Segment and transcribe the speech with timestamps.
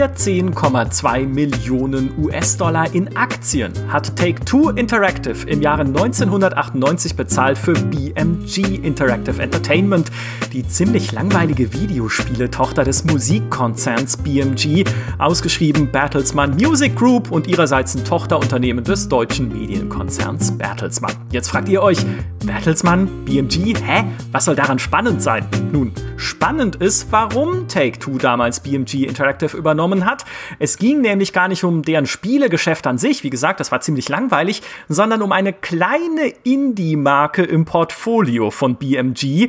[0.00, 9.42] 14,2 Millionen US-Dollar in Aktien hat Take-Two Interactive im Jahre 1998 bezahlt für BMG Interactive
[9.42, 10.10] Entertainment,
[10.54, 14.84] die ziemlich langweilige Videospiele-Tochter des Musikkonzerns BMG,
[15.18, 21.12] ausgeschrieben Bertelsmann Music Group und ihrerseits ein Tochterunternehmen des deutschen Medienkonzerns Bertelsmann.
[21.30, 21.98] Jetzt fragt ihr euch,
[22.46, 24.04] Bertelsmann, BMG, hä?
[24.32, 25.46] Was soll daran spannend sein?
[25.72, 30.24] Nun, spannend ist, warum Take-Two damals BMG Interactive übernommen hat.
[30.58, 34.08] Es ging nämlich gar nicht um deren Spielegeschäft an sich, wie gesagt, das war ziemlich
[34.08, 39.48] langweilig, sondern um eine kleine Indie-Marke im Portfolio von BMG.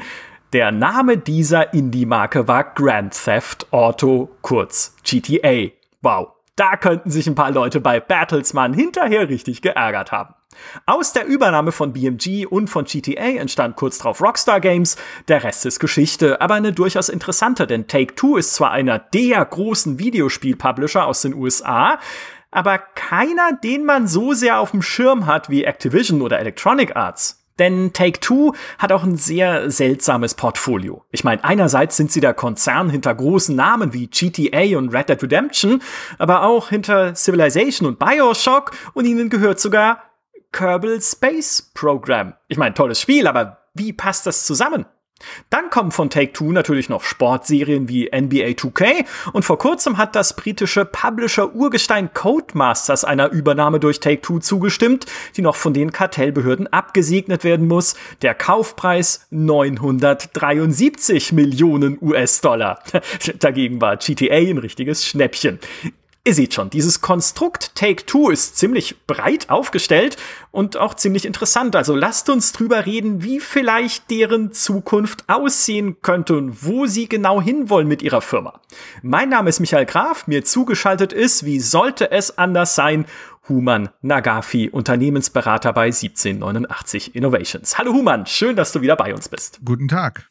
[0.53, 5.69] Der Name dieser Indie-Marke war Grand Theft Auto, kurz GTA.
[6.01, 10.33] Wow, da könnten sich ein paar Leute bei Bertelsmann hinterher richtig geärgert haben.
[10.85, 14.97] Aus der Übernahme von BMG und von GTA entstand kurz darauf Rockstar Games.
[15.27, 19.99] Der Rest ist Geschichte, aber eine durchaus interessante, denn Take-Two ist zwar einer der großen
[19.99, 21.99] Videospiel-Publisher aus den USA,
[22.51, 27.41] aber keiner, den man so sehr auf dem Schirm hat wie Activision oder Electronic Arts.
[27.59, 31.05] Denn Take-Two hat auch ein sehr seltsames Portfolio.
[31.11, 35.21] Ich meine, einerseits sind sie der Konzern hinter großen Namen wie GTA und Red Dead
[35.21, 35.81] Redemption,
[36.17, 40.10] aber auch hinter Civilization und Bioshock und ihnen gehört sogar
[40.51, 42.33] Kerbal Space Program.
[42.47, 44.85] Ich meine, tolles Spiel, aber wie passt das zusammen?
[45.49, 50.35] Dann kommen von Take-Two natürlich noch Sportserien wie NBA 2K und vor kurzem hat das
[50.35, 57.43] britische Publisher Urgestein Codemasters einer Übernahme durch Take-Two zugestimmt, die noch von den Kartellbehörden abgesegnet
[57.43, 57.95] werden muss.
[58.21, 62.79] Der Kaufpreis 973 Millionen US-Dollar.
[63.39, 65.59] Dagegen war GTA ein richtiges Schnäppchen.
[66.23, 70.17] Ihr seht schon, dieses Konstrukt Take-Two ist ziemlich breit aufgestellt
[70.51, 71.75] und auch ziemlich interessant.
[71.75, 77.41] Also lasst uns drüber reden, wie vielleicht deren Zukunft aussehen könnte und wo sie genau
[77.41, 78.61] hinwollen mit ihrer Firma.
[79.01, 83.07] Mein Name ist Michael Graf, mir zugeschaltet ist, wie sollte es anders sein,
[83.49, 87.79] Human Nagafi, Unternehmensberater bei 1789 Innovations.
[87.79, 89.59] Hallo Human, schön, dass du wieder bei uns bist.
[89.65, 90.29] Guten Tag.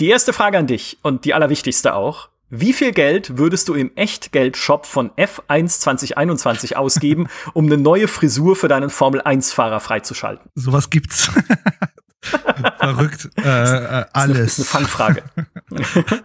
[0.00, 2.28] Die erste Frage an dich und die allerwichtigste auch.
[2.50, 8.56] Wie viel Geld würdest du im Echtgeld-Shop von F1 2021 ausgeben, um eine neue Frisur
[8.56, 10.48] für deinen Formel-1-Fahrer freizuschalten?
[10.54, 11.30] Sowas gibt's.
[12.80, 13.30] Verrückt.
[13.36, 14.56] Äh, äh, alles.
[14.56, 15.22] Das ist eine Fangfrage.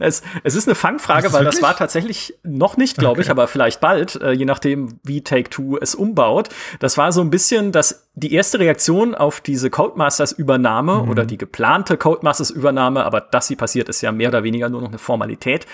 [0.00, 3.22] es, es ist eine Fangfrage, weil das war tatsächlich noch nicht, glaube okay.
[3.22, 6.48] ich, aber vielleicht bald, äh, je nachdem, wie Take-Two es umbaut.
[6.80, 11.08] Das war so ein bisschen das, die erste Reaktion auf diese Codemasters-Übernahme mhm.
[11.08, 14.88] oder die geplante Codemasters-Übernahme, aber dass sie passiert, ist ja mehr oder weniger nur noch
[14.88, 15.66] eine Formalität,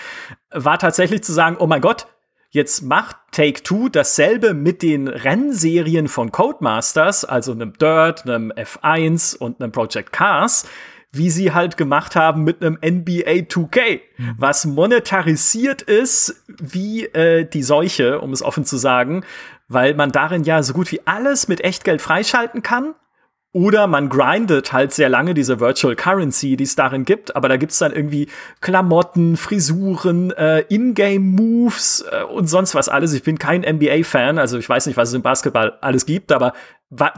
[0.51, 2.07] war tatsächlich zu sagen, oh mein Gott,
[2.55, 9.59] Jetzt macht Take-Two dasselbe mit den Rennserien von Codemasters, also einem Dirt, einem F1 und
[9.59, 10.65] einem Project Cars,
[11.11, 14.35] wie sie halt gemacht haben mit einem NBA 2K, mhm.
[14.37, 19.25] was monetarisiert ist wie äh, die Seuche, um es offen zu sagen,
[19.67, 22.95] weil man darin ja so gut wie alles mit Echtgeld freischalten kann
[23.55, 27.55] oder man grindet halt sehr lange diese Virtual Currency, die es darin gibt, aber da
[27.55, 28.27] gibt's dann irgendwie
[28.59, 33.13] Klamotten, Frisuren, äh, Ingame-Moves äh, und sonst was alles.
[33.13, 36.51] Ich bin kein NBA-Fan, also ich weiß nicht, was es im Basketball alles gibt, aber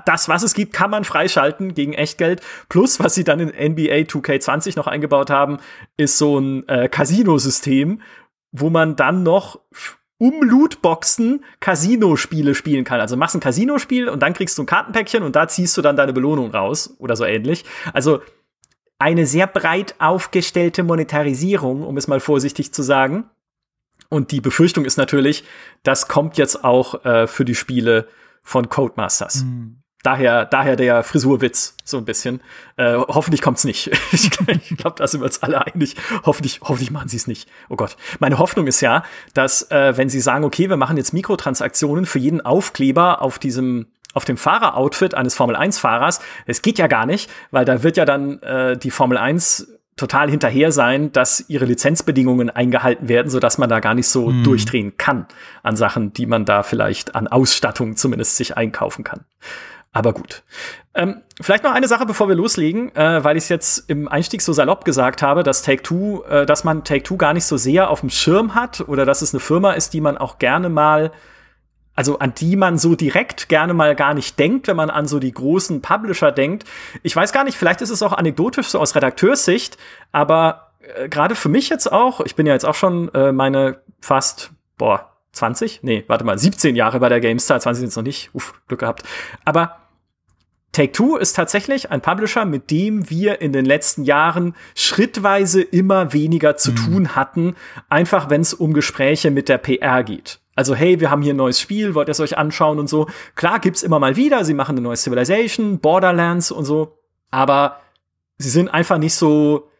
[0.06, 2.42] das, was es gibt, kann man freischalten gegen Echtgeld.
[2.70, 5.58] Plus, was sie dann in NBA 2K20 noch eingebaut haben,
[5.98, 8.00] ist so ein äh, Casino-System,
[8.52, 9.60] wo man dann noch
[10.20, 13.00] um Lootboxen Casino-Spiele spielen kann.
[13.00, 15.96] Also machst ein Casino-Spiel und dann kriegst du ein Kartenpäckchen und da ziehst du dann
[15.96, 17.66] deine Belohnung raus oder so ähnlich.
[17.94, 18.22] Also
[19.00, 23.30] eine sehr breit aufgestellte Monetarisierung, um es mal vorsichtig zu sagen.
[24.10, 25.44] Und die Befürchtung ist natürlich,
[25.84, 28.08] das kommt jetzt auch äh, für die Spiele
[28.42, 29.44] von Codemasters.
[29.44, 29.84] Mhm.
[30.08, 32.40] Daher, daher der Frisurwitz, so ein bisschen.
[32.78, 33.88] Äh, hoffentlich kommt's nicht.
[34.14, 35.98] ich glaube, da sind wir uns alle einig.
[36.26, 37.50] Hoffentlich, hoffentlich machen sie es nicht.
[37.68, 37.98] Oh Gott.
[38.20, 39.04] Meine Hoffnung ist ja,
[39.34, 43.88] dass, äh, wenn sie sagen, okay, wir machen jetzt Mikrotransaktionen für jeden Aufkleber auf diesem
[44.14, 48.42] auf dem Fahreroutfit eines Formel-1-Fahrers, es geht ja gar nicht, weil da wird ja dann
[48.42, 49.68] äh, die Formel 1
[49.98, 54.28] total hinterher sein, dass ihre Lizenzbedingungen eingehalten werden, so dass man da gar nicht so
[54.28, 54.44] hm.
[54.46, 55.28] durchdrehen kann
[55.64, 59.26] an Sachen, die man da vielleicht an Ausstattung zumindest sich einkaufen kann.
[59.98, 60.44] Aber gut.
[60.94, 64.44] Ähm, vielleicht noch eine Sache, bevor wir loslegen, äh, weil ich es jetzt im Einstieg
[64.44, 67.58] so salopp gesagt habe, dass Take Two, äh, dass man Take Two gar nicht so
[67.58, 70.70] sehr auf dem Schirm hat oder dass es eine Firma ist, die man auch gerne
[70.70, 71.12] mal,
[71.96, 75.18] also an die man so direkt gerne mal gar nicht denkt, wenn man an so
[75.18, 76.66] die großen Publisher denkt.
[77.02, 79.80] Ich weiß gar nicht, vielleicht ist es auch anekdotisch so aus Redakteurssicht,
[80.12, 83.82] aber äh, gerade für mich jetzt auch, ich bin ja jetzt auch schon äh, meine
[84.00, 85.82] fast, boah, 20?
[85.82, 88.82] Nee, warte mal, 17 Jahre bei der GameStar, 20 sind es noch nicht, uff, Glück
[88.82, 89.04] gehabt.
[89.44, 89.87] Aber
[90.78, 96.56] Take-Two ist tatsächlich ein Publisher, mit dem wir in den letzten Jahren schrittweise immer weniger
[96.56, 96.76] zu mhm.
[96.76, 97.56] tun hatten,
[97.90, 100.40] einfach wenn es um Gespräche mit der PR geht.
[100.56, 103.08] Also, hey, wir haben hier ein neues Spiel, wollt ihr es euch anschauen und so.
[103.34, 107.00] Klar, gibt's immer mal wieder, sie machen eine neue Civilization, Borderlands und so,
[107.32, 107.80] aber
[108.38, 109.72] sie sind einfach nicht so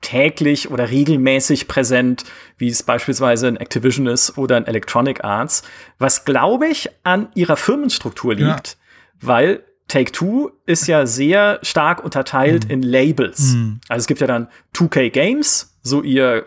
[0.00, 2.24] täglich oder regelmäßig präsent,
[2.56, 5.62] wie es beispielsweise in Activision ist oder in Electronic Arts,
[5.98, 8.74] was glaube ich an ihrer Firmenstruktur liegt, ja.
[9.20, 12.70] weil Take-Two ist ja sehr stark unterteilt mhm.
[12.70, 13.54] in Labels.
[13.54, 13.80] Mhm.
[13.88, 16.46] Also es gibt ja dann 2K Games, so ihr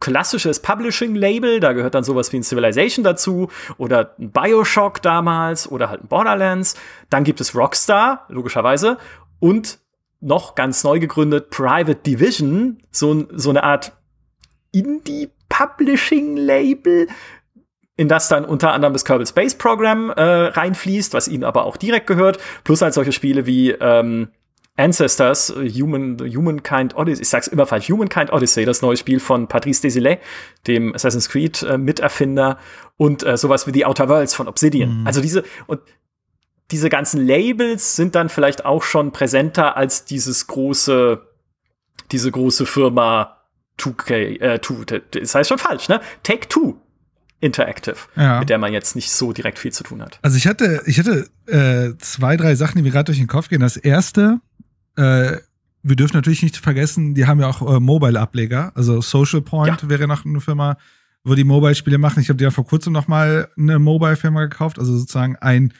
[0.00, 3.48] klassisches Publishing-Label, da gehört dann sowas wie ein Civilization dazu
[3.78, 6.76] oder ein Bioshock damals oder halt ein Borderlands.
[7.10, 8.98] Dann gibt es Rockstar, logischerweise,
[9.40, 9.78] und
[10.20, 13.92] noch ganz neu gegründet Private Division, so, so eine Art
[14.72, 17.08] Indie-Publishing-Label,
[17.96, 21.76] in das dann unter anderem das Kerbal Space Program äh, reinfließt, was ihnen aber auch
[21.76, 24.28] direkt gehört, plus halt solche Spiele wie ähm,
[24.76, 29.80] Ancestors, Human, Humankind Odyssey, ich sag's immer falsch, Humankind Odyssey, das neue Spiel von Patrice
[29.80, 30.22] Desilets,
[30.66, 32.58] dem Assassin's Creed äh, Miterfinder
[32.98, 35.00] und äh, sowas wie The Outer Worlds von Obsidian.
[35.00, 35.06] Mhm.
[35.06, 35.80] Also diese und
[36.70, 41.22] diese ganzen Labels sind dann vielleicht auch schon präsenter als dieses große
[42.12, 43.38] diese große Firma
[43.78, 46.00] 2K, äh, 2, das heißt schon falsch, ne?
[46.22, 46.76] Take Two
[47.40, 48.40] Interactive, ja.
[48.40, 50.18] mit der man jetzt nicht so direkt viel zu tun hat.
[50.22, 53.48] Also ich hatte, ich hatte äh, zwei, drei Sachen, die mir gerade durch den Kopf
[53.48, 53.60] gehen.
[53.60, 54.40] Das erste,
[54.96, 55.36] äh,
[55.82, 58.72] wir dürfen natürlich nicht vergessen, die haben ja auch äh, Mobile-Ableger.
[58.74, 59.88] Also Social Point ja.
[59.88, 60.78] wäre noch eine Firma,
[61.24, 62.20] wo die Mobile-Spiele machen.
[62.20, 64.78] Ich habe dir ja vor kurzem noch mal eine Mobile-Firma gekauft.
[64.78, 65.74] Also sozusagen ein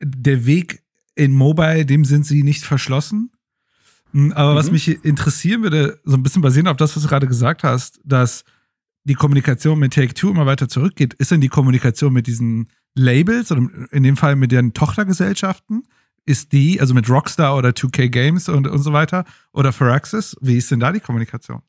[0.00, 0.82] der Weg
[1.14, 3.30] in Mobile, dem sind sie nicht verschlossen.
[4.12, 4.56] Hm, aber mhm.
[4.56, 8.00] was mich interessieren würde, so ein bisschen basierend auf das, was du gerade gesagt hast,
[8.04, 8.44] dass
[9.04, 13.66] die Kommunikation mit Take-Two immer weiter zurückgeht, ist denn die Kommunikation mit diesen Labels oder
[13.90, 15.84] in dem Fall mit deren Tochtergesellschaften,
[16.24, 20.56] ist die, also mit Rockstar oder 2K Games und, und so weiter oder Firaxis, wie
[20.56, 21.62] ist denn da die Kommunikation?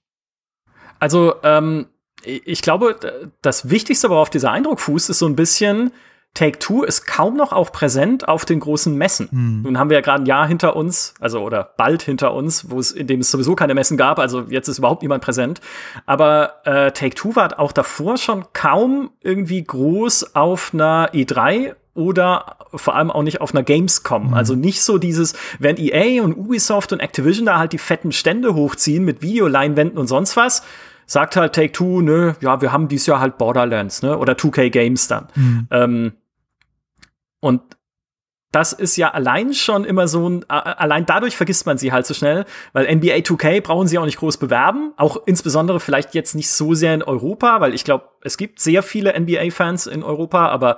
[1.00, 1.88] Also, ähm,
[2.24, 5.92] ich glaube, das Wichtigste, worauf dieser Eindruck fußt, ist so ein bisschen,
[6.34, 9.30] Take Two ist kaum noch auch präsent auf den großen Messen.
[9.30, 9.62] Hm.
[9.62, 12.80] Nun haben wir ja gerade ein Jahr hinter uns, also oder bald hinter uns, wo
[12.80, 14.18] es in dem es sowieso keine Messen gab.
[14.18, 15.62] Also jetzt ist überhaupt niemand präsent.
[16.08, 22.58] Aber äh, Take Two war auch davor schon kaum irgendwie groß auf einer E3 oder
[22.74, 24.30] vor allem auch nicht auf einer Gamescom.
[24.30, 24.34] Mhm.
[24.34, 28.56] Also nicht so dieses, wenn EA und Ubisoft und Activision da halt die fetten Stände
[28.56, 30.64] hochziehen mit Videoleinwänden und sonst was,
[31.06, 34.70] sagt halt Take Two, nö, ja, wir haben dieses Jahr halt Borderlands, ne, oder 2K
[34.70, 35.28] Games dann.
[35.36, 35.68] Mhm.
[35.70, 36.12] Ähm,
[37.44, 37.62] und
[38.54, 42.14] das ist ja allein schon immer so ein, allein dadurch vergisst man sie halt so
[42.14, 46.50] schnell, weil NBA 2K brauchen sie auch nicht groß bewerben, auch insbesondere vielleicht jetzt nicht
[46.50, 50.78] so sehr in Europa, weil ich glaube, es gibt sehr viele NBA-Fans in Europa, aber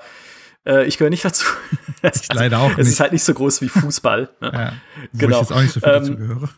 [0.65, 1.45] äh, ich gehöre nicht dazu.
[2.01, 2.79] ich leider auch nicht.
[2.79, 4.29] Es ist halt nicht so groß wie Fußball.
[4.41, 4.51] ne?
[4.51, 4.73] ja,
[5.13, 5.35] genau.
[5.35, 6.49] ich jetzt auch nicht so viel ähm, dazu gehöre.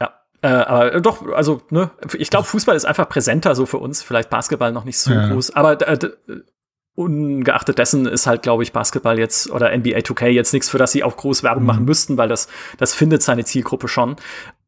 [0.00, 4.02] Ja, äh, aber doch, also, ne, ich glaube, Fußball ist einfach präsenter so für uns,
[4.02, 5.28] vielleicht Basketball noch nicht so ja.
[5.28, 5.98] groß, aber äh,
[6.94, 10.92] ungeachtet dessen ist halt, glaube ich, Basketball jetzt oder NBA 2K jetzt nichts, für das
[10.92, 11.66] sie auch groß Werbung mhm.
[11.66, 12.48] machen müssten, weil das,
[12.78, 14.16] das findet seine Zielgruppe schon.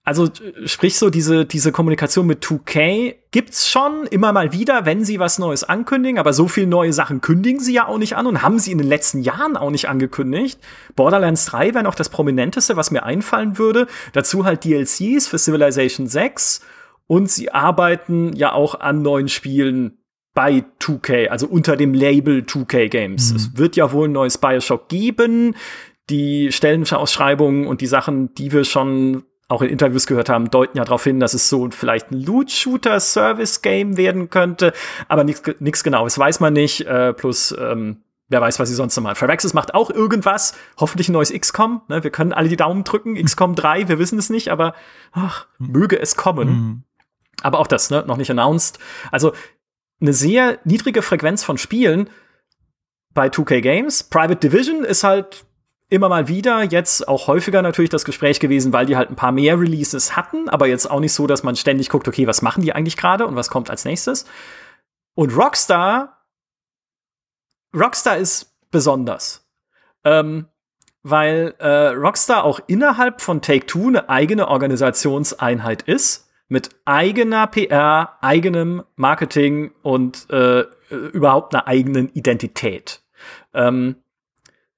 [0.07, 0.29] Also
[0.67, 5.41] sprich so diese diese Kommunikation mit 2K gibt's schon immer mal wieder, wenn sie was
[5.41, 8.61] Neues ankündigen, aber so viele neue Sachen kündigen sie ja auch nicht an und haben
[8.61, 10.61] sie in den letzten Jahren auch nicht angekündigt.
[10.95, 13.89] Borderlands 3 wäre noch das prominenteste, was mir einfallen würde.
[14.13, 16.61] Dazu halt DLCs für Civilization 6
[17.09, 19.99] und sie arbeiten ja auch an neuen Spielen
[20.37, 23.31] bei 2K, also unter dem Label 2K Games.
[23.31, 23.37] Mhm.
[23.37, 25.57] Es wird ja wohl ein neues Bioshock geben.
[26.11, 30.85] Die Stellenausschreibungen und die Sachen, die wir schon auch in Interviews gehört haben, deuten ja
[30.85, 34.73] darauf hin, dass es so vielleicht ein Loot-Shooter-Service-Game werden könnte,
[35.09, 36.83] aber nichts genaues weiß man nicht.
[36.87, 39.15] Äh, plus, ähm, wer weiß, was sie sonst noch mal.
[39.15, 41.81] Phyrexis macht auch irgendwas, hoffentlich ein neues XCOM.
[41.89, 42.05] Ne?
[42.05, 43.15] Wir können alle die Daumen drücken.
[43.15, 44.75] XCOM 3, wir wissen es nicht, aber
[45.13, 46.49] ach, möge es kommen.
[46.49, 46.83] Mhm.
[47.43, 48.79] Aber auch das, ne, noch nicht announced.
[49.13, 49.33] Also
[50.01, 52.11] eine sehr niedrige Frequenz von Spielen
[53.15, 54.03] bei 2K Games.
[54.05, 55.45] Private Division ist halt
[55.89, 59.33] immer mal wieder, jetzt auch häufiger natürlich das Gespräch gewesen, weil die halt ein paar
[59.33, 62.63] mehr Releases hatten, aber jetzt auch nicht so, dass man ständig guckt, okay, was machen
[62.63, 64.27] die eigentlich gerade und was kommt als nächstes.
[65.15, 66.27] Und Rockstar,
[67.75, 69.49] Rockstar ist besonders.
[70.05, 70.49] Ähm,
[71.03, 78.85] weil äh, Rockstar auch innerhalb von Take-Two eine eigene Organisationseinheit ist mit eigener PR, eigenem
[78.95, 83.03] Marketing und äh, überhaupt einer eigenen Identität.
[83.53, 83.97] Ähm,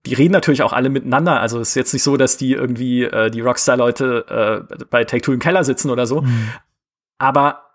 [0.07, 1.41] die reden natürlich auch alle miteinander.
[1.41, 5.23] Also es ist jetzt nicht so, dass die irgendwie äh, die Rockstar-Leute äh, bei Take
[5.23, 6.23] Two im Keller sitzen oder so.
[6.23, 6.51] Mhm.
[7.19, 7.68] Aber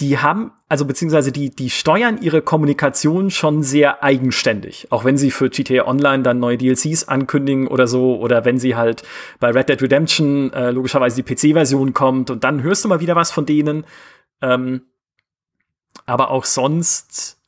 [0.00, 4.88] die haben, also beziehungsweise die, die steuern ihre Kommunikation schon sehr eigenständig.
[4.90, 8.76] Auch wenn sie für GTA Online dann neue DLCs ankündigen oder so, oder wenn sie
[8.76, 9.02] halt
[9.38, 13.14] bei Red Dead Redemption äh, logischerweise die PC-Version kommt und dann hörst du mal wieder
[13.14, 13.84] was von denen.
[14.40, 14.82] Ähm,
[16.06, 17.38] aber auch sonst,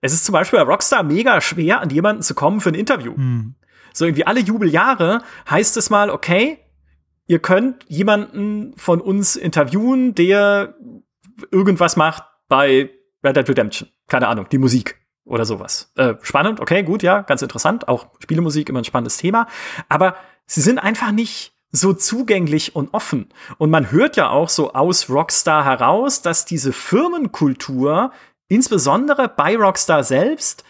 [0.00, 3.14] es ist zum Beispiel bei Rockstar mega schwer, an jemanden zu kommen für ein Interview.
[3.14, 3.54] Hm.
[3.92, 6.58] So irgendwie alle Jubeljahre heißt es mal, okay,
[7.28, 10.74] ihr könnt jemanden von uns interviewen, der
[11.50, 12.90] irgendwas macht bei
[13.22, 13.88] Red Dead Redemption.
[14.08, 15.92] Keine Ahnung, die Musik oder sowas.
[15.96, 17.88] Äh, spannend, okay, gut, ja, ganz interessant.
[17.88, 19.46] Auch Spielemusik immer ein spannendes Thema.
[19.88, 23.30] Aber sie sind einfach nicht so zugänglich und offen.
[23.58, 28.12] Und man hört ja auch so aus Rockstar heraus, dass diese Firmenkultur,
[28.48, 30.64] insbesondere bei Rockstar selbst,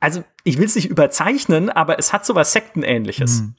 [0.00, 3.42] also ich will es nicht überzeichnen, aber es hat so was Sektenähnliches.
[3.42, 3.54] Mhm.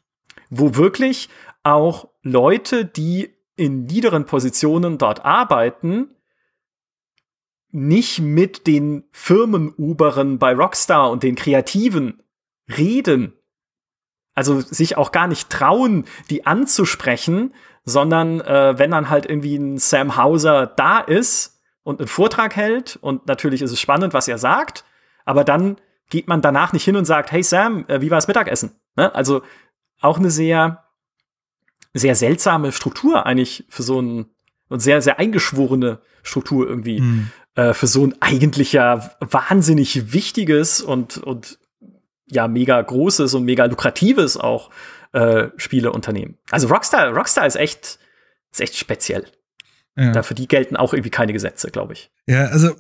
[0.50, 1.30] Wo wirklich
[1.64, 6.16] auch Leute, die in niederen Positionen dort arbeiten,
[7.72, 12.24] nicht mit den Firmenuberen bei Rockstar und den Kreativen
[12.68, 13.34] reden.
[14.34, 19.78] Also sich auch gar nicht trauen, die anzusprechen, sondern äh, wenn dann halt irgendwie ein
[19.78, 24.38] Sam Hauser da ist und einen Vortrag hält und natürlich ist es spannend, was er
[24.38, 24.86] sagt,
[25.26, 25.78] aber dann
[26.10, 28.80] geht man danach nicht hin und sagt, hey Sam, äh, wie war das Mittagessen?
[28.96, 29.14] Ne?
[29.14, 29.42] Also
[30.02, 30.86] auch eine sehr
[31.94, 34.26] sehr seltsame Struktur eigentlich für so ein
[34.70, 37.32] und sehr, sehr eingeschworene Struktur irgendwie mhm.
[37.56, 41.60] äh, für so ein eigentlich ja wahnsinnig wichtiges und, und
[42.28, 44.70] ja mega großes und mega lukratives auch
[45.12, 46.38] äh, Spieleunternehmen.
[46.52, 48.00] Also Rockstar, Rockstar ist echt,
[48.52, 49.26] ist echt speziell.
[49.98, 50.12] Ja.
[50.12, 52.12] Da für die gelten auch irgendwie keine Gesetze, glaube ich.
[52.28, 52.76] Ja, also,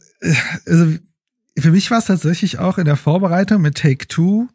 [0.66, 0.96] also
[1.58, 4.48] für mich war es tatsächlich auch in der Vorbereitung mit Take Two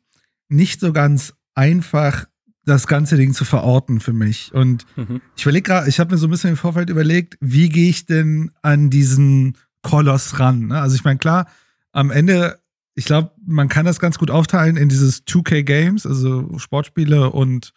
[0.49, 2.27] nicht so ganz einfach,
[2.67, 4.53] das ganze Ding zu verorten für mich.
[4.55, 5.21] Und mhm.
[5.37, 8.07] ich überlege gerade, ich habe mir so ein bisschen im Vorfeld überlegt, wie gehe ich
[8.07, 10.69] denn an diesen Koloss ran?
[10.69, 10.81] Ne?
[10.81, 11.47] Also ich meine, klar,
[11.93, 12.59] am Ende,
[12.95, 17.73] ich glaube, man kann das ganz gut aufteilen in dieses 2K Games, also Sportspiele und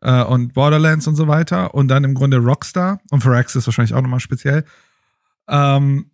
[0.00, 4.02] äh, und Borderlands und so weiter und dann im Grunde Rockstar und Firaxis wahrscheinlich auch
[4.02, 4.64] nochmal speziell.
[5.48, 6.10] Ähm,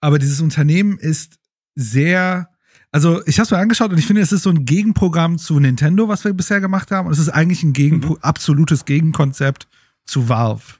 [0.00, 1.38] aber dieses Unternehmen ist
[1.74, 2.50] sehr
[2.90, 5.58] also ich habe es mir angeschaut und ich finde, es ist so ein Gegenprogramm zu
[5.60, 7.06] Nintendo, was wir bisher gemacht haben.
[7.06, 8.18] Und es ist eigentlich ein Gegen mhm.
[8.22, 9.68] absolutes Gegenkonzept
[10.04, 10.78] zu Valve.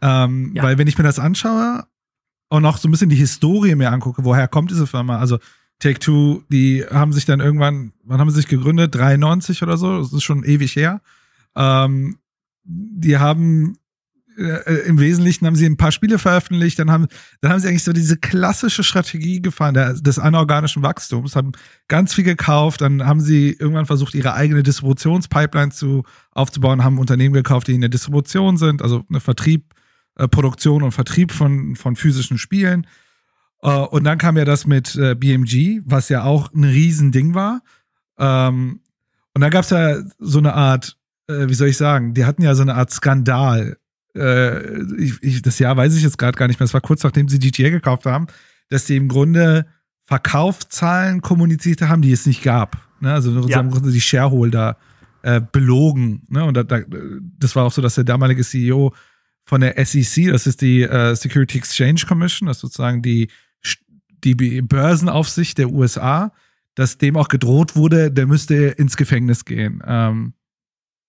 [0.00, 0.62] Ähm, ja.
[0.62, 1.84] Weil wenn ich mir das anschaue
[2.48, 5.18] und auch so ein bisschen die Historie mir angucke, woher kommt diese Firma?
[5.18, 5.38] Also
[5.80, 8.94] Take-Two, die haben sich dann irgendwann, wann haben sie sich gegründet?
[8.94, 9.98] 93 oder so?
[9.98, 11.00] Das ist schon ewig her.
[11.56, 12.18] Ähm,
[12.62, 13.76] die haben
[14.40, 17.06] äh, im Wesentlichen haben sie ein paar Spiele veröffentlicht, dann haben,
[17.40, 21.52] dann haben sie eigentlich so diese klassische Strategie gefahren der, des anorganischen Wachstums, haben
[21.88, 27.34] ganz viel gekauft, dann haben sie irgendwann versucht, ihre eigene Distributionspipeline zu, aufzubauen, haben Unternehmen
[27.34, 29.74] gekauft, die in der Distribution sind, also eine Vertrieb,
[30.16, 32.86] äh, Produktion und Vertrieb von, von physischen Spielen.
[33.62, 37.60] Äh, und dann kam ja das mit äh, BMG, was ja auch ein Riesending war.
[38.18, 38.80] Ähm,
[39.34, 40.96] und da gab es ja so eine Art,
[41.28, 43.76] äh, wie soll ich sagen, die hatten ja so eine Art Skandal
[44.16, 47.02] äh, ich, ich, das Jahr weiß ich jetzt gerade gar nicht mehr, es war kurz
[47.02, 48.26] nachdem sie GTA gekauft haben,
[48.68, 49.66] dass sie im Grunde
[50.06, 52.76] Verkaufszahlen kommuniziert haben, die es nicht gab.
[53.00, 53.12] Ne?
[53.12, 53.60] Also ja.
[53.60, 54.76] im Grunde die Shareholder
[55.22, 56.22] äh, belogen.
[56.28, 56.44] Ne?
[56.44, 56.80] Und da, da,
[57.38, 58.94] das war auch so, dass der damalige CEO
[59.44, 63.28] von der SEC, das ist die äh, Security Exchange Commission, das ist sozusagen die,
[64.24, 66.32] die Börsenaufsicht der USA,
[66.74, 69.82] dass dem auch gedroht wurde, der müsste ins Gefängnis gehen.
[69.86, 70.34] Ähm,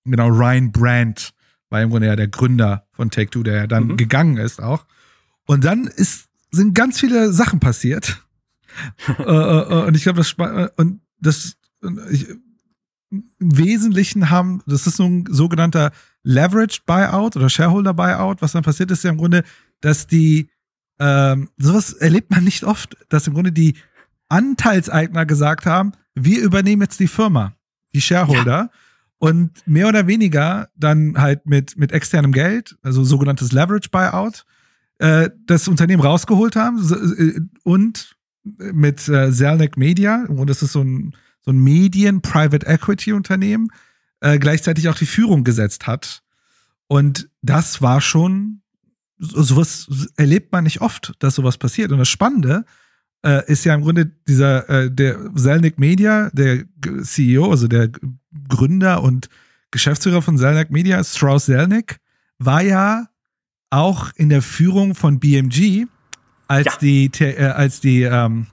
[0.05, 1.33] genau, Ryan Brandt
[1.71, 3.97] war im Grunde ja der Gründer von Take Two, der ja dann mhm.
[3.97, 4.85] gegangen ist auch.
[5.47, 8.23] Und dann ist, sind ganz viele Sachen passiert.
[9.19, 10.33] Äh, äh, äh, und ich glaube, das
[10.77, 11.57] und das
[12.09, 12.29] ich,
[13.09, 15.91] im Wesentlichen haben, das ist so ein sogenannter
[16.23, 18.41] Leveraged Buyout oder Shareholder Buyout.
[18.41, 19.43] Was dann passiert ist ja im Grunde,
[19.81, 20.49] dass die
[20.99, 23.75] ähm, sowas erlebt man nicht oft, dass im Grunde die
[24.29, 27.53] Anteilseigner gesagt haben, wir übernehmen jetzt die Firma,
[27.93, 28.45] die Shareholder.
[28.45, 28.69] Ja
[29.21, 34.47] und mehr oder weniger dann halt mit, mit externem Geld, also sogenanntes Leverage Buyout,
[34.97, 36.79] äh, das Unternehmen rausgeholt haben
[37.19, 38.15] äh, und
[38.57, 43.67] mit äh, Zelnick Media, und das ist so ein, so ein Medien-Private-Equity-Unternehmen,
[44.21, 46.23] äh, gleichzeitig auch die Führung gesetzt hat.
[46.87, 48.63] Und das war schon,
[49.19, 49.87] sowas
[50.17, 51.91] erlebt man nicht oft, dass sowas passiert.
[51.91, 52.65] Und das Spannende
[53.25, 56.63] äh, ist ja im Grunde dieser, äh, der Zelnick Media, der
[57.03, 57.89] CEO, also der
[58.47, 59.29] Gründer und
[59.71, 61.97] Geschäftsführer von Zelnick Media, Strauss Zelnick,
[62.39, 63.07] war ja
[63.69, 65.85] auch in der Führung von BMG,
[66.47, 66.77] als ja.
[66.81, 68.47] die, äh, als die ähm,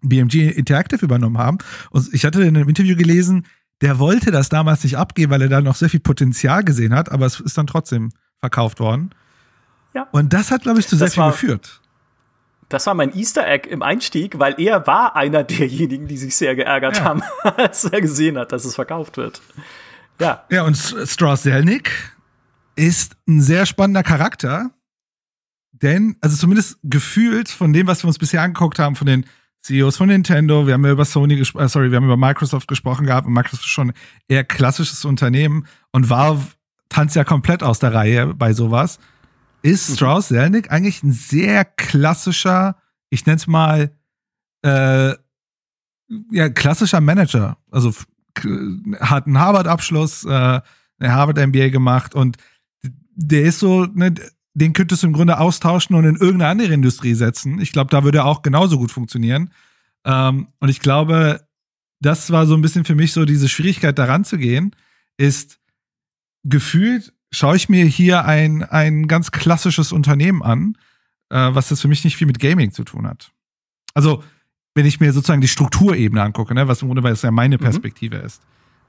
[0.00, 1.58] BMG Interactive übernommen haben.
[1.90, 3.46] Und ich hatte in einem Interview gelesen,
[3.80, 7.10] der wollte das damals nicht abgeben, weil er da noch sehr viel Potenzial gesehen hat,
[7.10, 9.10] aber es ist dann trotzdem verkauft worden.
[9.94, 10.08] Ja.
[10.12, 11.80] Und das hat, glaube ich, zu sehr viel geführt.
[12.68, 16.56] Das war mein Easter Egg im Einstieg, weil er war einer derjenigen, die sich sehr
[16.56, 17.04] geärgert ja.
[17.04, 17.22] haben,
[17.56, 19.42] als er gesehen hat, dass es verkauft wird.
[20.20, 20.44] Ja.
[20.50, 21.90] Ja, und Strauss Zelnick
[22.76, 24.70] ist ein sehr spannender Charakter,
[25.72, 29.26] denn, also zumindest gefühlt von dem, was wir uns bisher angeguckt haben, von den
[29.62, 32.68] CEOs von Nintendo, wir haben ja über Sony gesprochen, äh, sorry, wir haben über Microsoft
[32.68, 33.92] gesprochen gehabt und Microsoft ist schon
[34.28, 36.48] eher klassisches Unternehmen und Valve
[36.90, 38.98] tanzt ja komplett aus der Reihe bei sowas.
[39.64, 39.94] Ist mhm.
[39.94, 42.76] Strauss Zelnick eigentlich ein sehr klassischer,
[43.08, 43.96] ich nenne es mal,
[44.62, 45.14] äh,
[46.30, 47.56] ja, klassischer Manager.
[47.70, 47.94] Also
[49.00, 50.28] hat einen Harvard-Abschluss, äh,
[50.98, 52.36] eine Harvard-MBA gemacht und
[53.14, 54.14] der ist so, ne,
[54.52, 57.58] den könntest du im Grunde austauschen und in irgendeine andere Industrie setzen.
[57.58, 59.50] Ich glaube, da würde er auch genauso gut funktionieren.
[60.04, 61.48] Ähm, und ich glaube,
[62.00, 64.76] das war so ein bisschen für mich so diese Schwierigkeit, daran zu gehen,
[65.16, 65.58] ist
[66.44, 70.76] gefühlt schaue ich mir hier ein, ein ganz klassisches Unternehmen an,
[71.30, 73.32] äh, was das für mich nicht viel mit Gaming zu tun hat.
[73.94, 74.22] Also,
[74.74, 77.56] wenn ich mir sozusagen die Strukturebene angucke, ne, was im Grunde weil es ja meine
[77.56, 77.62] mhm.
[77.62, 78.24] Perspektive mhm.
[78.24, 78.42] ist.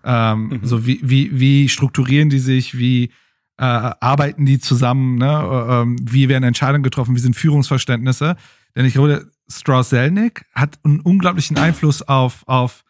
[0.03, 0.59] Ähm, mhm.
[0.63, 3.11] So wie, wie, wie strukturieren die sich, wie
[3.57, 5.85] äh, arbeiten die zusammen, ne?
[5.87, 8.35] Äh, wie werden Entscheidungen getroffen, wie sind Führungsverständnisse.
[8.75, 12.83] Denn ich glaube, Strauss Zelnick hat einen unglaublichen Einfluss auf, auf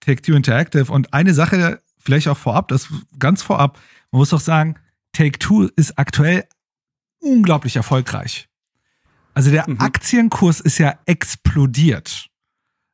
[0.00, 0.90] Take-Two Interactive.
[0.90, 2.88] Und eine Sache, vielleicht auch vorab, das
[3.18, 3.78] ganz vorab,
[4.10, 4.76] man muss doch sagen,
[5.18, 6.44] Take-Two ist aktuell
[7.18, 8.48] unglaublich erfolgreich.
[9.34, 9.80] Also der mhm.
[9.80, 12.28] Aktienkurs ist ja explodiert.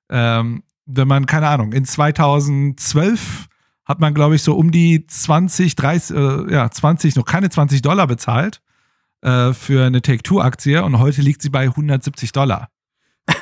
[0.08, 3.46] Ähm, wenn man, keine Ahnung, in 2012
[3.84, 7.82] hat man, glaube ich, so um die 20, 30, äh, ja, 20, noch keine 20
[7.82, 8.62] Dollar bezahlt
[9.20, 12.70] äh, für eine Take-Two-Aktie und heute liegt sie bei 170 Dollar.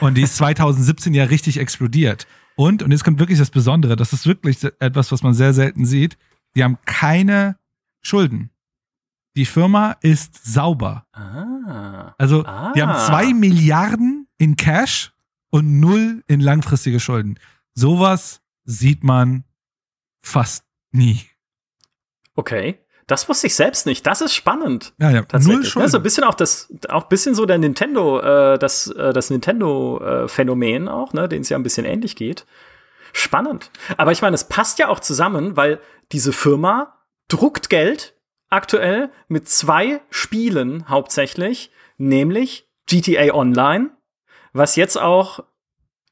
[0.00, 2.26] Und die ist 2017 ja richtig explodiert.
[2.56, 5.86] Und, und jetzt kommt wirklich das Besondere, das ist wirklich etwas, was man sehr selten
[5.86, 6.18] sieht,
[6.56, 7.56] die haben keine
[8.00, 8.51] Schulden.
[9.36, 11.06] Die Firma ist sauber.
[11.12, 12.14] Ah.
[12.18, 12.72] Also, ah.
[12.74, 13.06] die haben ah.
[13.06, 15.12] zwei Milliarden in Cash
[15.50, 17.38] und null in langfristige Schulden.
[17.74, 19.44] Sowas sieht man
[20.22, 21.20] fast nie.
[22.34, 22.78] Okay.
[23.06, 24.06] Das wusste ich selbst nicht.
[24.06, 24.94] Das ist spannend.
[24.98, 25.22] Ja, ja.
[25.32, 25.82] Null Schulden.
[25.82, 29.28] Also ein bisschen auch das, auch ein bisschen so der Nintendo, äh, das, äh, das
[29.28, 32.46] Nintendo-Phänomen äh, auch, ne, den es ja ein bisschen ähnlich geht.
[33.12, 33.70] Spannend.
[33.96, 35.80] Aber ich meine, es passt ja auch zusammen, weil
[36.12, 36.94] diese Firma
[37.28, 38.14] druckt Geld
[38.52, 43.90] aktuell mit zwei Spielen hauptsächlich, nämlich GTA Online,
[44.52, 45.44] was jetzt auch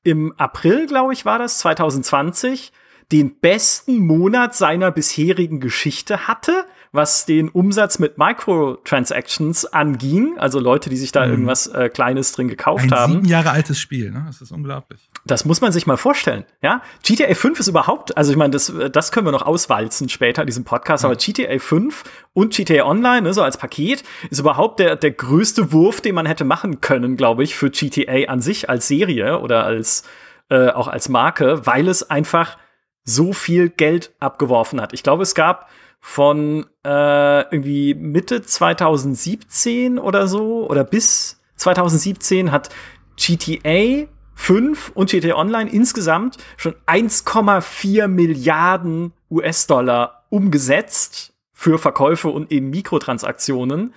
[0.02, 2.72] im April, glaube ich, war das, 2020,
[3.12, 10.90] den besten Monat seiner bisherigen Geschichte hatte was den Umsatz mit Microtransactions anging, also Leute,
[10.90, 11.30] die sich da mhm.
[11.30, 13.12] irgendwas äh, Kleines drin gekauft Ein haben.
[13.12, 14.24] Sieben Jahre altes Spiel, ne?
[14.26, 15.08] Das ist unglaublich.
[15.24, 16.82] Das muss man sich mal vorstellen, ja.
[17.04, 20.46] GTA 5 ist überhaupt, also ich meine, das, das können wir noch auswalzen später in
[20.46, 21.10] diesem Podcast, mhm.
[21.10, 25.72] aber GTA 5 und GTA Online, ne, so als Paket, ist überhaupt der, der größte
[25.72, 29.64] Wurf, den man hätte machen können, glaube ich, für GTA an sich als Serie oder
[29.64, 30.02] als
[30.48, 32.58] äh, auch als Marke, weil es einfach
[33.04, 34.92] so viel Geld abgeworfen hat.
[34.92, 35.68] Ich glaube, es gab
[36.00, 42.70] von äh, irgendwie Mitte 2017 oder so oder bis 2017 hat
[43.16, 52.70] GTA 5 und GTA Online insgesamt schon 1,4 Milliarden US-Dollar umgesetzt für Verkäufe und eben
[52.70, 53.92] Mikrotransaktionen.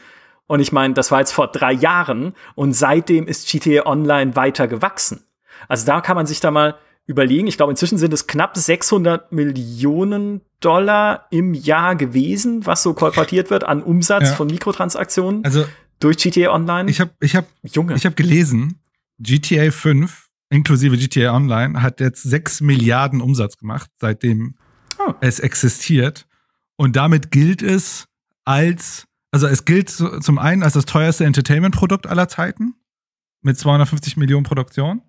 [0.48, 4.68] Und ich meine, das war jetzt vor drei Jahren und seitdem ist GTA Online weiter
[4.68, 5.24] gewachsen.
[5.70, 7.48] Also da kann man sich da mal überlegen.
[7.48, 13.50] Ich glaube, inzwischen sind es knapp 600 Millionen Dollar im Jahr gewesen, was so kolportiert
[13.50, 14.36] wird an Umsatz ja.
[14.36, 15.66] von Mikrotransaktionen also,
[16.00, 16.90] durch GTA Online.
[16.90, 17.96] Ich habe ich hab, Junge.
[17.96, 18.80] Ich hab gelesen,
[19.20, 24.56] GTA 5 inklusive GTA Online hat jetzt 6 Milliarden Umsatz gemacht, seitdem
[25.00, 25.14] oh.
[25.20, 26.28] es existiert.
[26.76, 28.08] Und damit gilt es
[28.46, 32.76] als, also es gilt zum einen als das teuerste Entertainment-Produkt aller Zeiten
[33.42, 35.02] mit 250 Millionen Produktion.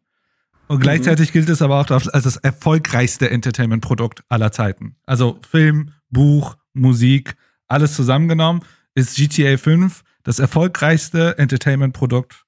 [0.66, 1.32] Und gleichzeitig mhm.
[1.32, 4.96] gilt es aber auch als das erfolgreichste Entertainment-Produkt aller Zeiten.
[5.06, 7.36] Also Film, Buch, Musik,
[7.68, 8.62] alles zusammengenommen
[8.94, 12.44] ist GTA 5 das erfolgreichste Entertainment-Produkt,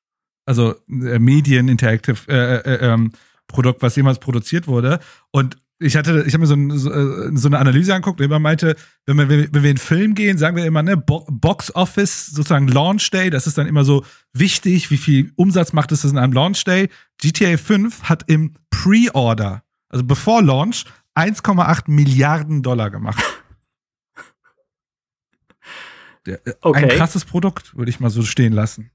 [0.46, 3.12] also äh, Medien-Interactive äh, äh, ähm,
[3.46, 4.98] Produkt, was jemals produziert wurde.
[5.30, 8.40] Und ich hatte, ich habe mir so, ein, so, äh, eine Analyse angeguckt, und man
[8.40, 11.74] meinte, wenn wir, wenn wir in den Film gehen, sagen wir immer, ne, Bo Box
[11.74, 16.04] Office, sozusagen Launch Day, das ist dann immer so wichtig, wie viel Umsatz macht es
[16.04, 16.88] in einem Launch Day.
[17.18, 20.84] GTA 5 hat im Pre-Order, also bevor Launch,
[21.14, 23.22] 1,8 Milliarden Dollar gemacht.
[26.26, 26.84] Der, äh, okay.
[26.84, 28.90] Ein krasses Produkt, würde ich mal so stehen lassen.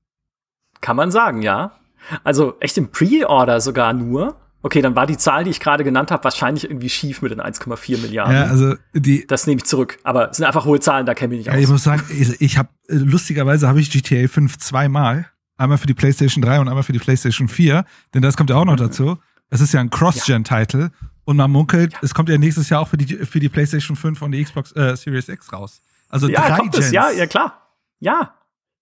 [0.82, 1.80] Kann man sagen, ja.
[2.24, 4.36] Also echt im Pre-Order sogar nur.
[4.64, 7.42] Okay, dann war die Zahl, die ich gerade genannt habe, wahrscheinlich irgendwie schief mit den
[7.42, 8.36] 1,4 Milliarden.
[8.36, 9.26] Ja, also die.
[9.26, 9.98] Das nehme ich zurück.
[10.04, 11.60] Aber es sind einfach hohe Zahlen, da kenne ich nicht ja, aus.
[11.60, 15.94] Ich muss sagen, ich, ich habe lustigerweise habe ich GTA 5 zweimal einmal für die
[15.94, 19.18] PlayStation 3 und einmal für die PlayStation 4, denn das kommt ja auch noch dazu.
[19.50, 20.92] Es ist ja ein Cross-Gen-Title
[21.24, 22.00] und man munkelt, ja.
[22.02, 24.72] es kommt ja nächstes Jahr auch für die, für die PlayStation 5 und die Xbox
[24.76, 25.82] äh, Series X raus.
[26.10, 26.88] Also ja, drei kommt Gens.
[26.88, 27.70] Es, ja, ja klar.
[28.00, 28.34] Ja.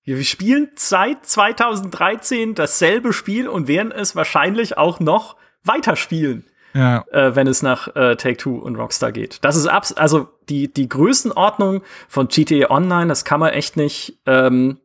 [0.04, 6.46] Wir spielen seit 2013 dasselbe Spiel und werden es wahrscheinlich auch noch weiterspielen.
[6.74, 7.04] Ja.
[7.12, 9.44] Äh, wenn es nach äh, Take-Two und Rockstar geht.
[9.44, 14.20] Das ist abs also die, die Größenordnung von GTA Online, das kann man echt nicht
[14.28, 14.80] ähm,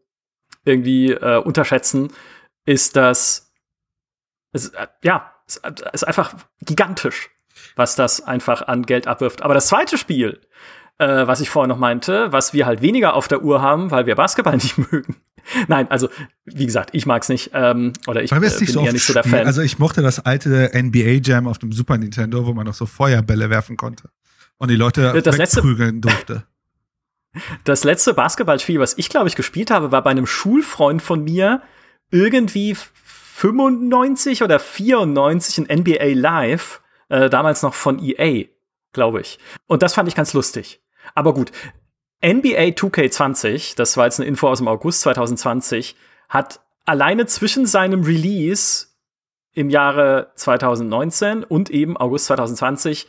[0.64, 2.10] irgendwie äh, unterschätzen,
[2.64, 3.52] ist das,
[4.52, 7.30] ist, äh, ja, ist, ist einfach gigantisch,
[7.76, 9.42] was das einfach an Geld abwirft.
[9.42, 10.40] Aber das zweite Spiel,
[10.98, 14.06] äh, was ich vorher noch meinte, was wir halt weniger auf der Uhr haben, weil
[14.06, 15.16] wir Basketball nicht mögen.
[15.68, 16.08] Nein, also
[16.46, 19.24] wie gesagt, ich mag's nicht ähm, oder ich äh, bin so eher nicht so der
[19.24, 19.46] Fan.
[19.46, 22.86] Also ich mochte das alte NBA Jam auf dem Super Nintendo, wo man noch so
[22.86, 24.08] Feuerbälle werfen konnte
[24.58, 26.44] und die Leute das wegprügeln durfte.
[27.64, 31.62] Das letzte Basketballspiel, was ich glaube ich gespielt habe, war bei einem Schulfreund von mir
[32.12, 38.44] irgendwie 95 oder 94 in NBA Live, äh, damals noch von EA,
[38.92, 39.40] glaube ich.
[39.66, 40.80] Und das fand ich ganz lustig.
[41.14, 41.52] Aber gut,
[42.24, 45.96] NBA 2K20, das war jetzt eine Info aus dem August 2020,
[46.28, 48.86] hat alleine zwischen seinem Release
[49.52, 53.06] im Jahre 2019 und eben August 2020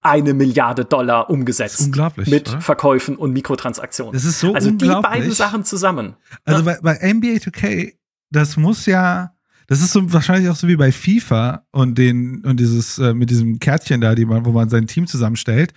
[0.00, 1.80] eine Milliarde Dollar umgesetzt.
[1.80, 2.28] unglaublich.
[2.28, 2.60] Mit oder?
[2.60, 4.12] Verkäufen und Mikrotransaktionen.
[4.12, 6.14] Das ist so also die beiden Sachen zusammen.
[6.44, 7.94] Also bei, bei NBA 2K,
[8.30, 9.34] das muss ja,
[9.66, 13.28] das ist so wahrscheinlich auch so wie bei FIFA und den und dieses äh, mit
[13.30, 15.72] diesem Kärtchen da, die man, wo man sein Team zusammenstellt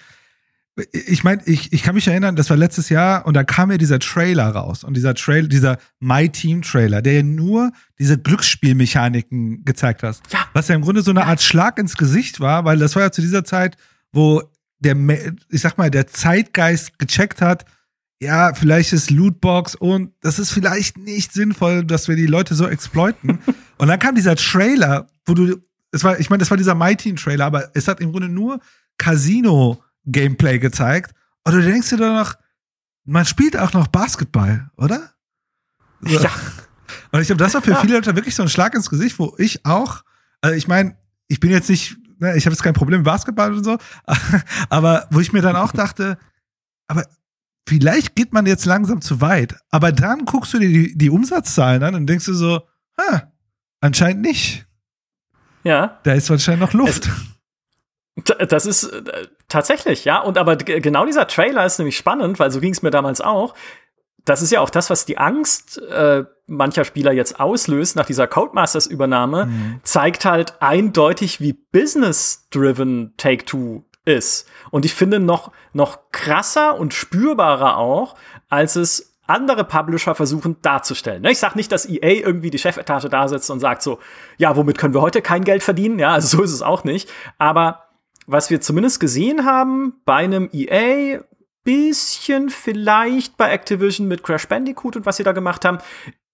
[0.91, 3.77] ich meine, ich, ich kann mich erinnern, das war letztes Jahr und da kam ja
[3.77, 9.65] dieser Trailer raus und dieser Trailer, dieser My Team Trailer, der ja nur diese Glücksspielmechaniken
[9.65, 10.21] gezeigt hat.
[10.31, 10.39] Ja.
[10.53, 13.11] Was ja im Grunde so eine Art Schlag ins Gesicht war, weil das war ja
[13.11, 13.75] zu dieser Zeit,
[14.13, 14.41] wo
[14.79, 14.95] der,
[15.49, 17.65] ich sag mal, der Zeitgeist gecheckt hat,
[18.21, 22.67] ja, vielleicht ist Lootbox und das ist vielleicht nicht sinnvoll, dass wir die Leute so
[22.67, 23.39] exploiten.
[23.77, 25.57] und dann kam dieser Trailer, wo du,
[25.91, 28.29] es war, ich meine, das war dieser My Team Trailer, aber es hat im Grunde
[28.29, 28.59] nur
[28.97, 31.13] Casino Gameplay gezeigt.
[31.43, 32.35] Und du denkst dir dann noch,
[33.05, 35.11] man spielt auch noch Basketball, oder?
[36.01, 36.19] So.
[36.19, 36.29] Ja.
[37.11, 37.81] Und ich glaube, das war für ja.
[37.81, 40.03] viele Leute wirklich so ein Schlag ins Gesicht, wo ich auch,
[40.41, 43.53] also ich meine, ich bin jetzt nicht, ne, ich habe jetzt kein Problem mit Basketball
[43.53, 43.77] und so,
[44.69, 46.17] aber wo ich mir dann auch dachte,
[46.87, 47.05] aber
[47.67, 49.55] vielleicht geht man jetzt langsam zu weit.
[49.69, 52.61] Aber dann guckst du dir die, die Umsatzzahlen an und denkst du so,
[52.97, 53.31] ha,
[53.79, 54.65] anscheinend nicht.
[55.63, 55.99] Ja.
[56.03, 57.07] Da ist wahrscheinlich noch Luft.
[57.07, 57.30] Es
[58.15, 60.19] das ist äh, tatsächlich, ja.
[60.19, 63.53] Und aber genau dieser Trailer ist nämlich spannend, weil so ging es mir damals auch.
[64.25, 68.27] Das ist ja auch das, was die Angst äh, mancher Spieler jetzt auslöst nach dieser
[68.27, 69.79] Codemasters-Übernahme, mhm.
[69.83, 74.47] zeigt halt eindeutig, wie business-driven Take-Two ist.
[74.69, 78.15] Und ich finde noch, noch krasser und spürbarer auch,
[78.49, 81.23] als es andere Publisher versuchen darzustellen.
[81.25, 83.99] Ich sage nicht, dass EA irgendwie die Chefetage da sitzt und sagt so,
[84.37, 85.99] ja, womit können wir heute kein Geld verdienen?
[85.99, 87.09] Ja, also so ist es auch nicht.
[87.37, 87.85] Aber
[88.31, 91.19] was wir zumindest gesehen haben bei einem EA,
[91.63, 95.77] bisschen vielleicht bei Activision mit Crash Bandicoot und was sie da gemacht haben,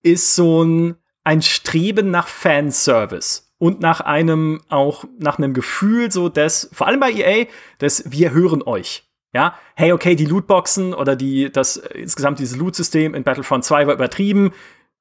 [0.03, 6.29] ist so ein, ein Streben nach Fanservice und nach einem auch nach einem Gefühl so
[6.29, 7.47] des vor allem bei EA,
[7.79, 9.03] dass wir hören euch.
[9.33, 13.93] Ja, hey, okay, die Lootboxen oder die das insgesamt dieses Loot-System in Battlefront 2 war
[13.93, 14.53] übertrieben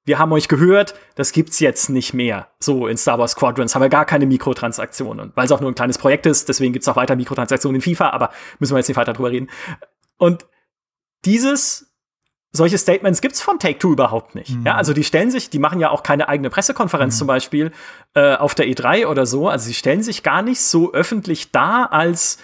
[0.07, 2.49] wir haben euch gehört, das gibt's jetzt nicht mehr.
[2.61, 5.75] So in Star Wars Squadrons haben wir gar keine Mikrotransaktionen, weil es auch nur ein
[5.75, 8.97] kleines Projekt ist, deswegen gibt's auch weiter Mikrotransaktionen in FIFA, aber müssen wir jetzt nicht
[8.97, 9.51] weiter drüber reden.
[10.17, 10.47] Und
[11.25, 11.93] dieses
[12.53, 14.51] solche Statements gibt's von Take Two überhaupt nicht.
[14.51, 14.65] Mhm.
[14.65, 17.19] Ja, also die stellen sich, die machen ja auch keine eigene Pressekonferenz mhm.
[17.19, 17.73] zum Beispiel
[18.15, 19.49] äh, auf der E3 oder so.
[19.49, 22.39] Also sie stellen sich gar nicht so öffentlich dar, als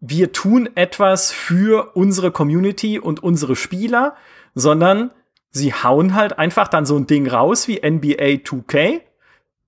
[0.00, 4.16] wir tun etwas für unsere Community und unsere Spieler,
[4.54, 5.10] sondern
[5.50, 9.00] sie hauen halt einfach dann so ein Ding raus wie NBA 2K,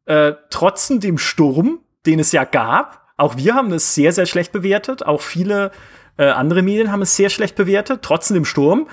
[0.06, 3.08] äh, trotzen dem Sturm, den es ja gab.
[3.16, 5.04] Auch wir haben es sehr, sehr schlecht bewertet.
[5.04, 5.70] Auch viele
[6.16, 8.88] äh, andere Medien haben es sehr schlecht bewertet, trotzen dem Sturm.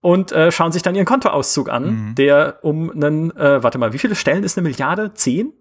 [0.00, 2.14] Und äh, schauen sich dann ihren Kontoauszug an, mhm.
[2.14, 5.14] der um einen, äh, warte mal, wie viele Stellen ist eine Milliarde?
[5.14, 5.52] Zehn?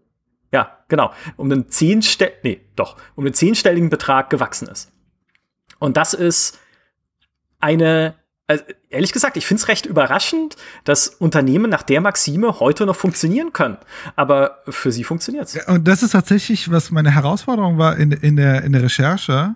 [0.51, 1.11] Ja, genau.
[1.35, 4.91] Um einen zehnstell nee, doch, um einen zehnstelligen Betrag gewachsen ist.
[5.79, 6.59] Und das ist
[7.59, 8.15] eine
[8.47, 12.95] also, ehrlich gesagt, ich finde es recht überraschend, dass Unternehmen nach der Maxime heute noch
[12.95, 13.77] funktionieren können.
[14.15, 15.53] Aber für sie funktioniert es.
[15.55, 19.55] Ja, und das ist tatsächlich, was meine Herausforderung war in, in, der, in der Recherche.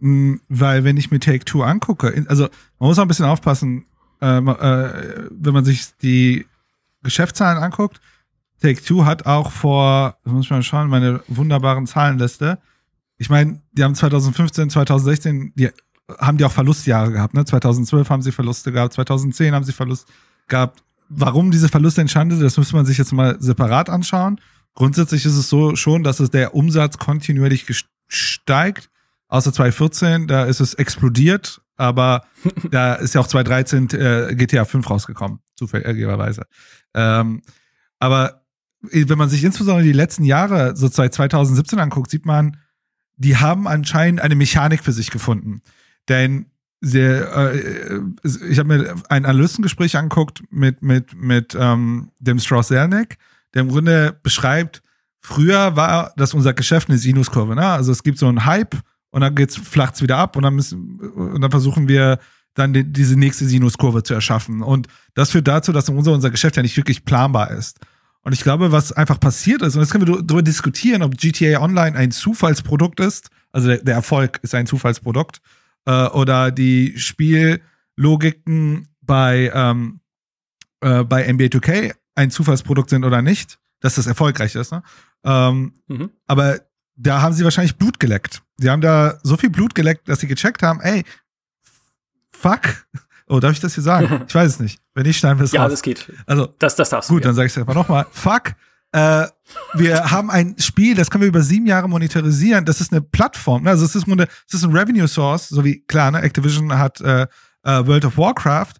[0.00, 2.48] Mh, weil, wenn ich mir Take Two angucke, also
[2.78, 3.86] man muss auch ein bisschen aufpassen,
[4.20, 6.46] äh, äh, wenn man sich die
[7.02, 8.00] Geschäftszahlen anguckt.
[8.60, 12.58] Take Two hat auch vor, das muss ich mal schauen, meine wunderbaren Zahlenliste.
[13.16, 15.70] Ich meine, die haben 2015, 2016 die
[16.18, 17.34] haben die auch Verlustjahre gehabt.
[17.34, 17.44] Ne?
[17.44, 20.08] 2012 haben sie Verluste gehabt, 2010 haben sie Verlust
[20.48, 20.82] gehabt.
[21.08, 24.40] warum diese Verluste entstanden sind, das müsste man sich jetzt mal separat anschauen.
[24.74, 27.66] Grundsätzlich ist es so schon, dass es der Umsatz kontinuierlich
[28.08, 28.90] steigt.
[29.28, 32.24] Außer 2014, da ist es explodiert, aber
[32.70, 36.44] da ist ja auch 2013 äh, GTA 5 rausgekommen, zufälligerweise.
[36.94, 37.42] Ähm,
[37.98, 38.42] aber
[38.80, 42.56] wenn man sich insbesondere die letzten Jahre, so seit 2017 anguckt, sieht man,
[43.16, 45.62] die haben anscheinend eine Mechanik für sich gefunden.
[46.08, 46.46] Denn
[46.80, 48.00] sehr, äh,
[48.48, 53.18] ich habe mir ein Analystengespräch angeguckt mit, mit, mit ähm, dem Strauss Zelnick,
[53.54, 54.82] der im Grunde beschreibt,
[55.20, 57.54] früher war das unser Geschäft eine Sinuskurve.
[57.54, 57.64] Ne?
[57.64, 58.76] Also es gibt so einen Hype
[59.10, 62.18] und dann geht's flacht's wieder ab und dann müssen und dann versuchen wir
[62.54, 64.62] dann die, diese nächste Sinuskurve zu erschaffen.
[64.62, 67.78] Und das führt dazu, dass unser, unser Geschäft ja nicht wirklich planbar ist.
[68.22, 71.60] Und ich glaube, was einfach passiert ist, und jetzt können wir darüber diskutieren, ob GTA
[71.60, 75.40] Online ein Zufallsprodukt ist, also der, der Erfolg ist ein Zufallsprodukt,
[75.86, 80.00] äh, oder die Spiellogiken bei, ähm,
[80.80, 84.72] äh, bei NBA 2K ein Zufallsprodukt sind oder nicht, dass das erfolgreich ist.
[84.72, 84.82] Ne?
[85.24, 86.10] Ähm, mhm.
[86.26, 86.60] Aber
[86.96, 88.42] da haben sie wahrscheinlich Blut geleckt.
[88.58, 91.04] Sie haben da so viel Blut geleckt, dass sie gecheckt haben, ey,
[92.32, 92.60] fuck.
[93.28, 94.24] Oh, darf ich das hier sagen?
[94.28, 94.78] Ich weiß es nicht.
[94.94, 95.70] Wenn nicht, schneiden wir es Ja, raus.
[95.70, 96.12] das geht.
[96.26, 97.14] Also, das, das darfst du.
[97.14, 98.04] Gut, dann sage ich es einfach nochmal.
[98.10, 98.52] Fuck.
[98.92, 99.26] Äh,
[99.74, 102.64] wir haben ein Spiel, das können wir über sieben Jahre monetarisieren.
[102.64, 103.64] Das ist eine Plattform.
[103.64, 103.70] Ne?
[103.70, 106.20] Also es ist, eine, es ist ein Revenue Source, so wie klar, ne?
[106.20, 107.22] Activision hat äh,
[107.64, 108.74] äh, World of Warcraft.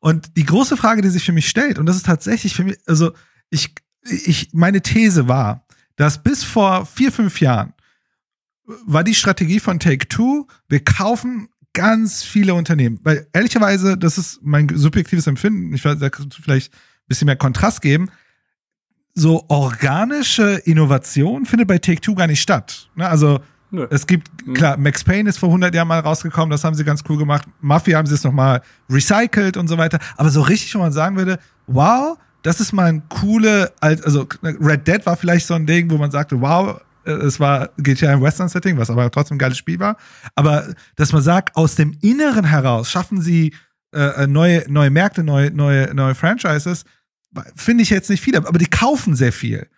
[0.00, 2.78] Und die große Frage, die sich für mich stellt, und das ist tatsächlich für mich,
[2.86, 3.12] also
[3.50, 5.66] ich, ich, meine These war,
[5.96, 7.74] dass bis vor vier, fünf Jahren
[8.86, 12.98] war die Strategie von Take Two, wir kaufen ganz viele Unternehmen.
[13.02, 17.26] Weil ehrlicherweise, das ist mein subjektives Empfinden, ich weiß, da kannst du vielleicht ein bisschen
[17.26, 18.10] mehr Kontrast geben.
[19.18, 22.88] So organische Innovation findet bei Take Two gar nicht statt.
[22.94, 23.08] Ne?
[23.08, 23.40] Also
[23.72, 23.84] Nö.
[23.90, 24.54] es gibt, mhm.
[24.54, 27.48] klar, Max Payne ist vor 100 Jahren mal rausgekommen, das haben sie ganz cool gemacht.
[27.60, 29.98] Mafia haben sie es nochmal recycelt und so weiter.
[30.16, 34.86] Aber so richtig, wo man sagen würde, wow, das ist mal ein coole, also Red
[34.86, 38.22] Dead war vielleicht so ein Ding, wo man sagte, wow, äh, es war GTA im
[38.22, 39.96] Western-Setting, was aber trotzdem ein geiles Spiel war.
[40.36, 43.52] Aber dass man sagt, aus dem Inneren heraus schaffen sie
[43.92, 46.84] äh, neue, neue Märkte, neue, neue, neue Franchises,
[47.54, 49.68] finde ich jetzt nicht viel, aber die kaufen sehr viel.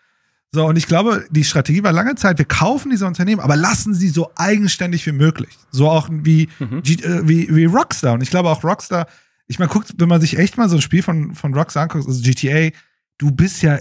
[0.53, 3.95] So, und ich glaube, die Strategie war lange Zeit, wir kaufen diese Unternehmen, aber lassen
[3.95, 5.57] sie so eigenständig wie möglich.
[5.71, 6.83] So auch wie, mhm.
[6.85, 8.15] Äh, wie, wie Rockstar.
[8.15, 9.07] Und ich glaube auch Rockstar,
[9.47, 12.07] ich meine, guckt, wenn man sich echt mal so ein Spiel von, von Rockstar anguckt,
[12.07, 12.71] also GTA,
[13.19, 13.79] du bist ja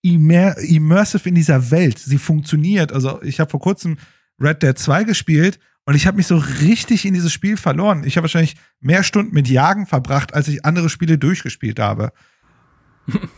[0.00, 1.98] immer, immersive in dieser Welt.
[1.98, 2.92] Sie funktioniert.
[2.92, 3.98] Also ich habe vor kurzem
[4.40, 8.04] Red Dead 2 gespielt und ich habe mich so richtig in dieses Spiel verloren.
[8.04, 12.12] Ich habe wahrscheinlich mehr Stunden mit Jagen verbracht, als ich andere Spiele durchgespielt habe.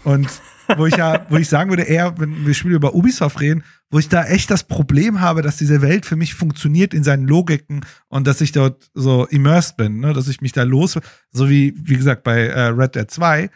[0.05, 0.29] Und
[0.77, 3.99] wo ich ja, wo ich sagen würde, eher, wenn wir Spiele über Ubisoft reden, wo
[3.99, 7.85] ich da echt das Problem habe, dass diese Welt für mich funktioniert in seinen Logiken
[8.09, 10.13] und dass ich dort so immersed bin, ne?
[10.13, 10.99] dass ich mich da los,
[11.31, 13.51] so wie, wie gesagt, bei äh, Red Dead 2.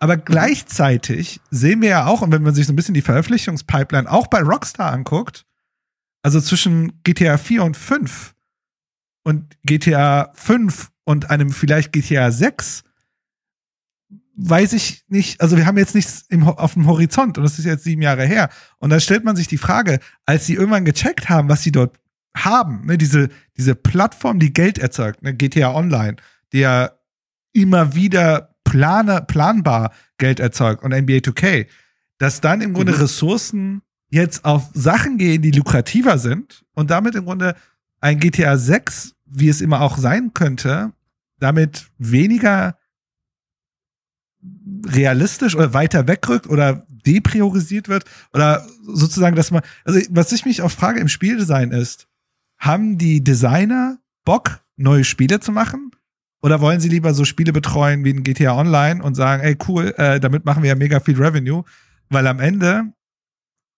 [0.00, 4.10] Aber gleichzeitig sehen wir ja auch, und wenn man sich so ein bisschen die Veröffentlichungspipeline
[4.10, 5.44] auch bei Rockstar anguckt,
[6.22, 8.34] also zwischen GTA 4 und 5
[9.24, 12.84] und GTA 5 und einem vielleicht GTA 6,
[14.40, 17.64] weiß ich nicht, also wir haben jetzt nichts im, auf dem Horizont und das ist
[17.64, 18.48] jetzt sieben Jahre her.
[18.78, 21.98] Und dann stellt man sich die Frage, als sie irgendwann gecheckt haben, was sie dort
[22.36, 26.16] haben, ne, diese, diese Plattform, die Geld erzeugt, ne, GTA Online,
[26.52, 27.00] der
[27.52, 31.66] immer wieder plane, planbar Geld erzeugt und NBA 2K,
[32.18, 33.00] dass dann im Grunde mhm.
[33.00, 37.56] Ressourcen jetzt auf Sachen gehen, die lukrativer sind und damit im Grunde
[38.00, 40.92] ein GTA 6, wie es immer auch sein könnte,
[41.40, 42.77] damit weniger
[44.86, 50.62] realistisch oder weiter wegrückt oder depriorisiert wird oder sozusagen, dass man, also was ich mich
[50.62, 52.08] auch frage im Spieldesign ist,
[52.58, 55.90] haben die Designer Bock, neue Spiele zu machen?
[56.40, 59.92] Oder wollen sie lieber so Spiele betreuen wie ein GTA Online und sagen, ey cool,
[59.96, 61.64] äh, damit machen wir ja mega viel Revenue,
[62.10, 62.92] weil am Ende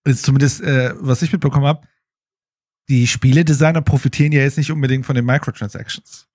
[0.03, 1.87] ist zumindest, äh, was ich mitbekommen habe,
[2.89, 6.27] die Spieledesigner profitieren ja jetzt nicht unbedingt von den Microtransactions.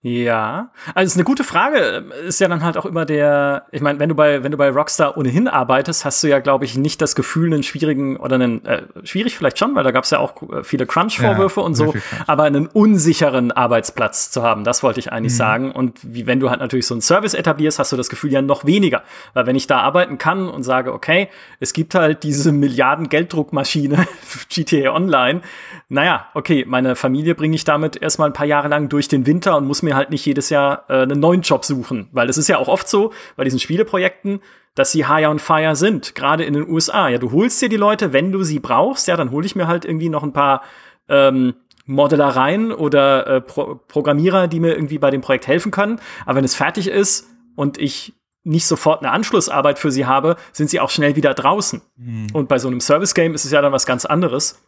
[0.00, 2.04] Ja, also ist eine gute Frage.
[2.24, 4.70] Ist ja dann halt auch immer der, ich meine, wenn du bei wenn du bei
[4.70, 8.64] Rockstar ohnehin arbeitest, hast du ja, glaube ich, nicht das Gefühl, einen schwierigen oder einen
[8.64, 11.74] äh, schwierig vielleicht schon, weil da gab es ja auch äh, viele Crunch-Vorwürfe ja, und
[11.74, 11.94] so,
[12.28, 15.38] aber einen unsicheren Arbeitsplatz zu haben, das wollte ich eigentlich mhm.
[15.38, 15.72] sagen.
[15.72, 18.40] Und wie wenn du halt natürlich so einen Service etablierst, hast du das Gefühl ja
[18.40, 19.02] noch weniger,
[19.34, 24.06] weil wenn ich da arbeiten kann und sage, okay, es gibt halt diese Milliarden Gelddruckmaschine
[24.48, 25.40] GTA Online,
[25.88, 29.56] naja, okay, meine Familie bringe ich damit erstmal ein paar Jahre lang durch den Winter
[29.56, 32.08] und muss mir halt nicht jedes Jahr äh, einen neuen Job suchen.
[32.12, 34.40] Weil das ist ja auch oft so bei diesen Spieleprojekten,
[34.74, 37.08] dass sie high on fire sind, gerade in den USA.
[37.08, 39.66] Ja, du holst dir die Leute, wenn du sie brauchst, ja, dann hole ich mir
[39.66, 40.62] halt irgendwie noch ein paar
[41.08, 41.54] ähm,
[41.86, 46.00] Modellereien oder äh, Pro Programmierer, die mir irgendwie bei dem Projekt helfen können.
[46.26, 47.26] Aber wenn es fertig ist,
[47.58, 51.82] und ich nicht sofort eine Anschlussarbeit für sie habe, sind sie auch schnell wieder draußen.
[51.96, 52.28] Mhm.
[52.32, 54.62] Und bei so einem Service-Game ist es ja dann was ganz anderes,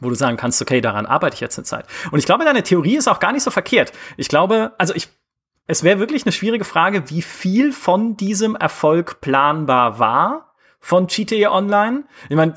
[0.00, 1.86] wo du sagen kannst, okay, daran arbeite ich jetzt eine Zeit.
[2.10, 3.92] Und ich glaube, deine Theorie ist auch gar nicht so verkehrt.
[4.16, 5.08] Ich glaube, also ich,
[5.66, 11.50] es wäre wirklich eine schwierige Frage, wie viel von diesem Erfolg planbar war von GTA
[11.50, 12.04] Online.
[12.28, 12.54] Ich meine,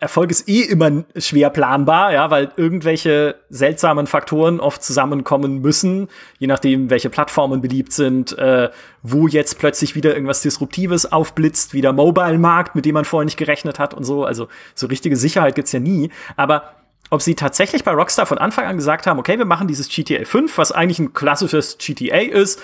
[0.00, 6.46] Erfolg ist eh immer schwer planbar, ja, weil irgendwelche seltsamen Faktoren oft zusammenkommen müssen, je
[6.46, 8.70] nachdem, welche Plattformen beliebt sind, äh,
[9.02, 13.38] wo jetzt plötzlich wieder irgendwas Disruptives aufblitzt, wie der Mobile-Markt, mit dem man vorher nicht
[13.38, 14.24] gerechnet hat und so.
[14.24, 14.46] Also
[14.76, 16.10] so richtige Sicherheit gibt's ja nie.
[16.36, 16.74] Aber
[17.10, 20.24] ob sie tatsächlich bei Rockstar von Anfang an gesagt haben, okay, wir machen dieses GTA
[20.24, 22.62] 5, was eigentlich ein klassisches GTA ist,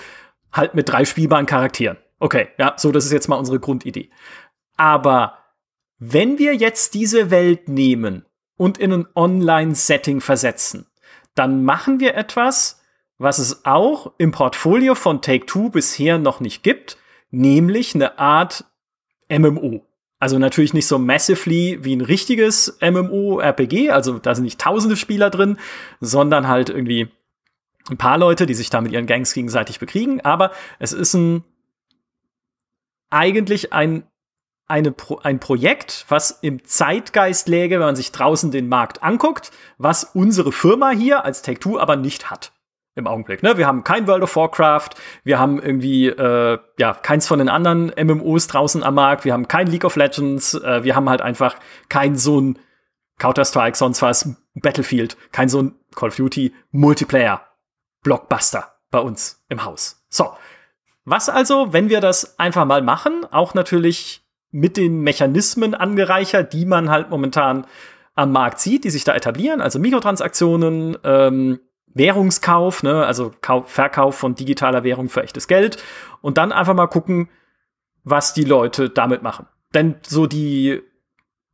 [0.51, 1.97] halt mit drei spielbaren Charakteren.
[2.19, 4.09] Okay, ja, so, das ist jetzt mal unsere Grundidee.
[4.77, 5.37] Aber
[5.97, 8.25] wenn wir jetzt diese Welt nehmen
[8.57, 10.87] und in ein Online-Setting versetzen,
[11.33, 12.81] dann machen wir etwas,
[13.17, 16.97] was es auch im Portfolio von Take-Two bisher noch nicht gibt,
[17.31, 18.65] nämlich eine Art
[19.29, 19.84] MMO.
[20.19, 25.29] Also natürlich nicht so massively wie ein richtiges MMO-RPG, also da sind nicht tausende Spieler
[25.29, 25.57] drin,
[25.99, 27.09] sondern halt irgendwie
[27.89, 31.43] ein paar Leute, die sich da mit ihren Gangs gegenseitig bekriegen, aber es ist ein
[33.09, 34.03] eigentlich ein
[34.67, 39.51] eine Pro ein Projekt, was im Zeitgeist läge, wenn man sich draußen den Markt anguckt,
[39.77, 42.54] was unsere Firma hier als Take-Two aber nicht hat
[42.95, 43.43] im Augenblick.
[43.43, 43.57] Ne?
[43.57, 44.89] Wir haben kein World of Warcraft,
[45.23, 49.47] wir haben irgendwie äh, ja keins von den anderen MMOs draußen am Markt, wir haben
[49.47, 51.57] kein League of Legends, äh, wir haben halt einfach
[51.89, 52.59] kein so ein
[53.19, 57.41] Counter-Strike, sonst was, Battlefield, kein so ein Call of Duty Multiplayer
[58.03, 60.05] Blockbuster bei uns im Haus.
[60.09, 60.33] So.
[61.03, 66.65] Was also, wenn wir das einfach mal machen, auch natürlich mit den Mechanismen angereichert, die
[66.65, 67.67] man halt momentan
[68.15, 71.59] am Markt sieht, die sich da etablieren, also Mikrotransaktionen, ähm,
[71.95, 75.83] Währungskauf, ne, also Kauf, Verkauf von digitaler Währung für echtes Geld
[76.21, 77.29] und dann einfach mal gucken,
[78.03, 79.47] was die Leute damit machen.
[79.73, 80.81] Denn so die,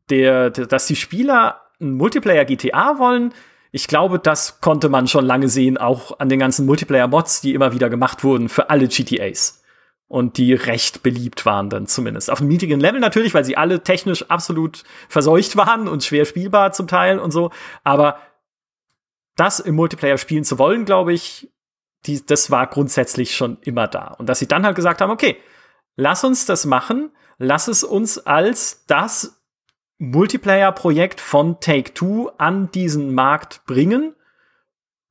[0.10, 3.34] der, der dass die Spieler ein Multiplayer GTA wollen,
[3.72, 7.72] ich glaube, das konnte man schon lange sehen, auch an den ganzen Multiplayer-Mods, die immer
[7.72, 9.64] wieder gemacht wurden für alle GTAs
[10.10, 12.30] und die recht beliebt waren dann zumindest.
[12.30, 16.74] Auf einem niedrigen Level natürlich, weil sie alle technisch absolut verseucht waren und schwer spielbar
[16.74, 17.52] zum Teil und so.
[17.86, 18.18] Aber
[19.36, 21.52] das im Multiplayer spielen zu wollen, glaube ich,
[22.06, 24.08] die, das war grundsätzlich schon immer da.
[24.08, 25.38] Und dass sie dann halt gesagt haben, okay,
[25.96, 29.42] lass uns das machen, lass es uns als das
[30.00, 34.16] Multiplayer-Projekt von Take-Two an diesen Markt bringen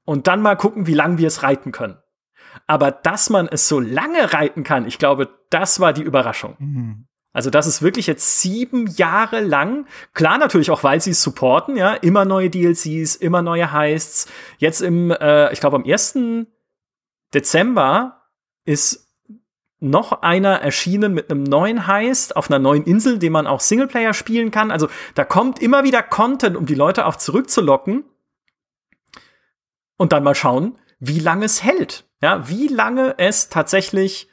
[0.05, 1.99] und dann mal gucken, wie lange wir es reiten können.
[2.67, 6.57] Aber dass man es so lange reiten kann, ich glaube, das war die Überraschung.
[6.59, 7.07] Mhm.
[7.33, 9.87] Also das ist wirklich jetzt sieben Jahre lang.
[10.14, 14.27] Klar, natürlich auch, weil sie es supporten, ja, immer neue DLCs, immer neue Heists.
[14.59, 16.47] Jetzt im, äh, ich glaube, am 1.
[17.33, 18.23] Dezember
[18.64, 19.09] ist
[19.79, 24.12] noch einer erschienen mit einem neuen Heist auf einer neuen Insel, den man auch Singleplayer
[24.12, 24.71] spielen kann.
[24.71, 28.05] Also da kommt immer wieder Content, um die Leute auch zurückzulocken.
[29.97, 32.07] Und dann mal schauen, wie lange es hält.
[32.23, 34.30] Ja, wie lange es tatsächlich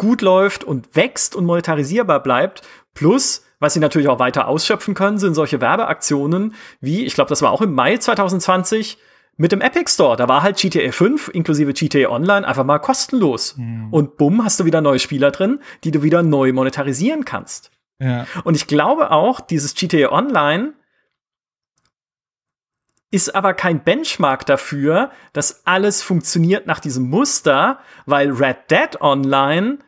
[0.00, 2.62] gut läuft und wächst und monetarisierbar bleibt.
[2.94, 7.42] Plus, was sie natürlich auch weiter ausschöpfen können, sind solche Werbeaktionen wie, ich glaube, das
[7.42, 8.98] war auch im Mai 2020
[9.36, 10.16] mit dem Epic Store.
[10.16, 13.56] Da war halt GTA 5 inklusive GTA Online einfach mal kostenlos.
[13.58, 13.92] Mhm.
[13.92, 17.70] Und bumm, hast du wieder neue Spieler drin, die du wieder neu monetarisieren kannst.
[17.98, 18.26] Ja.
[18.44, 20.72] Und ich glaube auch, dieses GTA Online
[23.10, 29.78] ist aber kein Benchmark dafür, dass alles funktioniert nach diesem Muster, weil Red Dead Online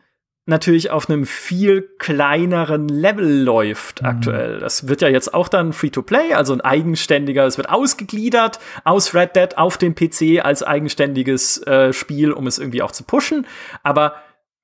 [0.45, 4.07] natürlich auf einem viel kleineren Level läuft mhm.
[4.07, 4.59] aktuell.
[4.59, 9.35] Das wird ja jetzt auch dann Free-to-Play, also ein eigenständiger, es wird ausgegliedert aus Red
[9.35, 13.47] Dead auf den PC als eigenständiges äh, Spiel, um es irgendwie auch zu pushen.
[13.83, 14.15] Aber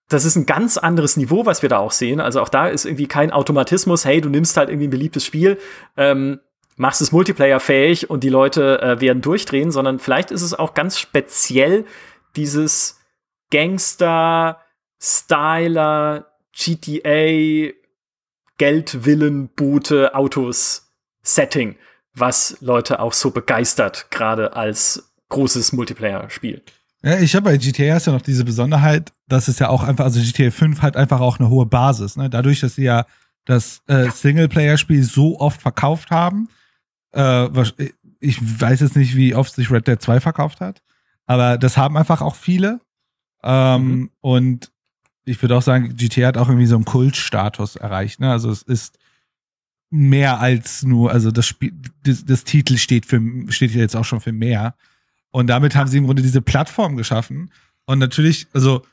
[0.10, 2.20] das ist ein ganz anderes Niveau, was wir da auch sehen.
[2.20, 5.58] Also auch da ist irgendwie kein Automatismus, hey, du nimmst halt irgendwie ein beliebtes Spiel,
[5.96, 6.40] ähm,
[6.76, 10.98] machst es Multiplayer-fähig und die Leute äh, werden durchdrehen, sondern vielleicht ist es auch ganz
[10.98, 11.86] speziell
[12.36, 13.00] dieses
[13.52, 14.60] Gangster,
[15.02, 17.72] Styler, GTA,
[18.58, 20.92] Geldwillen, Boote, Autos,
[21.22, 21.76] Setting,
[22.14, 26.62] was Leute auch so begeistert, gerade als großes Multiplayer-Spiel.
[27.02, 30.04] Ja, ich habe bei GTA ist ja noch diese Besonderheit, dass es ja auch einfach,
[30.06, 32.18] also GTA 5 hat einfach auch eine hohe Basis.
[32.18, 32.30] Ne?
[32.30, 33.06] Dadurch, dass sie ja
[33.46, 36.50] das äh, Singleplayer-Spiel so oft verkauft haben,
[37.14, 37.48] äh,
[38.20, 40.82] ich weiß jetzt nicht, wie oft sich Red Dead 2 verkauft hat,
[41.26, 42.82] aber das haben einfach auch viele.
[43.44, 44.12] Ähm, mhm.
[44.20, 44.72] Und
[45.30, 48.20] ich würde auch sagen, GTA hat auch irgendwie so einen Kultstatus erreicht.
[48.20, 48.32] Ne?
[48.32, 48.98] Also es ist
[49.92, 51.74] mehr als nur, also das Spiel,
[52.04, 54.76] das, das Titel steht für, steht jetzt auch schon für mehr.
[55.32, 57.52] Und damit haben sie im Grunde diese Plattform geschaffen.
[57.86, 58.84] Und natürlich, also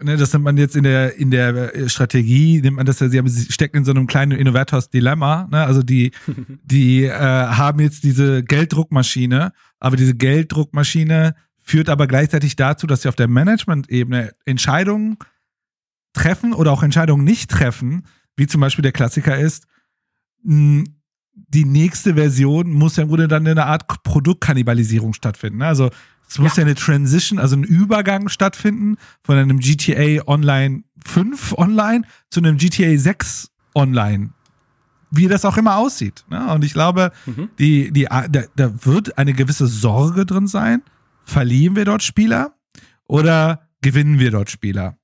[0.00, 3.08] ne, das nennt man jetzt in der, in der äh, Strategie, nimmt man das ja,
[3.08, 5.48] sie, haben, sie stecken in so einem kleinen Innovators-Dilemma.
[5.50, 5.64] Ne?
[5.64, 6.12] Also die,
[6.64, 13.08] die äh, haben jetzt diese Gelddruckmaschine, aber diese Gelddruckmaschine führt aber gleichzeitig dazu, dass sie
[13.08, 15.18] auf der Management-Ebene Entscheidungen
[16.12, 18.06] treffen oder auch Entscheidungen nicht treffen,
[18.36, 19.66] wie zum Beispiel der Klassiker ist,
[20.42, 20.84] mh,
[21.34, 25.58] die nächste Version muss ja im Grunde dann in einer Art Produktkannibalisierung stattfinden.
[25.58, 25.66] Ne?
[25.66, 25.90] Also
[26.28, 26.62] es muss ja.
[26.62, 32.56] ja eine Transition, also ein Übergang stattfinden von einem GTA Online 5 Online zu einem
[32.56, 34.30] GTA 6 Online.
[35.10, 36.24] Wie das auch immer aussieht.
[36.30, 36.52] Ne?
[36.52, 37.50] Und ich glaube, mhm.
[37.58, 40.82] die, die, da, da wird eine gewisse Sorge drin sein.
[41.24, 42.54] Verlieren wir dort Spieler
[43.08, 44.99] oder gewinnen wir dort Spieler?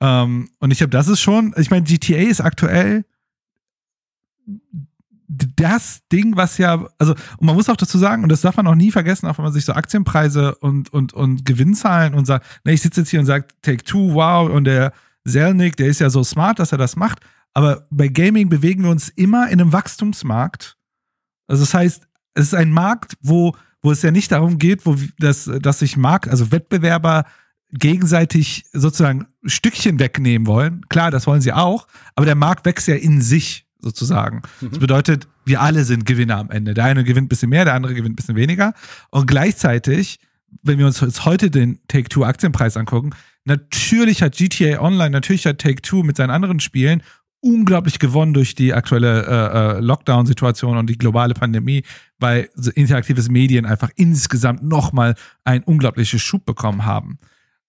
[0.00, 3.04] Ähm, und ich glaube, das ist schon, ich meine, GTA ist aktuell
[5.28, 8.66] das Ding, was ja, also, und man muss auch dazu sagen, und das darf man
[8.66, 12.46] auch nie vergessen, auch wenn man sich so Aktienpreise und, und, und Gewinnzahlen und sagt,
[12.64, 14.92] ne, ich sitze jetzt hier und sage, Take Two, wow, und der
[15.26, 17.20] Zelnick, der ist ja so smart, dass er das macht.
[17.54, 20.76] Aber bei Gaming bewegen wir uns immer in einem Wachstumsmarkt.
[21.48, 24.96] Also, das heißt, es ist ein Markt, wo, wo es ja nicht darum geht, wo
[25.18, 27.24] dass, dass sich Markt, also Wettbewerber
[27.72, 30.82] gegenseitig sozusagen Stückchen wegnehmen wollen.
[30.88, 34.42] Klar, das wollen sie auch, aber der Markt wächst ja in sich sozusagen.
[34.60, 34.70] Mhm.
[34.70, 36.74] Das bedeutet, wir alle sind Gewinner am Ende.
[36.74, 38.74] Der eine gewinnt ein bisschen mehr, der andere gewinnt ein bisschen weniger.
[39.10, 40.18] Und gleichzeitig,
[40.62, 43.10] wenn wir uns jetzt heute den Take-Two-Aktienpreis angucken,
[43.44, 47.02] natürlich hat GTA Online, natürlich hat Take-Two mit seinen anderen Spielen
[47.40, 51.84] unglaublich gewonnen durch die aktuelle äh, äh, Lockdown-Situation und die globale Pandemie,
[52.18, 55.14] weil interaktives Medien einfach insgesamt nochmal
[55.44, 57.18] einen unglaublichen Schub bekommen haben.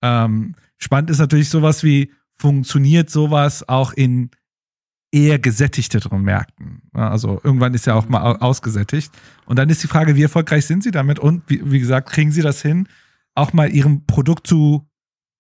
[0.02, 4.30] Ähm, spannend ist natürlich sowas wie, funktioniert sowas auch in
[5.12, 6.82] eher gesättigteren Märkten.
[6.94, 9.12] Also irgendwann ist ja auch mal ausgesättigt.
[9.46, 11.18] Und dann ist die Frage, wie erfolgreich sind sie damit?
[11.20, 12.88] Und wie, wie gesagt, kriegen sie das hin,
[13.34, 14.88] auch mal ihrem Produkt zu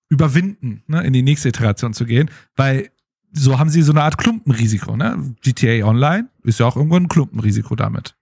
[0.10, 2.32] überwinden, ne, in die nächste Iteration zu gehen?
[2.56, 2.90] Weil
[3.34, 4.96] so haben sie so eine Art Klumpenrisiko.
[4.96, 5.36] Ne?
[5.42, 8.17] GTA Online ist ja auch irgendwo ein Klumpenrisiko damit.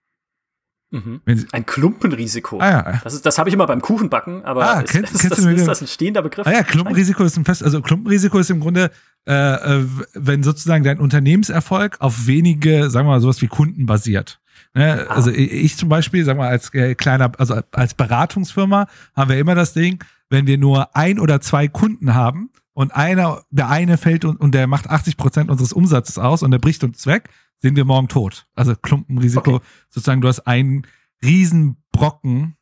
[0.90, 1.20] Mhm.
[1.52, 2.58] Ein Klumpenrisiko.
[2.60, 3.00] Ah, ja.
[3.02, 5.80] Das, das habe ich immer beim Kuchenbacken, aber ah, kennst, ist, kennst das, ist das
[5.80, 6.46] ein stehender Begriff?
[6.46, 8.90] Ah ja, Klumpenrisiko ist ein fest, also Klumpenrisiko ist im Grunde,
[9.26, 9.84] äh, äh,
[10.14, 14.38] wenn sozusagen dein Unternehmenserfolg auf wenige, sagen wir mal, sowas wie Kunden basiert.
[14.74, 15.06] Ne?
[15.08, 15.14] Ah.
[15.14, 19.38] Also ich zum Beispiel, sagen wir mal, als äh, kleiner, also als Beratungsfirma haben wir
[19.38, 23.96] immer das Ding, wenn wir nur ein oder zwei Kunden haben und einer, der eine
[23.96, 27.30] fällt und, und der macht 80 Prozent unseres Umsatzes aus und der bricht uns weg,
[27.60, 28.46] sind wir morgen tot.
[28.54, 29.66] Also Klumpenrisiko, okay.
[29.88, 30.86] sozusagen, du hast einen
[31.22, 32.56] Riesenbrocken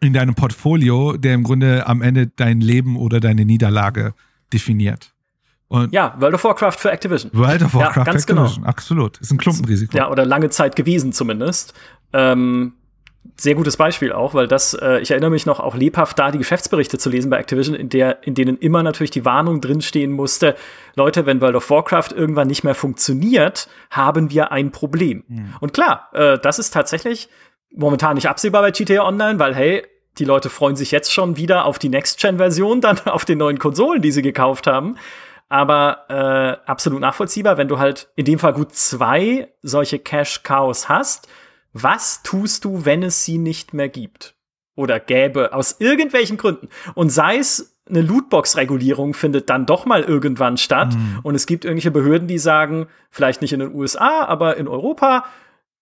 [0.00, 4.14] in deinem Portfolio, der im Grunde am Ende dein Leben oder deine Niederlage
[4.52, 5.14] definiert.
[5.68, 7.30] Und ja, World of Warcraft für Activision.
[7.34, 8.42] World of Warcraft ja, ganz genau.
[8.42, 8.70] Activision, genau.
[8.70, 9.18] absolut.
[9.18, 9.96] Ist ein Klumpenrisiko.
[9.96, 11.74] Ja, oder lange Zeit gewesen zumindest.
[12.12, 12.74] Ähm,
[13.36, 16.38] sehr gutes Beispiel auch, weil das, äh, ich erinnere mich noch auch lebhaft da die
[16.38, 20.54] Geschäftsberichte zu lesen bei Activision, in der, in denen immer natürlich die Warnung drinstehen musste,
[20.94, 25.24] Leute, wenn World of Warcraft irgendwann nicht mehr funktioniert, haben wir ein Problem.
[25.26, 25.54] Mhm.
[25.60, 27.28] Und klar, äh, das ist tatsächlich
[27.74, 29.82] momentan nicht absehbar bei GTA Online, weil hey,
[30.18, 34.00] die Leute freuen sich jetzt schon wieder auf die Next-Gen-Version, dann auf den neuen Konsolen,
[34.00, 34.96] die sie gekauft haben.
[35.48, 41.28] Aber äh, absolut nachvollziehbar, wenn du halt in dem Fall gut zwei solche Cash-Cows hast
[41.74, 44.34] was tust du, wenn es sie nicht mehr gibt?
[44.76, 46.68] Oder gäbe, aus irgendwelchen Gründen.
[46.94, 50.94] Und sei es eine Lootbox-Regulierung findet dann doch mal irgendwann statt.
[50.94, 51.20] Mhm.
[51.22, 55.26] Und es gibt irgendwelche Behörden, die sagen, vielleicht nicht in den USA, aber in Europa,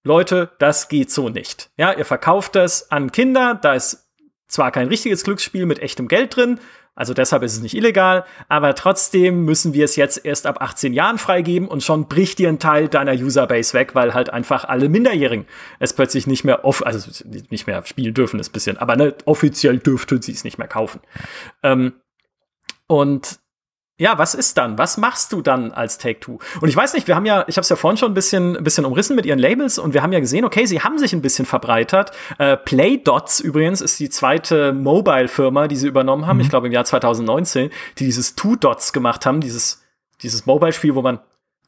[0.02, 1.70] Leute, das geht so nicht.
[1.76, 4.08] Ja, ihr verkauft das an Kinder, da ist
[4.48, 6.58] zwar kein richtiges Glücksspiel mit echtem Geld drin,
[6.94, 10.92] also deshalb ist es nicht illegal, aber trotzdem müssen wir es jetzt erst ab 18
[10.92, 14.90] Jahren freigeben und schon bricht dir ein Teil deiner Userbase weg, weil halt einfach alle
[14.90, 15.46] Minderjährigen
[15.78, 17.10] es plötzlich nicht mehr off also
[17.50, 21.00] nicht mehr spielen dürfen, ist bisschen, aber ne, offiziell dürften sie es nicht mehr kaufen.
[21.62, 21.94] Ähm,
[22.86, 23.38] und
[24.02, 24.78] ja, was ist dann?
[24.78, 26.40] Was machst du dann als Take-Two?
[26.60, 28.56] Und ich weiß nicht, wir haben ja, ich habe es ja vorhin schon ein bisschen,
[28.56, 31.12] ein bisschen umrissen mit ihren Labels und wir haben ja gesehen, okay, sie haben sich
[31.12, 32.10] ein bisschen verbreitert.
[32.38, 36.42] Äh, Playdots übrigens ist die zweite Mobile-Firma, die sie übernommen haben, mhm.
[36.42, 39.84] ich glaube im Jahr 2019, die dieses Two Dots gemacht haben, dieses,
[40.20, 41.20] dieses Mobile-Spiel, wo man,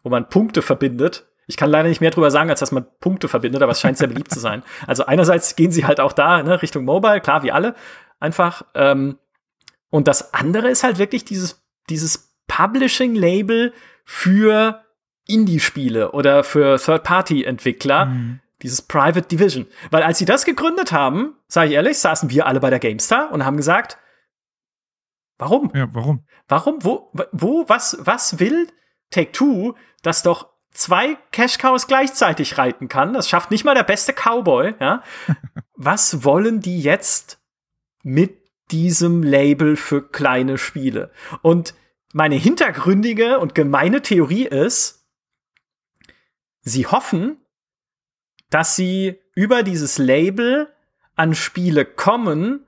[0.03, 1.29] wo man Punkte verbindet.
[1.47, 3.97] Ich kann leider nicht mehr drüber sagen, als dass man Punkte verbindet, aber es scheint
[3.97, 4.65] sehr beliebt zu sein.
[4.89, 7.77] Also einerseits gehen sie halt auch da ne, Richtung Mobile, klar wie alle,
[8.19, 8.65] einfach.
[8.75, 9.19] Ähm,
[9.91, 13.73] und das andere ist halt wirklich dieses dieses Publishing-Label
[14.05, 14.85] für
[15.27, 18.41] Indie-Spiele oder für Third-Party-Entwickler, mhm.
[18.63, 19.67] dieses Private Division.
[19.91, 23.33] Weil als sie das gegründet haben, sage ich ehrlich, saßen wir alle bei der GameStar
[23.33, 23.99] und haben gesagt,
[25.39, 25.73] warum?
[25.75, 26.25] Ja, warum?
[26.49, 26.85] Warum?
[26.85, 28.69] Wo, wo, was, was will
[29.11, 33.15] Take-Two, das doch zwei Cash-Cows gleichzeitig reiten kann?
[33.15, 35.03] Das schafft nicht mal der beste Cowboy, ja?
[35.75, 37.41] was wollen die jetzt
[38.03, 41.11] mit diesem Label für kleine Spiele.
[41.43, 41.75] Und
[42.13, 45.05] meine hintergründige und gemeine Theorie ist,
[46.63, 47.37] sie hoffen,
[48.51, 50.69] dass sie über dieses Label
[51.17, 52.67] an Spiele kommen,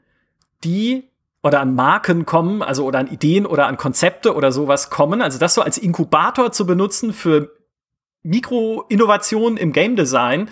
[0.65, 1.05] die
[1.43, 5.23] oder an Marken kommen, also oder an Ideen oder an Konzepte oder sowas kommen.
[5.23, 7.53] Also das so als Inkubator zu benutzen für
[8.25, 10.51] Mikroinnovationen im Game Design,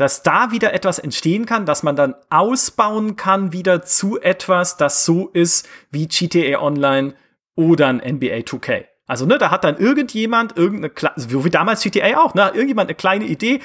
[0.00, 5.04] dass da wieder etwas entstehen kann, dass man dann ausbauen kann wieder zu etwas, das
[5.04, 7.12] so ist wie GTA Online
[7.54, 8.86] oder ein NBA 2K.
[9.06, 12.94] Also, ne, da hat dann irgendjemand irgendeine, so wie damals GTA auch, ne, irgendjemand eine
[12.94, 13.60] kleine Idee,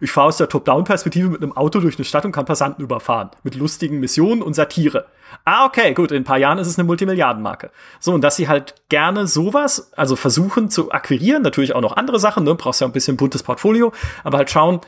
[0.00, 3.30] ich fahre aus der Top-Down-Perspektive mit einem Auto durch eine Stadt und kann Passanten überfahren.
[3.44, 5.06] Mit lustigen Missionen und Satire.
[5.44, 7.70] Ah, okay, gut, in ein paar Jahren ist es eine Multimilliardenmarke.
[8.00, 12.18] So, und dass sie halt gerne sowas, also versuchen zu akquirieren, natürlich auch noch andere
[12.18, 13.92] Sachen, ne, brauchst ja ein bisschen buntes Portfolio,
[14.24, 14.80] aber halt schauen,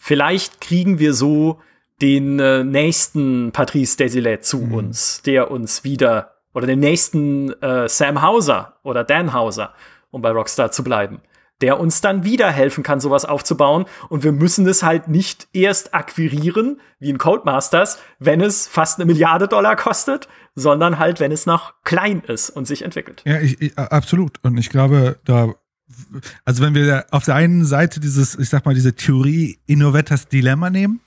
[0.00, 1.60] vielleicht kriegen wir so
[2.00, 4.74] den äh, nächsten Patrice Desilet zu mhm.
[4.74, 9.74] uns, der uns wieder oder den nächsten äh, Sam Hauser oder Dan Hauser,
[10.10, 11.20] um bei Rockstar zu bleiben,
[11.60, 13.84] der uns dann wieder helfen kann, sowas aufzubauen.
[14.08, 19.04] Und wir müssen es halt nicht erst akquirieren, wie in Codemasters, wenn es fast eine
[19.04, 23.22] Milliarde Dollar kostet, sondern halt, wenn es noch klein ist und sich entwickelt.
[23.26, 24.38] Ja, ich, ich, absolut.
[24.42, 25.54] Und ich glaube, da
[26.44, 30.70] also wenn wir auf der einen Seite dieses, ich sag mal, diese Theorie Innovators Dilemma
[30.70, 31.00] nehmen,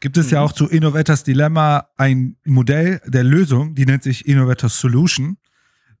[0.00, 0.32] gibt es mhm.
[0.32, 5.38] ja auch zu Innovators Dilemma ein Modell der Lösung, die nennt sich Innovators Solution.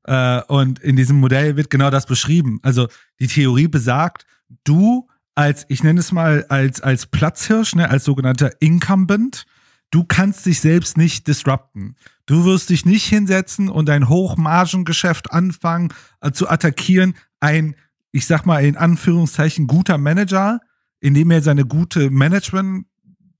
[0.04, 2.58] Äh, und in diesem Modell wird genau das beschrieben.
[2.62, 2.88] Also
[3.20, 4.26] die Theorie besagt,
[4.64, 9.46] du als, ich nenne es mal als, als Platzhirsch, ne, als sogenannter Incumbent,
[9.90, 11.96] du kannst dich selbst nicht disrupten.
[12.26, 17.14] Du wirst dich nicht hinsetzen und ein Hochmargengeschäft anfangen äh, zu attackieren.
[17.40, 17.76] Ein,
[18.12, 20.60] ich sag mal in Anführungszeichen, guter Manager,
[21.00, 22.86] indem er seine gute Management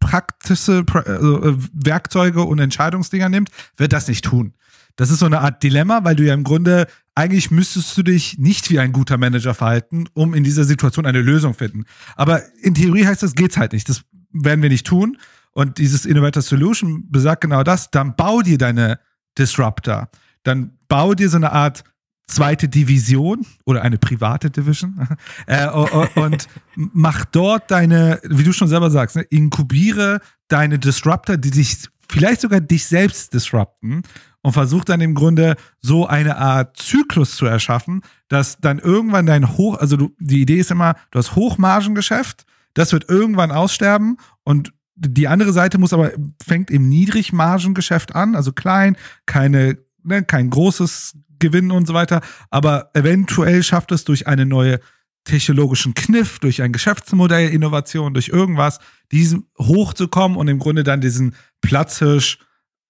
[0.01, 4.55] praktische also, äh, Werkzeuge und Entscheidungsdinger nimmt, wird das nicht tun.
[4.97, 8.39] Das ist so eine Art Dilemma, weil du ja im Grunde eigentlich müsstest du dich
[8.39, 11.85] nicht wie ein guter Manager verhalten, um in dieser Situation eine Lösung finden.
[12.17, 13.89] Aber in Theorie heißt das, geht's halt nicht.
[13.89, 14.03] Das
[14.33, 15.19] werden wir nicht tun.
[15.53, 17.91] Und dieses Innovator Solution besagt genau das.
[17.91, 18.99] Dann bau dir deine
[19.37, 20.09] Disruptor.
[20.43, 21.85] Dann bau dir so eine Art
[22.27, 25.09] zweite Division oder eine private Division.
[25.47, 25.69] Äh,
[26.15, 26.47] und
[26.77, 32.43] mach dort deine, wie du schon selber sagst, ne, inkubiere deine Disruptor, die dich vielleicht
[32.43, 34.03] sogar dich selbst disrupten
[34.43, 39.57] und versuch dann im Grunde so eine Art Zyklus zu erschaffen, dass dann irgendwann dein
[39.57, 42.45] Hoch, also du, die Idee ist immer, du hast Hochmargengeschäft,
[42.75, 46.13] das wird irgendwann aussterben und die andere Seite muss aber,
[46.45, 48.97] fängt im Niedrigmargengeschäft an, also klein,
[49.27, 54.81] keine, ne, kein großes Gewinn und so weiter, aber eventuell schafft es durch eine neue
[55.25, 58.79] technologischen Kniff, durch ein Geschäftsmodell, Innovation, durch irgendwas,
[59.13, 62.39] diesen hochzukommen und im Grunde dann diesen Platzhirsch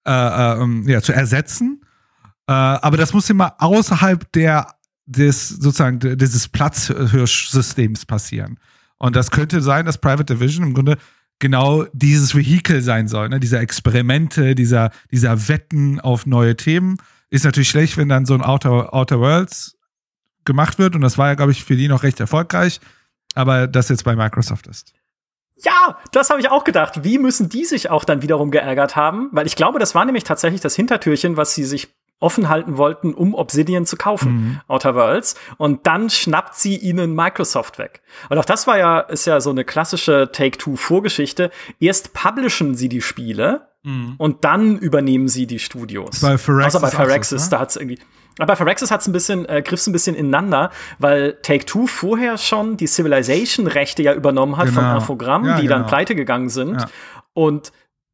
[0.05, 1.81] äh, äh, ähm, ja, zu ersetzen.
[2.47, 4.67] Äh, aber das muss immer außerhalb der
[5.05, 8.57] des sozusagen dieses Platzhirsch-Systems passieren.
[8.97, 10.97] Und das könnte sein, dass Private Division im Grunde
[11.39, 13.39] genau dieses Vehikel sein soll, ne?
[13.39, 16.97] dieser Experimente, dieser, dieser Wetten auf neue Themen.
[17.33, 19.75] Ist natürlich schlecht, wenn dann so ein Outer, Outer Worlds
[20.45, 20.93] gemacht wird.
[20.93, 22.79] Und das war ja, glaube ich, für die noch recht erfolgreich.
[23.33, 24.93] Aber das jetzt bei Microsoft ist.
[25.55, 27.03] Ja, das habe ich auch gedacht.
[27.03, 29.29] Wie müssen die sich auch dann wiederum geärgert haben?
[29.31, 31.87] Weil ich glaube, das war nämlich tatsächlich das Hintertürchen, was sie sich
[32.19, 34.61] offen halten wollten, um Obsidian zu kaufen, mhm.
[34.67, 35.33] Outer Worlds.
[35.57, 38.03] Und dann schnappt sie ihnen Microsoft weg.
[38.29, 41.49] Und auch das war ja, ist ja so eine klassische Take-Two-Vorgeschichte.
[41.79, 44.15] Erst publishen sie die Spiele mhm.
[44.17, 46.21] und dann übernehmen sie die Studios.
[46.21, 47.49] Bei Phyrexis Außer bei Phyrexis, ne?
[47.51, 47.99] da hat's irgendwie
[48.39, 52.77] aber bei Phyrexis hat's ein bisschen, äh, griff's ein bisschen ineinander, weil Take-Two vorher schon
[52.77, 54.81] die Civilization-Rechte ja übernommen hat genau.
[54.81, 55.75] von Infogramm, ja, die genau.
[55.75, 56.81] dann pleite gegangen sind.
[56.81, 56.87] Ja.
[57.33, 57.71] Und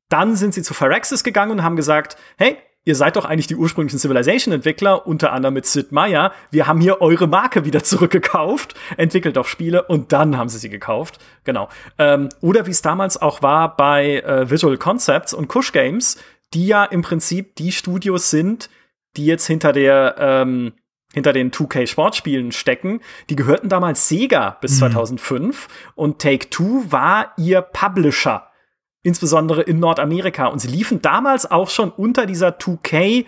[0.09, 3.55] dann sind sie zu Phyrexis gegangen und haben gesagt, hey, ihr seid doch eigentlich die
[3.55, 6.31] ursprünglichen Civilization-Entwickler, unter anderem mit Sid Meier.
[6.51, 10.69] Wir haben hier eure Marke wieder zurückgekauft, entwickelt doch Spiele und dann haben sie sie
[10.69, 11.19] gekauft.
[11.43, 11.69] Genau.
[11.97, 16.17] Ähm, oder wie es damals auch war bei äh, Visual Concepts und Kush Games,
[16.53, 18.69] die ja im Prinzip die Studios sind,
[19.17, 20.73] die jetzt hinter der ähm,
[21.13, 23.01] hinter den 2K Sportspielen stecken.
[23.29, 24.91] Die gehörten damals Sega bis mhm.
[24.91, 28.48] 2005 und Take-Two war ihr Publisher
[29.03, 30.47] insbesondere in Nordamerika.
[30.47, 33.25] Und sie liefen damals auch schon unter dieser 2K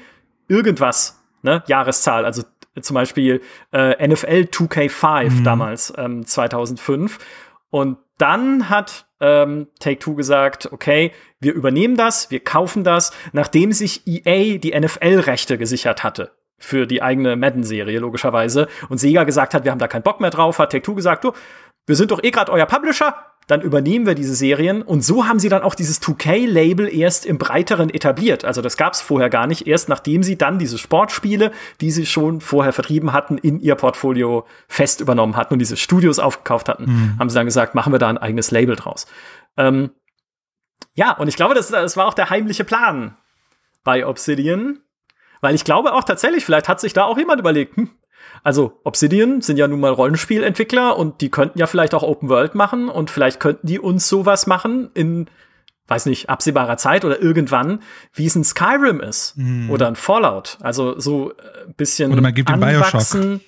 [0.48, 2.26] irgendwas, ne, Jahreszahl.
[2.26, 2.44] Also
[2.80, 3.42] zum Beispiel
[3.72, 5.44] äh, NFL 2K5 mhm.
[5.44, 7.20] damals, ähm, 2005.
[7.70, 14.06] Und dann hat ähm, Take-Two gesagt, okay, wir übernehmen das, wir kaufen das, nachdem sich
[14.06, 18.68] EA die NFL-Rechte gesichert hatte für die eigene Madden-Serie, logischerweise.
[18.90, 21.34] Und Sega gesagt hat, wir haben da keinen Bock mehr drauf, hat Take-Two gesagt, du,
[21.88, 23.16] wir sind doch eh gerade euer Publisher,
[23.52, 24.82] dann übernehmen wir diese Serien.
[24.82, 28.46] Und so haben sie dann auch dieses 2K-Label erst im breiteren etabliert.
[28.46, 29.68] Also das gab es vorher gar nicht.
[29.68, 34.46] Erst nachdem sie dann diese Sportspiele, die sie schon vorher vertrieben hatten, in ihr Portfolio
[34.70, 37.20] fest übernommen hatten und diese Studios aufgekauft hatten, mhm.
[37.20, 39.06] haben sie dann gesagt, machen wir da ein eigenes Label draus.
[39.58, 39.92] Ähm,
[40.94, 43.18] ja, und ich glaube, das, das war auch der heimliche Plan
[43.84, 44.80] bei Obsidian.
[45.42, 47.90] Weil ich glaube auch tatsächlich, vielleicht hat sich da auch jemand überlegt, hm,
[48.44, 52.56] also Obsidian sind ja nun mal Rollenspielentwickler und die könnten ja vielleicht auch Open World
[52.56, 55.30] machen und vielleicht könnten die uns sowas machen in
[55.92, 57.82] weiß nicht, absehbarer Zeit oder irgendwann,
[58.14, 59.70] wie es ein Skyrim ist mhm.
[59.70, 60.58] oder ein Fallout.
[60.62, 63.42] Also so ein äh, bisschen Oder man gibt den Bioshock.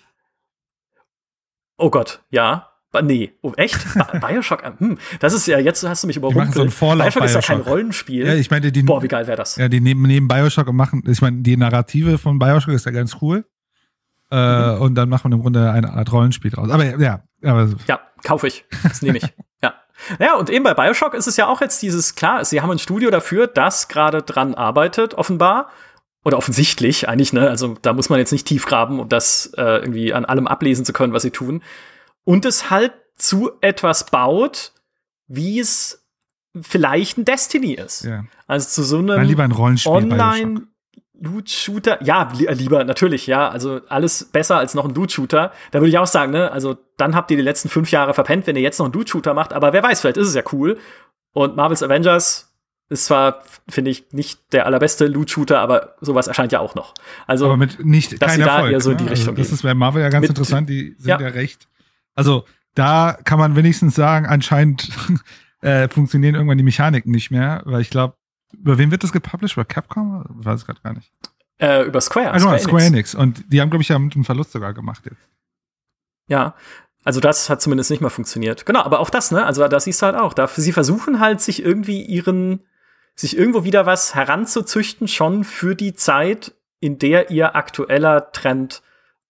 [1.77, 2.69] Oh Gott, ja.
[3.01, 3.79] Nee, oh, echt?
[4.21, 4.61] Bioshock?
[4.77, 6.53] Hm, das ist ja, jetzt hast du mich überrumpelt.
[6.53, 8.27] So ein Fallout Bioshock, Bioshock ist ja kein Rollenspiel.
[8.27, 9.55] Ja, ich meine, die, Boah, wie geil wäre das?
[9.55, 12.91] Ja, die nehmen, nehmen Bioshock und machen, ich meine, die Narrative von Bioshock ist ja
[12.91, 13.45] ganz cool.
[14.33, 14.81] Äh, mhm.
[14.81, 16.71] Und dann macht man im Grunde eine Art Rollenspiel draus.
[16.71, 18.65] Aber ja, aber ja, kaufe ich.
[18.81, 19.23] Das nehme ich.
[19.63, 19.75] ja.
[20.19, 22.79] Ja, und eben bei Bioshock ist es ja auch jetzt dieses, klar, sie haben ein
[22.79, 25.69] Studio dafür, das gerade dran arbeitet, offenbar.
[26.25, 27.49] Oder offensichtlich eigentlich, ne?
[27.49, 30.85] Also da muss man jetzt nicht tief graben, um das äh, irgendwie an allem ablesen
[30.85, 31.61] zu können, was sie tun.
[32.23, 34.71] Und es halt zu etwas baut,
[35.27, 36.07] wie es
[36.59, 38.05] vielleicht ein Destiny ist.
[38.05, 38.23] Ja.
[38.47, 40.61] Also zu so einem lieber ein Rollenspiel Online
[41.23, 43.47] Loot-Shooter, ja, li äh, lieber, natürlich, ja.
[43.47, 45.51] Also alles besser als noch ein Loot-Shooter.
[45.71, 48.45] Da würde ich auch sagen, ne, also dann habt ihr die letzten fünf Jahre verpennt,
[48.45, 50.77] wenn ihr jetzt noch einen Loot-Shooter macht, aber wer weiß, vielleicht ist es ja cool.
[51.31, 52.53] Und Marvel's Avengers
[52.89, 56.93] ist zwar, finde ich, nicht der allerbeste Loot-Shooter, aber sowas erscheint ja auch noch.
[57.25, 59.11] Also, aber mit nicht dass kein sie Erfolg, da eher so in die ne?
[59.11, 61.21] Richtung also, Das ist bei Marvel ja ganz mit, interessant, die sind ja.
[61.21, 61.69] ja recht.
[62.15, 62.45] Also,
[62.75, 64.89] da kann man wenigstens sagen, anscheinend
[65.61, 68.15] äh, funktionieren irgendwann die Mechaniken nicht mehr, weil ich glaube,
[68.53, 69.57] über wen wird das gepublished?
[69.57, 70.25] Über Capcom?
[70.39, 71.11] Ich weiß es gerade gar nicht.
[71.59, 72.31] Äh, über Square.
[72.31, 73.15] Also Square, Square Enix.
[73.15, 75.21] Und die haben, glaube ich, ja mit einem Verlust sogar gemacht jetzt.
[76.27, 76.55] Ja,
[77.03, 78.65] also das hat zumindest nicht mal funktioniert.
[78.65, 79.45] Genau, aber auch das, ne?
[79.45, 80.33] Also das siehst du halt auch.
[80.33, 82.63] Da, sie versuchen halt, sich irgendwie ihren,
[83.15, 88.81] sich irgendwo wieder was heranzuzüchten, schon für die Zeit, in der ihr aktueller Trend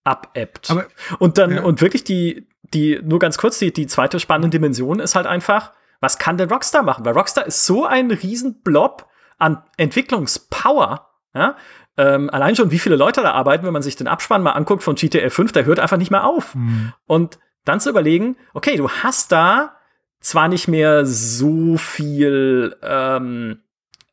[0.03, 0.69] abebbt.
[0.69, 0.85] Aber,
[1.19, 1.63] und dann, ja.
[1.63, 5.71] und wirklich die, die, nur ganz kurz, die, die zweite spannende Dimension ist halt einfach,
[5.99, 7.05] was kann denn Rockstar machen?
[7.05, 9.07] Weil Rockstar ist so ein Riesenblob
[9.43, 11.57] an Entwicklungspower, ja,
[11.97, 14.83] ähm, allein schon, wie viele Leute da arbeiten, wenn man sich den Abspann mal anguckt
[14.83, 16.55] von GTA 5, der hört einfach nicht mehr auf.
[16.55, 16.93] Mhm.
[17.05, 19.75] Und dann zu überlegen, okay, du hast da
[20.21, 23.59] zwar nicht mehr so viel ähm,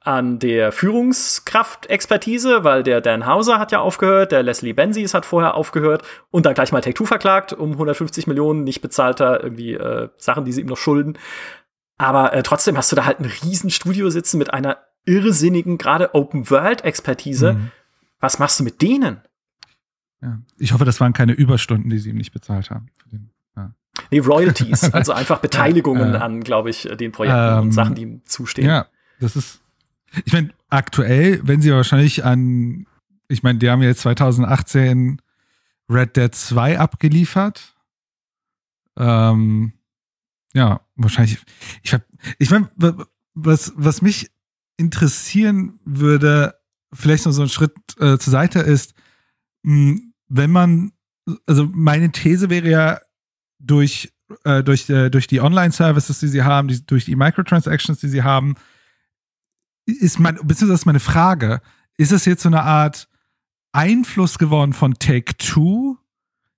[0.00, 5.54] an der Führungskraft-Expertise, weil der Dan Hauser hat ja aufgehört, der Leslie Benzies hat vorher
[5.54, 10.44] aufgehört und dann gleich mal Take-Two verklagt um 150 Millionen nicht bezahlter irgendwie äh, Sachen,
[10.44, 11.18] die sie ihm noch schulden.
[11.98, 17.54] Aber äh, trotzdem hast du da halt ein Riesenstudio sitzen mit einer irrsinnigen, gerade Open-World-Expertise.
[17.54, 17.70] Mhm.
[18.20, 19.20] Was machst du mit denen?
[20.22, 20.40] Ja.
[20.58, 22.88] Ich hoffe, das waren keine Überstunden, die sie ihm nicht bezahlt haben.
[23.56, 23.72] Ja.
[24.10, 28.02] Nee, Royalties, also einfach Beteiligungen äh, an, glaube ich, den Projekten ähm, und Sachen, die
[28.02, 28.68] ihm zustehen.
[28.68, 28.86] Ja,
[29.20, 29.60] das ist,
[30.24, 32.86] ich meine, aktuell, wenn sie wahrscheinlich an,
[33.28, 35.20] ich meine, die haben jetzt 2018
[35.88, 37.74] Red Dead 2 abgeliefert.
[38.96, 39.72] Ähm,
[40.52, 41.38] ja, wahrscheinlich.
[41.82, 41.96] Ich,
[42.38, 42.68] ich meine,
[43.34, 44.30] was, was mich
[44.80, 46.54] interessieren würde,
[46.92, 48.94] vielleicht noch so ein Schritt äh, zur Seite ist,
[49.62, 50.92] mh, hm, wenn man,
[51.46, 53.00] also meine These wäre ja,
[53.58, 54.12] durch,
[54.44, 58.22] äh, durch, äh, durch die Online-Services, die sie haben, die, durch die Microtransactions, die sie
[58.22, 58.54] haben,
[59.86, 61.60] ist mein, beziehungsweise ist meine Frage,
[61.96, 63.08] ist es jetzt so eine Art
[63.72, 65.96] Einfluss geworden von Take Two,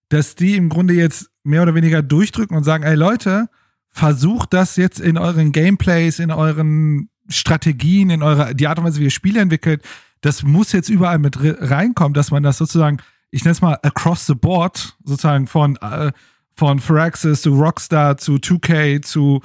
[0.08, 3.48] dass die im Grunde jetzt mehr oder weniger durchdrücken und sagen, ey Leute,
[3.90, 9.00] versucht das jetzt in euren Gameplays, in euren Strategien, in eure, die Art und Weise,
[9.00, 9.82] wie ihr Spiele entwickelt,
[10.20, 12.98] das muss jetzt überall mit reinkommen, dass man das sozusagen,
[13.30, 16.12] ich nenne es mal across the board, sozusagen von, äh,
[16.54, 19.40] von Firaxis zu Rockstar zu 2K zu,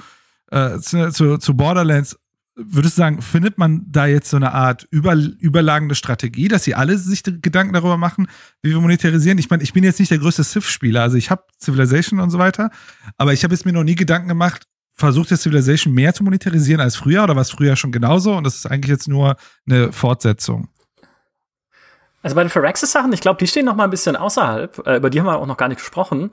[0.50, 2.16] äh, zu, zu, zu Borderlands,
[2.58, 6.74] würdest du sagen, findet man da jetzt so eine Art über, überlagende Strategie, dass sie
[6.74, 8.26] alle sich Gedanken darüber machen,
[8.62, 9.38] wie wir monetarisieren?
[9.38, 12.38] Ich meine, ich bin jetzt nicht der größte Civ-Spieler, also ich habe Civilization und so
[12.38, 12.70] weiter,
[13.16, 14.66] aber ich habe jetzt mir noch nie Gedanken gemacht,
[14.98, 18.44] versucht jetzt Civilization mehr zu monetarisieren als früher oder war es früher schon genauso und
[18.44, 19.36] das ist eigentlich jetzt nur
[19.66, 20.68] eine Fortsetzung?
[22.22, 24.86] Also bei den Firaxis-Sachen, ich glaube, die stehen noch mal ein bisschen außerhalb.
[24.86, 26.32] Äh, über die haben wir auch noch gar nicht gesprochen.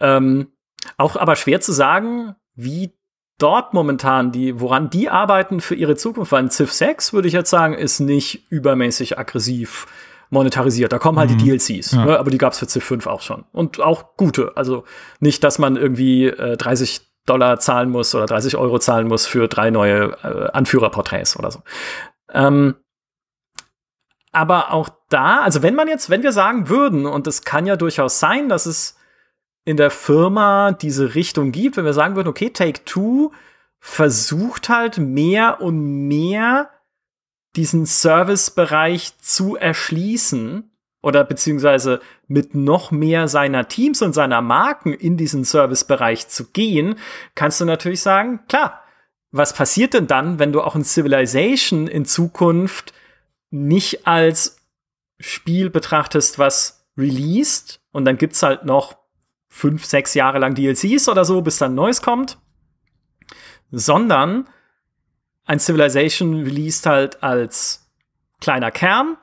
[0.00, 0.48] Ähm,
[0.96, 2.94] auch aber schwer zu sagen, wie
[3.38, 6.30] dort momentan die, woran die arbeiten für ihre Zukunft.
[6.30, 9.86] Weil ein Civ 6, würde ich jetzt sagen, ist nicht übermäßig aggressiv
[10.30, 10.92] monetarisiert.
[10.92, 11.38] Da kommen halt mhm.
[11.38, 12.04] die DLCs, ja.
[12.04, 12.18] ne?
[12.18, 13.44] aber die gab es für Civ 5 auch schon.
[13.52, 14.52] Und auch gute.
[14.56, 14.84] Also
[15.18, 19.48] nicht, dass man irgendwie äh, 30 Dollar zahlen muss oder 30 Euro zahlen muss für
[19.48, 21.62] drei neue äh, Anführerporträts oder so.
[22.32, 22.76] Ähm,
[24.32, 27.76] aber auch da, also wenn man jetzt, wenn wir sagen würden, und es kann ja
[27.76, 28.98] durchaus sein, dass es
[29.64, 33.32] in der Firma diese Richtung gibt, wenn wir sagen würden, okay, Take Two
[33.78, 36.70] versucht halt mehr und mehr
[37.56, 40.73] diesen Servicebereich zu erschließen
[41.04, 46.96] oder beziehungsweise mit noch mehr seiner Teams und seiner Marken in diesen Servicebereich zu gehen,
[47.34, 48.82] kannst du natürlich sagen, klar,
[49.30, 52.94] was passiert denn dann, wenn du auch ein Civilization in Zukunft
[53.50, 54.56] nicht als
[55.20, 58.96] Spiel betrachtest, was released und dann gibt's halt noch
[59.48, 62.38] fünf, sechs Jahre lang DLCs oder so, bis dann Neues kommt,
[63.70, 64.48] sondern
[65.44, 67.90] ein Civilization released halt als
[68.40, 69.16] kleiner Kern,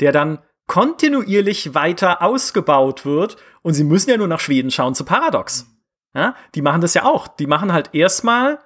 [0.00, 0.38] der dann
[0.70, 5.66] kontinuierlich weiter ausgebaut wird und sie müssen ja nur nach Schweden schauen zu Paradox.
[6.14, 7.26] Ja, die machen das ja auch.
[7.26, 8.60] Die machen halt erstmal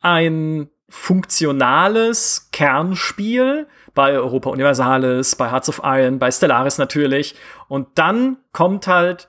[0.00, 7.36] ein funktionales Kernspiel bei Europa Universalis, bei Hearts of Iron, bei Stellaris natürlich.
[7.68, 9.28] Und dann kommt halt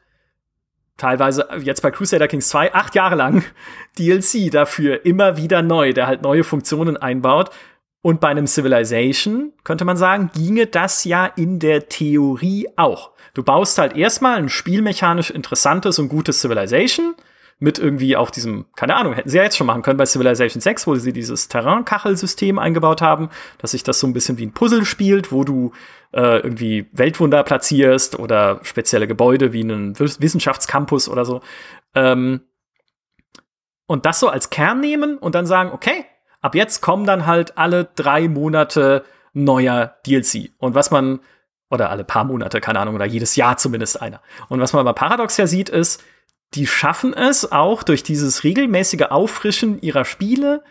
[0.97, 3.43] teilweise jetzt bei Crusader Kings 2 acht Jahre lang
[3.99, 7.51] DLC dafür immer wieder neu, der halt neue Funktionen einbaut.
[8.03, 13.11] Und bei einem Civilization, könnte man sagen, ginge das ja in der Theorie auch.
[13.33, 17.15] Du baust halt erstmal ein spielmechanisch interessantes und gutes Civilization
[17.59, 20.59] mit irgendwie auch diesem, keine Ahnung, hätten sie ja jetzt schon machen können bei Civilization
[20.59, 23.29] 6, wo sie dieses Terrain-Kachelsystem eingebaut haben,
[23.59, 25.71] dass sich das so ein bisschen wie ein Puzzle spielt, wo du
[26.11, 31.39] äh, irgendwie Weltwunder platzierst oder spezielle Gebäude wie einen Wissenschaftscampus oder so.
[31.95, 32.41] Ähm,
[33.87, 36.03] und das so als Kern nehmen und dann sagen, okay,
[36.43, 40.51] ab jetzt kommen dann halt alle drei Monate neuer DLC.
[40.59, 41.19] Und was man,
[41.71, 44.21] oder alle paar Monate, keine Ahnung, oder jedes Jahr zumindest einer.
[44.49, 46.03] Und was man bei Paradox ja sieht, ist,
[46.53, 50.63] die schaffen es auch durch dieses regelmäßige Auffrischen ihrer Spiele,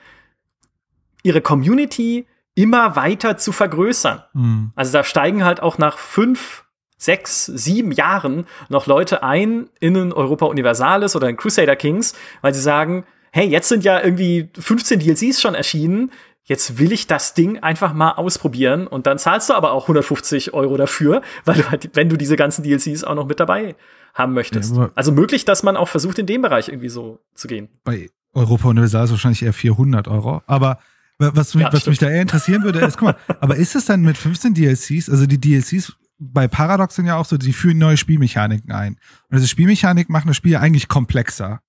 [1.25, 4.23] ihre Community immer weiter zu vergrößern.
[4.35, 4.73] Mhm.
[4.77, 6.65] Also da steigen halt auch nach fünf,
[6.99, 12.55] sechs, sieben Jahren noch Leute ein in ein Europa Universalis oder in Crusader Kings, weil
[12.55, 16.13] sie sagen, hey, jetzt sind ja irgendwie 15 DLCs schon erschienen,
[16.45, 20.55] jetzt will ich das Ding einfach mal ausprobieren und dann zahlst du aber auch 150
[20.55, 23.75] Euro dafür, weil du halt, wenn du diese ganzen DLCs auch noch mit dabei
[24.15, 24.77] haben möchtest.
[24.77, 27.69] Ja, also möglich, dass man auch versucht, in dem Bereich irgendwie so zu gehen.
[27.85, 30.43] Bei Europa Universal ist wahrscheinlich eher 400 Euro.
[30.47, 30.79] Aber
[31.19, 33.87] was, mich, ja, was mich da eher interessieren würde, ist, guck mal, aber ist es
[33.87, 37.79] dann mit 15 DLCs, also die DLCs bei Paradox sind ja auch so, die führen
[37.79, 38.93] neue Spielmechaniken ein.
[39.29, 41.61] Und diese Spielmechanik machen das Spiel eigentlich komplexer.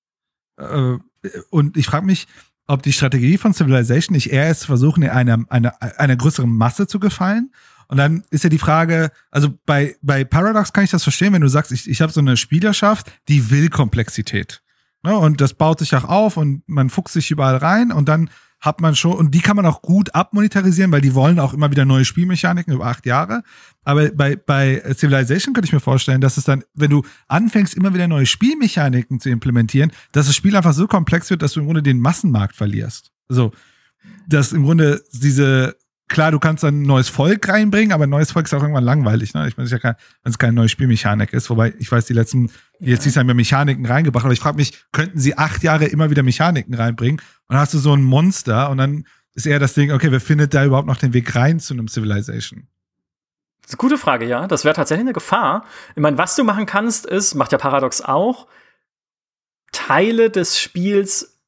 [0.57, 0.97] Äh,
[1.49, 2.27] und ich frage mich,
[2.65, 6.99] ob die Strategie von Civilization nicht eher ist, versuchen, einer, einer, einer größeren Masse zu
[6.99, 7.51] gefallen
[7.87, 11.41] und dann ist ja die Frage, also bei, bei Paradox kann ich das verstehen, wenn
[11.41, 14.63] du sagst, ich, ich habe so eine Spielerschaft, die will Komplexität.
[15.03, 15.15] Ne?
[15.15, 18.29] Und das baut sich auch auf und man fuchst sich überall rein und dann
[18.63, 21.69] hat man schon, und die kann man auch gut abmonetarisieren, weil die wollen auch immer
[21.69, 23.43] wieder neue Spielmechaniken über acht Jahre.
[23.83, 27.93] Aber bei, bei Civilization könnte ich mir vorstellen, dass es dann, wenn du anfängst, immer
[27.93, 31.65] wieder neue Spielmechaniken zu implementieren, dass das Spiel einfach so komplex wird, dass du im
[31.65, 33.11] Grunde den Massenmarkt verlierst.
[33.27, 33.51] So,
[34.29, 35.75] dass im Grunde diese
[36.07, 38.83] klar, du kannst dann ein neues Volk reinbringen, aber ein neues Volk ist auch irgendwann
[38.83, 39.33] langweilig.
[39.33, 39.47] Ne?
[39.47, 42.05] Ich meine, es ist ja kein, wenn es keine neue Spielmechanik ist, wobei ich weiß,
[42.05, 42.49] die letzten
[42.83, 43.19] jetzt ja.
[43.19, 46.73] haben ja Mechaniken reingebracht, aber ich frage mich, könnten sie acht Jahre immer wieder Mechaniken
[46.73, 49.05] reinbringen und dann hast du so ein Monster und dann
[49.35, 51.87] ist eher das Ding, okay, wer findet da überhaupt noch den Weg rein zu einem
[51.87, 52.67] Civilization?
[53.61, 54.47] Das ist eine gute Frage, ja.
[54.47, 55.65] Das wäre tatsächlich eine Gefahr.
[55.95, 58.47] Ich meine, was du machen kannst, ist, macht ja Paradox auch,
[59.71, 61.39] Teile des Spiels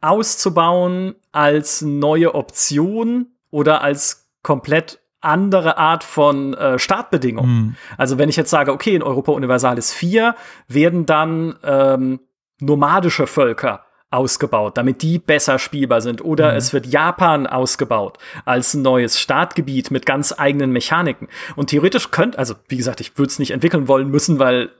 [0.00, 7.50] auszubauen als neue Option oder als komplett andere Art von äh, Startbedingungen.
[7.50, 7.76] Mhm.
[7.98, 10.34] Also wenn ich jetzt sage, okay, in Europa Universalis 4
[10.68, 12.20] werden dann ähm,
[12.60, 16.24] nomadische Völker ausgebaut, damit die besser spielbar sind.
[16.24, 16.58] Oder mhm.
[16.58, 21.28] es wird Japan ausgebaut als neues Startgebiet mit ganz eigenen Mechaniken.
[21.56, 24.70] Und theoretisch könnte, also wie gesagt, ich würde es nicht entwickeln wollen müssen, weil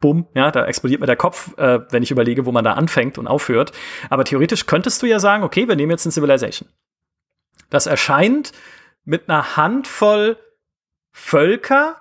[0.00, 3.18] bumm, ja, da explodiert mir der Kopf, äh, wenn ich überlege, wo man da anfängt
[3.18, 3.72] und aufhört.
[4.10, 6.68] Aber theoretisch könntest du ja sagen, okay, wir nehmen jetzt ein Civilization.
[7.70, 8.52] Das erscheint
[9.08, 10.36] mit einer Handvoll
[11.10, 11.96] Völker,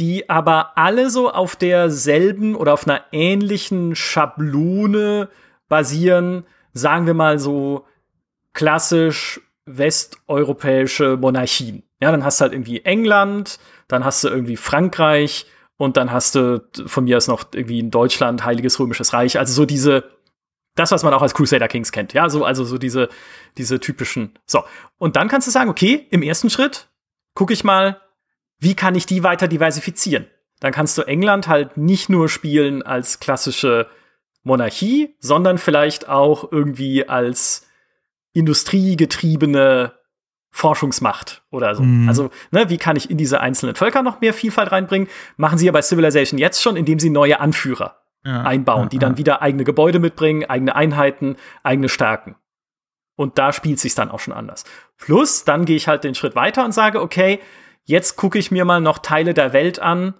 [0.00, 5.28] die aber alle so auf derselben oder auf einer ähnlichen Schablone
[5.68, 7.86] basieren, sagen wir mal so
[8.52, 11.84] klassisch westeuropäische Monarchien.
[12.02, 15.46] Ja, dann hast du halt irgendwie England, dann hast du irgendwie Frankreich
[15.76, 19.38] und dann hast du von mir aus noch irgendwie in Deutschland Heiliges Römisches Reich.
[19.38, 20.04] Also so diese
[20.74, 22.12] das, was man auch als Crusader Kings kennt.
[22.12, 23.08] Ja, so, also so diese,
[23.58, 24.38] diese typischen.
[24.46, 24.64] So.
[24.98, 26.88] Und dann kannst du sagen, okay, im ersten Schritt
[27.34, 28.00] gucke ich mal,
[28.58, 30.26] wie kann ich die weiter diversifizieren?
[30.60, 33.88] Dann kannst du England halt nicht nur spielen als klassische
[34.42, 37.66] Monarchie, sondern vielleicht auch irgendwie als
[38.32, 39.94] industriegetriebene
[40.50, 41.82] Forschungsmacht oder so.
[41.82, 42.08] Mm.
[42.08, 45.08] Also, ne, wie kann ich in diese einzelnen Völker noch mehr Vielfalt reinbringen?
[45.36, 48.98] Machen sie ja bei Civilization jetzt schon, indem sie neue Anführer ja, einbauen, ja, die
[48.98, 52.36] dann wieder eigene Gebäude mitbringen, eigene Einheiten, eigene Stärken.
[53.16, 54.64] Und da spielt sich dann auch schon anders.
[54.96, 57.40] Plus, dann gehe ich halt den Schritt weiter und sage, okay,
[57.84, 60.14] jetzt gucke ich mir mal noch Teile der Welt an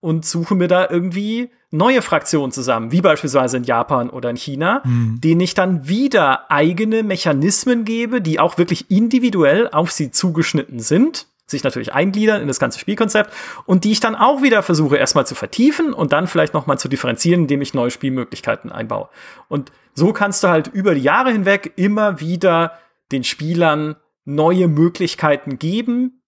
[0.00, 4.82] und suche mir da irgendwie neue Fraktionen zusammen, wie beispielsweise in Japan oder in China,
[4.84, 5.20] mhm.
[5.20, 11.26] denen ich dann wieder eigene Mechanismen gebe, die auch wirklich individuell auf sie zugeschnitten sind,
[11.46, 13.32] sich natürlich eingliedern in das ganze Spielkonzept
[13.66, 16.78] und die ich dann auch wieder versuche erstmal zu vertiefen und dann vielleicht noch mal
[16.78, 19.08] zu differenzieren, indem ich neue Spielmöglichkeiten einbaue.
[19.48, 22.78] Und so kannst du halt über die Jahre hinweg immer wieder
[23.12, 26.22] den Spielern neue Möglichkeiten geben,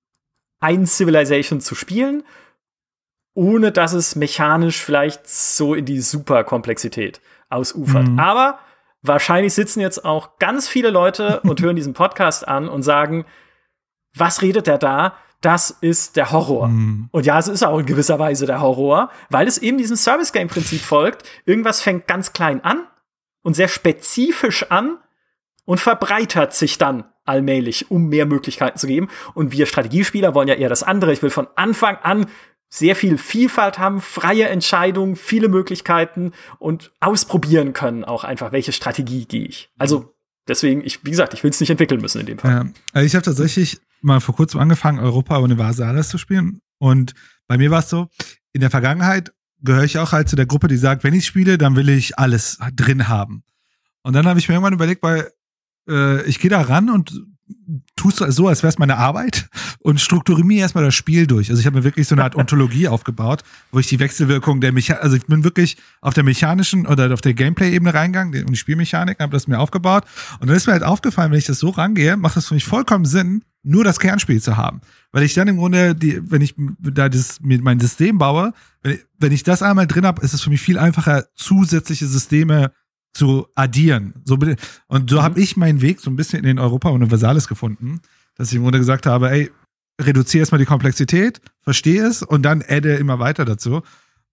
[0.60, 2.22] ein Civilization zu spielen,
[3.34, 8.08] ohne dass es mechanisch vielleicht so in die Superkomplexität ausufert.
[8.08, 8.18] Mhm.
[8.18, 8.58] Aber
[9.02, 13.24] wahrscheinlich sitzen jetzt auch ganz viele Leute und hören diesen Podcast an und sagen,
[14.18, 15.14] was redet der da?
[15.40, 16.68] Das ist der Horror.
[16.68, 17.08] Mhm.
[17.12, 20.80] Und ja, es ist auch in gewisser Weise der Horror, weil es eben diesem Service-Game-Prinzip
[20.80, 21.24] folgt.
[21.44, 22.86] Irgendwas fängt ganz klein an
[23.42, 24.98] und sehr spezifisch an
[25.64, 29.08] und verbreitert sich dann allmählich, um mehr Möglichkeiten zu geben.
[29.34, 31.12] Und wir Strategiespieler wollen ja eher das andere.
[31.12, 32.26] Ich will von Anfang an
[32.68, 39.24] sehr viel Vielfalt haben, freie Entscheidungen, viele Möglichkeiten und ausprobieren können auch einfach, welche Strategie
[39.24, 39.70] gehe ich.
[39.78, 40.14] Also
[40.48, 42.50] deswegen, ich, wie gesagt, ich will es nicht entwickeln müssen in dem Fall.
[42.50, 46.60] Ja, also ich habe tatsächlich mal vor kurzem angefangen, Europa Universalis zu spielen.
[46.78, 47.12] Und
[47.46, 48.08] bei mir war es so,
[48.52, 51.58] in der Vergangenheit gehöre ich auch halt zu der Gruppe, die sagt, wenn ich spiele,
[51.58, 53.42] dann will ich alles drin haben.
[54.02, 55.30] Und dann habe ich mir irgendwann überlegt, weil
[55.88, 57.22] äh, ich gehe da ran und
[57.96, 59.48] tust so, als wäre es meine Arbeit
[59.80, 61.50] und strukturiere mir erstmal das Spiel durch.
[61.50, 63.42] Also ich habe mir wirklich so eine Art Ontologie aufgebaut,
[63.72, 67.20] wo ich die Wechselwirkung der Mechanik, also ich bin wirklich auf der mechanischen oder auf
[67.20, 70.04] der Gameplay-Ebene reingegangen und die Spielmechanik, habe das mir aufgebaut
[70.40, 72.64] und dann ist mir halt aufgefallen, wenn ich das so rangehe, macht das für mich
[72.64, 74.80] vollkommen Sinn, nur das Kernspiel zu haben.
[75.12, 78.92] Weil ich dann im Grunde, die, wenn ich da das, mit mein System baue, wenn
[78.92, 82.70] ich, wenn ich das einmal drin habe, ist es für mich viel einfacher, zusätzliche Systeme
[83.16, 84.14] zu addieren.
[84.24, 84.38] So,
[84.88, 85.22] und so mhm.
[85.22, 88.00] habe ich meinen Weg so ein bisschen in den Europa Universalis gefunden,
[88.36, 89.50] dass ich im Grunde gesagt habe, ey,
[90.00, 93.82] reduziere erstmal die Komplexität, verstehe es und dann adde immer weiter dazu.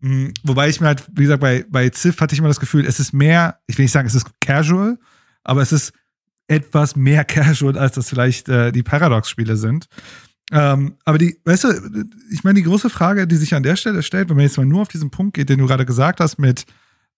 [0.02, 0.34] Mhm.
[0.44, 3.00] Wobei ich mir halt, wie gesagt, bei, bei Civ hatte ich immer das Gefühl, es
[3.00, 5.00] ist mehr, ich will nicht sagen, es ist casual,
[5.44, 5.94] aber es ist
[6.48, 9.88] etwas mehr casual, als das vielleicht äh, die Paradox-Spiele sind.
[10.52, 14.04] Ähm, aber die, weißt du, ich meine, die große Frage, die sich an der Stelle
[14.04, 16.38] stellt, wenn man jetzt mal nur auf diesen Punkt geht, den du gerade gesagt hast,
[16.38, 16.66] mit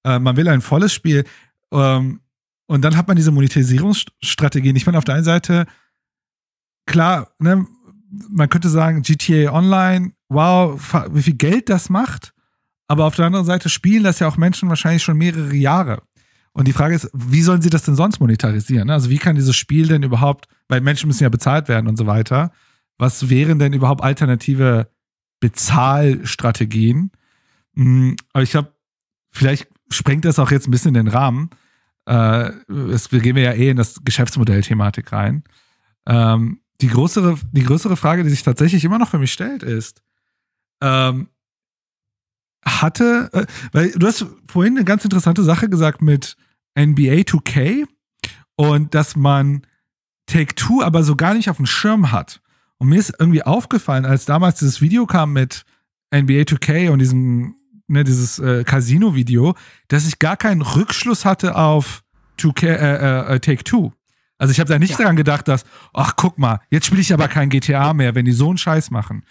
[0.04, 1.26] äh, man will ein volles Spiel,
[1.72, 2.22] ähm,
[2.68, 4.76] und dann hat man diese Monetarisierungsstrategien.
[4.76, 5.66] Ich meine, auf der einen Seite,
[6.86, 7.66] klar, ne,
[8.30, 10.80] man könnte sagen, GTA Online, wow,
[11.12, 12.34] wie viel Geld das macht.
[12.88, 16.04] Aber auf der anderen Seite spielen das ja auch Menschen wahrscheinlich schon mehrere Jahre.
[16.54, 18.90] Und die Frage ist, wie sollen sie das denn sonst monetarisieren?
[18.90, 22.08] Also wie kann dieses Spiel denn überhaupt, weil Menschen müssen ja bezahlt werden und so
[22.08, 22.52] weiter.
[22.98, 24.90] Was wären denn überhaupt alternative
[25.42, 27.12] Bezahlstrategien?
[27.76, 28.74] Hm, aber ich glaube,
[29.32, 31.50] vielleicht sprengt das auch jetzt ein bisschen den Rahmen.
[32.06, 32.52] Äh,
[32.92, 35.44] es, wir gehen ja eh in das Geschäftsmodell-Thematik rein.
[36.06, 40.02] Ähm, die, größere, die größere Frage, die sich tatsächlich immer noch für mich stellt, ist,
[40.82, 41.30] ähm,
[42.64, 46.36] hatte, äh, weil du hast vorhin eine ganz interessante Sache gesagt mit
[46.78, 47.86] NBA 2K
[48.56, 49.66] und dass man
[50.26, 52.42] Take Two aber so gar nicht auf dem Schirm hat.
[52.78, 55.66] Und mir ist irgendwie aufgefallen, als damals dieses Video kam mit
[56.14, 57.56] NBA 2K und diesem
[57.88, 59.56] ne, dieses äh, Casino-Video,
[59.88, 62.04] dass ich gar keinen Rückschluss hatte auf
[62.40, 63.92] 2K, äh, äh, Take Two.
[64.38, 64.98] Also ich habe da nicht ja.
[64.98, 65.64] daran gedacht, dass,
[65.94, 68.92] ach guck mal, jetzt spiele ich aber kein GTA mehr, wenn die so einen Scheiß
[68.92, 69.24] machen.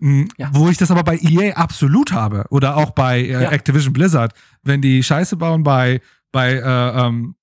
[0.00, 0.50] Mhm, ja.
[0.52, 2.44] Wo ich das aber bei EA absolut habe.
[2.50, 3.50] Oder auch bei äh, ja.
[3.50, 4.32] Activision Blizzard.
[4.62, 6.00] Wenn die Scheiße bauen bei,
[6.30, 7.34] bei äh, ähm,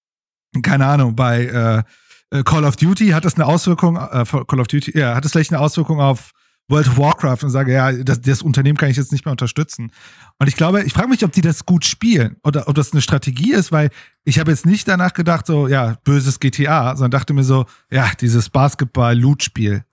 [0.62, 4.68] keine Ahnung, bei äh, äh Call of Duty hat das eine Auswirkung, äh, Call of
[4.68, 6.32] Duty, ja, hat das vielleicht eine Auswirkung auf
[6.68, 9.92] World of Warcraft und sage, ja, das, das Unternehmen kann ich jetzt nicht mehr unterstützen.
[10.40, 13.02] Und ich glaube, ich frage mich, ob die das gut spielen oder ob das eine
[13.02, 13.90] Strategie ist, weil
[14.24, 18.12] ich habe jetzt nicht danach gedacht, so, ja, böses GTA, sondern dachte mir so, ja,
[18.20, 19.84] dieses Basketball-Loot-Spiel.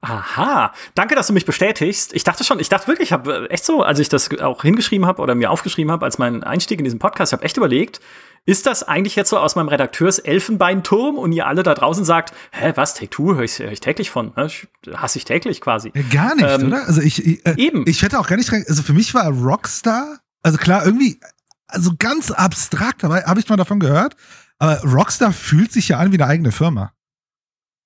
[0.00, 2.14] Aha, danke, dass du mich bestätigst.
[2.14, 5.06] Ich dachte schon, ich dachte wirklich, ich habe echt so, als ich das auch hingeschrieben
[5.06, 8.00] habe oder mir aufgeschrieben habe, als mein Einstieg in diesen Podcast, ich habe echt überlegt,
[8.48, 12.32] ist das eigentlich jetzt so aus meinem Redakteurs Elfenbeinturm und ihr alle da draußen sagt,
[12.50, 14.48] hä, was, Take Two, höre ich, hör ich täglich von, ne?
[14.94, 15.92] hasse ich täglich quasi.
[15.94, 16.86] Ja, gar nicht, ähm, oder?
[16.86, 17.84] Also ich, ich äh, eben.
[17.86, 21.20] ich hätte auch gar nicht, also für mich war Rockstar, also klar, irgendwie,
[21.66, 24.16] also ganz abstrakt, aber habe ich mal davon gehört,
[24.58, 26.94] aber Rockstar fühlt sich ja an wie eine eigene Firma.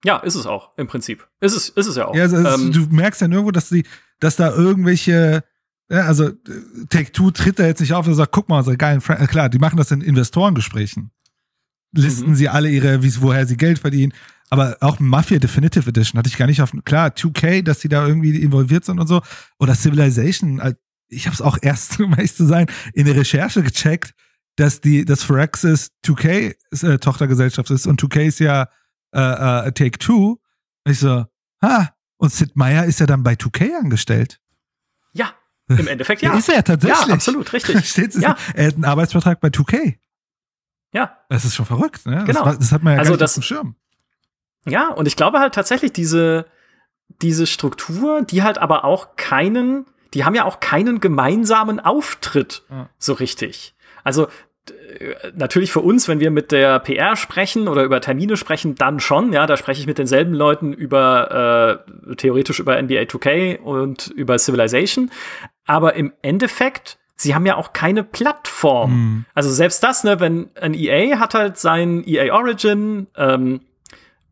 [0.05, 1.27] Ja, ist es auch, im Prinzip.
[1.41, 2.15] Ist es, ist es ja auch.
[2.15, 3.85] Ja, also, ähm, du merkst ja nirgendwo, dass die,
[4.21, 5.43] dass da irgendwelche,
[5.91, 6.30] ja, also
[6.89, 9.49] Take Two tritt da jetzt nicht auf und sagt, guck mal, unsere geilen Friends, klar,
[9.49, 11.11] die machen das in Investorengesprächen.
[11.95, 12.35] Listen mhm.
[12.35, 14.12] sie alle ihre, wie, woher sie Geld verdienen.
[14.49, 18.07] Aber auch Mafia Definitive Edition hatte ich gar nicht auf, klar, 2K, dass die da
[18.07, 19.22] irgendwie involviert sind und so.
[19.59, 20.61] Oder Civilization.
[21.09, 24.14] ich habe es auch erst, um ehrlich zu sein, in der Recherche gecheckt,
[24.57, 28.68] dass die, dass Firaxis 2K äh, Tochtergesellschaft ist und 2K ist ja
[29.14, 29.20] äh,
[29.68, 30.39] äh, Take Two.
[30.85, 31.24] Ich so,
[31.62, 34.39] ha, und Sid Meier ist ja dann bei 2K angestellt.
[35.12, 35.35] Ja,
[35.69, 36.35] im Endeffekt ja.
[36.35, 37.07] ist er tatsächlich.
[37.07, 37.85] Ja, absolut, richtig.
[37.89, 38.37] Steht, ja.
[38.55, 39.97] Er hat einen Arbeitsvertrag bei 2K.
[40.93, 41.19] Ja.
[41.29, 42.25] Das ist schon verrückt, ne?
[42.27, 42.45] Genau.
[42.45, 43.77] Das, das hat man ja also gar nicht das, auf dem Schirm.
[44.67, 46.47] Ja, und ich glaube halt tatsächlich diese,
[47.23, 52.89] diese Struktur, die halt aber auch keinen, die haben ja auch keinen gemeinsamen Auftritt Ja.
[52.99, 53.75] so richtig.
[54.05, 54.29] Also
[55.35, 59.33] natürlich für uns, wenn wir mit der PR sprechen oder über Termine sprechen, dann schon.
[59.33, 64.39] Ja, da spreche ich mit denselben Leuten über äh, theoretisch über NBA 2K und über
[64.39, 65.11] Civilization.
[65.67, 68.91] Aber im Endeffekt, sie haben ja auch keine Plattform.
[68.91, 69.25] Hm.
[69.35, 73.61] Also selbst das, ne, wenn ein EA hat halt sein EA Origin, ähm,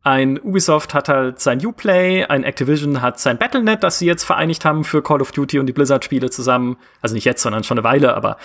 [0.03, 4.65] ein Ubisoft hat halt sein Uplay, ein Activision hat sein Battle.net, das sie jetzt vereinigt
[4.65, 6.79] haben für Call of Duty und die Blizzard-Spiele zusammen.
[7.03, 8.39] Also nicht jetzt, sondern schon eine Weile, aber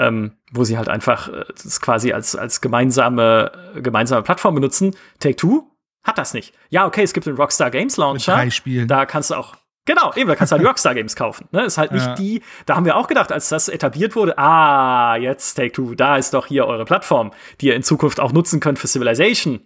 [0.00, 4.96] ähm, wo sie halt einfach äh, das quasi als, als gemeinsame, äh, gemeinsame Plattform benutzen.
[5.20, 5.64] Take-Two
[6.02, 6.54] hat das nicht.
[6.70, 8.34] Ja, okay, es gibt den Rockstar Games Mit Launcher.
[8.34, 8.88] drei Spielen.
[8.88, 9.54] Da kannst du auch
[9.86, 11.48] Genau, eben, da kannst du halt die Rockstar Games kaufen.
[11.52, 11.64] Ne?
[11.64, 12.14] Ist halt nicht Ja.
[12.14, 16.34] die, da haben wir auch gedacht, als das etabliert wurde, ah, jetzt Take-Two, da ist
[16.34, 19.60] doch hier eure Plattform, die ihr in Zukunft auch nutzen könnt für Civilization,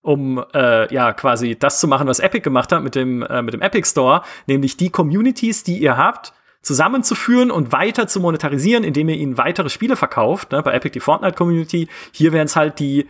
[0.00, 3.52] um äh, ja quasi das zu machen, was Epic gemacht hat mit dem, äh, mit
[3.54, 6.32] dem Epic Store, nämlich die Communities, die ihr habt,
[6.62, 10.52] zusammenzuführen und weiter zu monetarisieren, indem ihr ihnen weitere Spiele verkauft.
[10.52, 10.62] Ne?
[10.62, 13.06] Bei Epic die Fortnite-Community, hier wären es halt die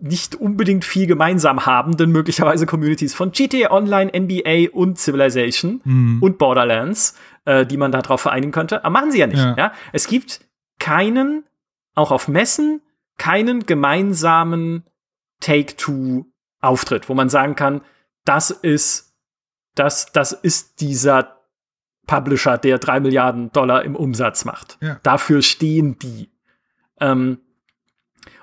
[0.00, 6.18] nicht unbedingt viel gemeinsam habenden möglicherweise Communities von GTA Online, NBA und Civilization Hm.
[6.22, 8.84] und Borderlands, äh, die man darauf vereinigen könnte.
[8.84, 9.38] Aber machen sie ja nicht.
[9.38, 9.56] Ja.
[9.56, 9.72] Ja.
[9.92, 10.40] Es gibt
[10.78, 11.44] keinen,
[11.94, 12.80] auch auf Messen,
[13.18, 14.84] keinen gemeinsamen
[15.40, 17.82] Take-Two-Auftritt, wo man sagen kann,
[18.24, 19.14] das ist,
[19.74, 21.41] das, das ist dieser
[22.06, 24.78] Publisher, der drei Milliarden Dollar im Umsatz macht.
[24.80, 24.98] Ja.
[25.02, 26.30] Dafür stehen die.
[27.00, 27.38] Ähm,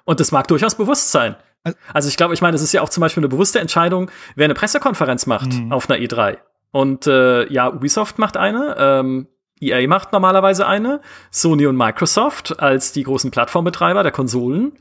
[0.05, 1.36] und das mag durchaus bewusst sein.
[1.64, 4.10] Al- Also ich glaube, ich meine, es ist ja auch zum Beispiel eine bewusste Entscheidung,
[4.36, 5.72] wer eine Pressekonferenz macht Mhm.
[5.72, 6.38] auf einer E3.
[6.72, 9.28] Und äh, ja, Ubisoft macht eine, ähm,
[9.60, 11.01] EA macht normalerweise eine,
[11.32, 14.72] Sony und Microsoft als die großen Plattformbetreiber der Konsolen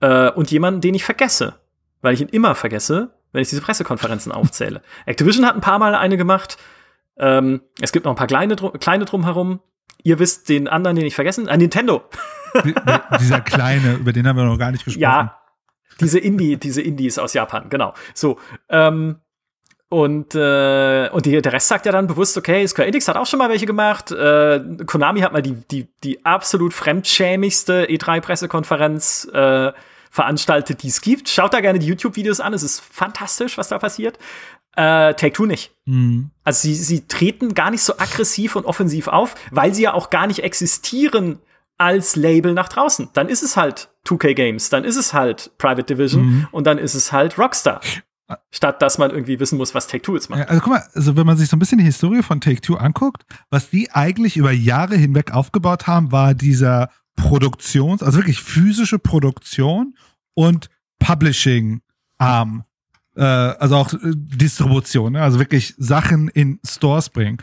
[0.00, 1.54] äh, und jemanden, den ich vergesse,
[2.00, 4.82] weil ich ihn immer vergesse, wenn ich diese Pressekonferenzen aufzähle.
[5.06, 6.56] Activision hat ein paar Mal eine gemacht.
[7.18, 9.60] Ähm, es gibt noch ein paar kleine, kleine drumherum.
[10.02, 12.02] Ihr wisst den anderen, den ich vergessen, äh, Nintendo.
[12.64, 15.02] Die- die- Dieser kleine, über den haben wir noch gar nicht gesprochen.
[15.02, 15.40] Ja,
[16.00, 17.94] diese Indie, diese Indies aus Japan, genau.
[18.14, 18.38] So,
[18.68, 19.20] ähm,
[19.88, 23.26] und, äh, und die, der Rest sagt ja dann bewusst, okay, Square Enix hat auch
[23.26, 24.10] schon mal welche gemacht.
[24.10, 29.72] Äh, Konami hat mal die, die, die absolut fremdschämigste E3-Pressekonferenz äh,
[30.10, 31.28] veranstaltet, die es gibt.
[31.28, 34.18] Schaut da gerne die YouTube-Videos an, es ist fantastisch, was da passiert.
[34.76, 35.72] Äh, Take-Two nicht.
[35.86, 36.30] Hm.
[36.42, 40.10] Also sie, sie treten gar nicht so aggressiv und offensiv auf, weil sie ja auch
[40.10, 41.38] gar nicht existieren
[41.78, 43.08] als Label nach draußen.
[43.12, 46.48] Dann ist es halt 2K Games, dann ist es halt Private Division Mhm.
[46.52, 47.80] und dann ist es halt Rockstar.
[48.50, 50.40] Statt dass man irgendwie wissen muss, was Take-Two jetzt macht.
[50.40, 52.76] Ja, also guck mal, also wenn man sich so ein bisschen die Historie von Take-Two
[52.76, 58.98] anguckt, was die eigentlich über Jahre hinweg aufgebaut haben, war dieser Produktions-, also wirklich physische
[58.98, 59.94] Produktion
[60.34, 60.68] und
[61.00, 62.64] Publishing-Arm.
[63.16, 65.22] Äh, also auch äh, Distribution, ne?
[65.22, 67.38] also wirklich Sachen in Stores bringen.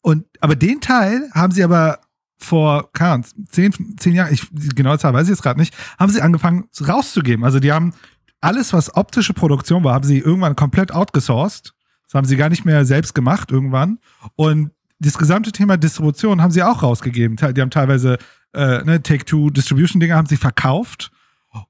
[0.00, 2.00] Und, aber den Teil haben sie aber
[2.38, 6.20] vor, Ahnung, zehn, zehn Jahren, ich, genaue Zahl weiß ich jetzt gerade nicht, haben sie
[6.20, 7.44] angefangen rauszugeben.
[7.44, 7.94] Also die haben
[8.40, 11.72] alles, was optische Produktion war, haben sie irgendwann komplett outgesourced.
[12.04, 13.98] Das haben sie gar nicht mehr selbst gemacht irgendwann.
[14.34, 17.36] Und das gesamte Thema Distribution haben sie auch rausgegeben.
[17.36, 18.18] Die haben teilweise
[18.52, 21.10] äh, ne, Take-Two-Distribution-Dinger haben sie verkauft.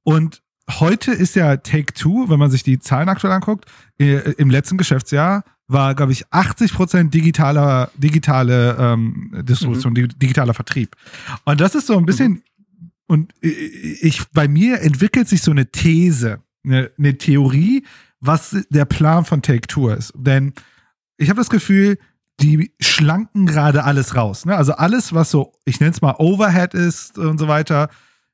[0.02, 3.66] Und heute ist ja Take-Two, wenn man sich die Zahlen aktuell anguckt,
[3.98, 10.96] äh, im letzten Geschäftsjahr war, glaube ich, 80% digitaler, digitale ähm, Distribution, di- digitaler Vertrieb.
[11.44, 12.42] Und das ist so ein bisschen,
[13.06, 17.84] und ich, bei mir entwickelt sich so eine These, eine, eine Theorie,
[18.20, 20.12] was der Plan von Take-Two ist.
[20.16, 20.52] Denn
[21.16, 21.98] ich habe das Gefühl,
[22.40, 24.44] die schlanken gerade alles raus.
[24.44, 24.56] Ne?
[24.56, 27.88] Also alles, was so, ich nenne es mal Overhead ist und so weiter,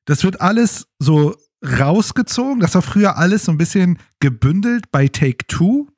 [0.07, 2.61] das wird alles so rausgezogen.
[2.61, 5.89] Das war früher alles so ein bisschen gebündelt bei Take-Two,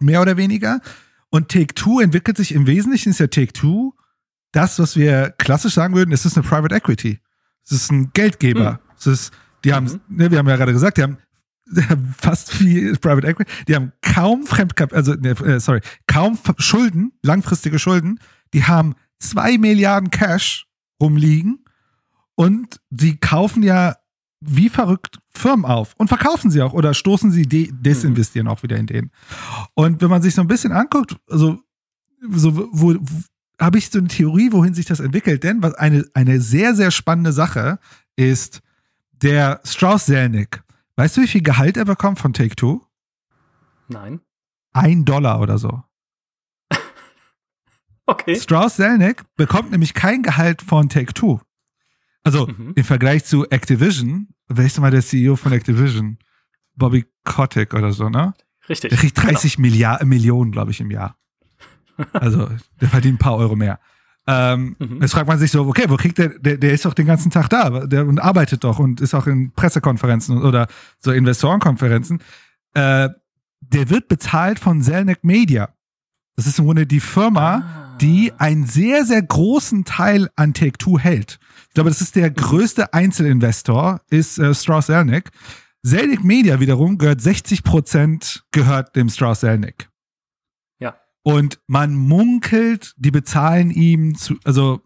[0.00, 0.80] mehr oder weniger.
[1.30, 3.94] Und Take-Two entwickelt sich im Wesentlichen, ist ja Take-Two
[4.52, 7.18] das, was wir klassisch sagen würden, es ist eine Private Equity.
[7.64, 8.80] Es ist ein Geldgeber.
[8.96, 9.32] Es ist,
[9.64, 11.16] die haben, ne, wir haben ja gerade gesagt, die haben
[12.18, 13.50] fast viel Private Equity.
[13.66, 18.20] Die haben kaum Fremdkap, also ne, äh, sorry, kaum Schulden, langfristige Schulden.
[18.52, 20.66] Die haben zwei Milliarden Cash
[21.00, 21.64] rumliegen
[22.34, 23.96] und sie kaufen ja
[24.44, 28.76] wie verrückt Firmen auf und verkaufen sie auch oder stoßen sie de desinvestieren auch wieder
[28.76, 29.10] in denen.
[29.74, 31.58] Und wenn man sich so ein bisschen anguckt, also
[32.30, 32.98] so wo, wo
[33.62, 35.44] habe ich so eine Theorie, wohin sich das entwickelt.
[35.44, 37.78] Denn was eine, eine sehr, sehr spannende Sache
[38.16, 38.60] ist,
[39.12, 40.62] der Strauss Zelnick.
[40.96, 42.82] Weißt du, wie viel Gehalt er bekommt von Take Two?
[43.88, 44.20] Nein.
[44.72, 45.82] Ein Dollar oder so.
[48.06, 48.36] okay.
[48.36, 51.40] Strauss Zelnick bekommt nämlich kein Gehalt von Take Two.
[52.24, 52.72] Also mhm.
[52.76, 56.18] im Vergleich zu Activision, wer ist denn mal der CEO von Activision?
[56.74, 58.34] Bobby Kotick oder so, ne?
[58.68, 58.90] Richtig.
[58.90, 59.68] Der kriegt 30 genau.
[59.68, 61.16] Milliard, Millionen, glaube ich, im Jahr.
[62.14, 62.48] Also,
[62.80, 63.78] der verdient ein paar Euro mehr.
[64.26, 65.02] Ähm, mhm.
[65.02, 67.30] Jetzt fragt man sich so, okay, wo kriegt der, der, der ist doch den ganzen
[67.30, 70.68] Tag da der, und arbeitet doch und ist auch in Pressekonferenzen oder
[71.00, 72.20] so Investorenkonferenzen.
[72.74, 73.10] Äh,
[73.60, 75.68] der wird bezahlt von Zelnick Media.
[76.36, 77.81] Das ist im Grunde die Firma, ah.
[78.02, 81.38] Die einen sehr, sehr großen Teil an Take-Two hält.
[81.68, 85.30] Ich glaube, das ist der größte Einzelinvestor, ist äh, Strauss Zelnick.
[85.84, 89.88] Zelnick Media wiederum gehört 60 Prozent gehört dem Strauss Zelnick.
[90.80, 90.96] Ja.
[91.22, 94.82] Und man munkelt, die bezahlen ihm zu, also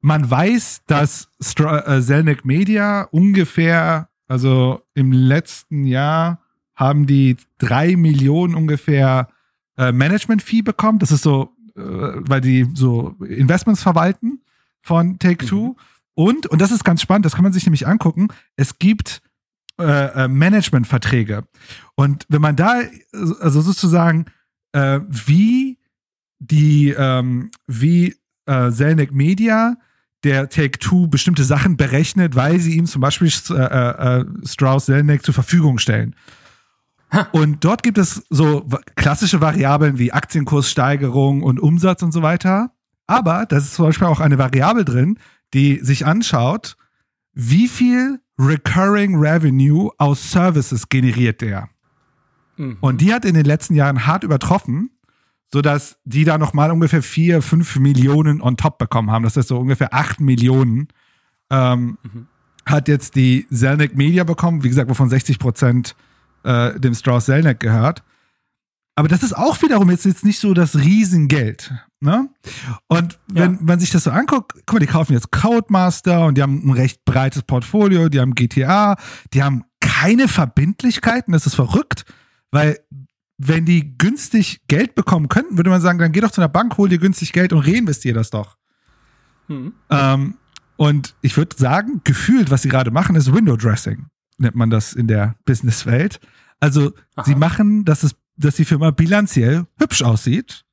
[0.00, 6.42] man weiß, dass Stra äh, Zelnick Media ungefähr, also im letzten Jahr
[6.74, 9.28] haben die drei Millionen ungefähr
[9.76, 10.98] äh, Management-Fee bekommen.
[10.98, 14.40] Das ist so, weil die so Investments verwalten
[14.82, 15.68] von Take-Two.
[15.68, 15.76] Mhm.
[16.14, 19.22] Und, und das ist ganz spannend, das kann man sich nämlich angucken, es gibt
[19.80, 21.44] äh, äh, Managementverträge.
[21.94, 24.26] Und wenn man da, also sozusagen,
[24.72, 25.78] äh, wie
[26.38, 28.16] die, ähm, wie
[28.46, 29.76] äh, Zelnick Media
[30.24, 35.34] der Take-Two bestimmte Sachen berechnet, weil sie ihm zum Beispiel äh, äh, Strauss Zelnick zur
[35.34, 36.14] Verfügung stellen.
[37.32, 42.72] Und dort gibt es so klassische Variablen wie Aktienkurssteigerung und Umsatz und so weiter.
[43.06, 45.18] Aber da ist zum Beispiel auch eine Variable drin,
[45.52, 46.76] die sich anschaut,
[47.32, 51.68] wie viel Recurring Revenue aus Services generiert der.
[52.56, 52.78] Mhm.
[52.80, 54.90] Und die hat in den letzten Jahren hart übertroffen,
[55.52, 59.24] sodass die da nochmal ungefähr vier, fünf Millionen on top bekommen haben.
[59.24, 60.88] Das heißt so ungefähr acht Millionen
[61.50, 62.26] ähm, mhm.
[62.64, 65.96] hat jetzt die Zelnick Media bekommen, wie gesagt, wovon 60 Prozent
[66.44, 68.02] äh, dem Strauss Zelnick gehört.
[68.94, 71.72] Aber das ist auch wiederum jetzt, jetzt nicht so das Riesengeld.
[72.00, 72.28] Ne?
[72.88, 73.58] Und wenn ja.
[73.60, 76.72] man sich das so anguckt, guck mal, die kaufen jetzt Codemaster und die haben ein
[76.72, 78.96] recht breites Portfolio, die haben GTA,
[79.32, 82.04] die haben keine Verbindlichkeiten, das ist verrückt,
[82.50, 82.78] weil
[83.38, 86.76] wenn die günstig Geld bekommen könnten, würde man sagen, dann geh doch zu einer Bank,
[86.76, 88.56] hol dir günstig Geld und reinvestier das doch.
[89.48, 89.72] Mhm.
[89.88, 90.34] Ähm,
[90.76, 94.06] und ich würde sagen, gefühlt, was sie gerade machen, ist Window Dressing,
[94.40, 96.20] nennt man das in der Businesswelt.
[96.58, 97.24] Also Aha.
[97.24, 100.64] sie machen, dass, es, dass die Firma bilanziell hübsch aussieht,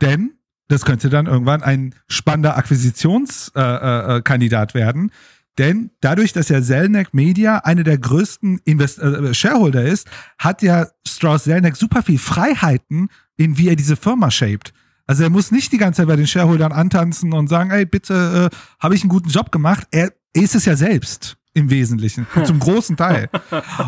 [0.00, 0.34] denn
[0.68, 5.12] das könnte dann irgendwann ein spannender Akquisitionskandidat äh, äh, werden.
[5.56, 10.86] Denn dadurch, dass ja Zelnick Media eine der größten Invest äh, Shareholder ist, hat ja
[11.06, 14.72] Strauss Zelnick super viel Freiheiten, in wie er diese Firma shaped.
[15.06, 18.50] Also er muss nicht die ganze Zeit bei den Shareholdern antanzen und sagen, ey, bitte,
[18.52, 19.88] äh, habe ich einen guten Job gemacht.
[19.90, 23.28] Er ist es ja selbst im Wesentlichen, zum großen Teil.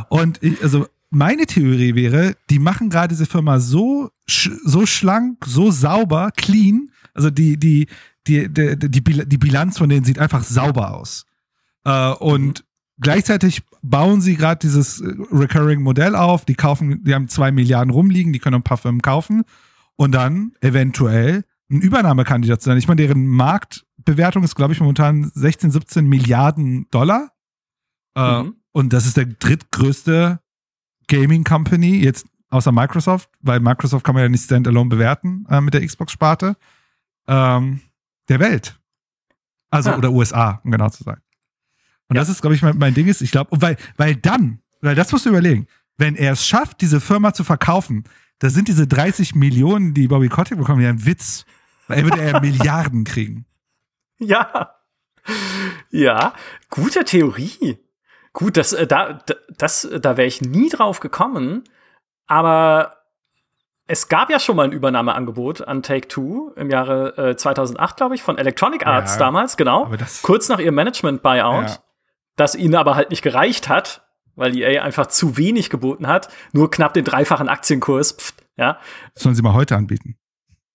[0.09, 5.71] Und ich, also meine Theorie wäre, die machen gerade diese Firma so, so schlank, so
[5.71, 6.91] sauber, clean.
[7.15, 7.89] Also die, die,
[8.27, 11.27] die, die, die, die Bilanz von denen sieht einfach sauber aus.
[11.85, 12.65] Äh, und
[13.01, 16.45] gleichzeitig bauen sie gerade dieses äh, Recurring-Modell auf.
[16.45, 19.43] Die kaufen, die haben zwei Milliarden rumliegen, die können ein paar Firmen kaufen
[19.97, 22.79] und dann eventuell ein Übernahmekandidat sein.
[22.79, 27.33] Ich meine, deren Marktbewertung ist, glaube ich, momentan 16, 17 Milliarden Dollar.
[28.15, 28.57] Äh, mhm.
[28.73, 30.41] Und das ist der drittgrößte
[31.09, 35.75] Gaming Company, jetzt außer Microsoft, weil Microsoft kann man ja nicht standalone bewerten äh, mit
[35.75, 36.57] der Xbox-Sparte,
[37.27, 37.81] ähm,
[38.29, 38.79] der Welt.
[39.71, 39.99] Also, ah.
[39.99, 41.21] oder USA, um genau zu sein.
[42.09, 42.23] Und ja.
[42.23, 45.13] das ist, glaube ich, mein, mein, Ding ist, ich glaube, weil, weil dann, weil das
[45.13, 45.67] musst du überlegen,
[45.97, 48.05] wenn er es schafft, diese Firma zu verkaufen,
[48.41, 51.45] da sind diese 30 Millionen, die Bobby Kotick bekommen, ja ein Witz.
[51.87, 53.45] Weil er würde ja Milliarden kriegen.
[54.19, 54.75] Ja.
[55.91, 56.35] Ja,
[56.71, 57.79] gute Theorie.
[58.33, 59.19] Gut, das, äh, da,
[59.57, 61.65] das, da wäre ich nie drauf gekommen,
[62.27, 62.97] aber
[63.87, 68.15] es gab ja schon mal ein Übernahmeangebot an Take Two im Jahre äh, 2008, glaube
[68.15, 69.91] ich, von Electronic Arts ja, damals, genau.
[70.23, 71.79] kurz nach ihrem Management-Buyout, ja.
[72.37, 76.71] das ihnen aber halt nicht gereicht hat, weil EA einfach zu wenig geboten hat, nur
[76.71, 78.13] knapp den dreifachen Aktienkurs.
[78.13, 78.79] Pft, ja.
[79.15, 80.17] sollen sie mal heute anbieten.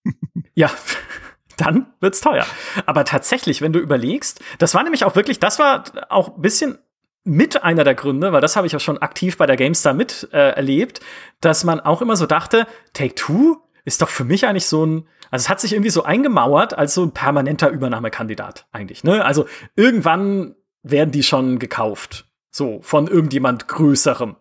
[0.54, 0.70] ja.
[1.56, 2.44] Dann wird's teuer.
[2.84, 6.78] Aber tatsächlich, wenn du überlegst, das war nämlich auch wirklich, das war auch ein bisschen
[7.26, 10.28] mit einer der Gründe, weil das habe ich ja schon aktiv bei der GameStar mit
[10.32, 11.00] äh, erlebt,
[11.40, 15.08] dass man auch immer so dachte, Take Two ist doch für mich eigentlich so ein,
[15.30, 19.04] also es hat sich irgendwie so eingemauert als so ein permanenter Übernahmekandidat eigentlich.
[19.04, 19.24] Ne?
[19.24, 24.36] Also irgendwann werden die schon gekauft, so von irgendjemand Größerem.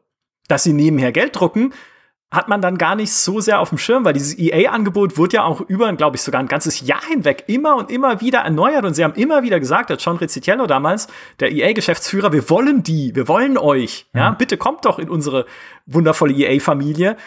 [0.47, 1.73] Dass sie nebenher Geld drucken,
[2.35, 5.43] hat man dann gar nicht so sehr auf dem Schirm, weil dieses EA-Angebot wurde ja
[5.43, 8.93] auch über, glaube ich, sogar ein ganzes Jahr hinweg immer und immer wieder erneuert und
[8.93, 11.07] sie haben immer wieder gesagt, hat John Rizzitiello damals,
[11.39, 14.37] der EA-Geschäftsführer, wir wollen die, wir wollen euch, ja, mhm.
[14.37, 15.45] bitte kommt doch in unsere
[15.85, 17.17] wundervolle EA-Familie.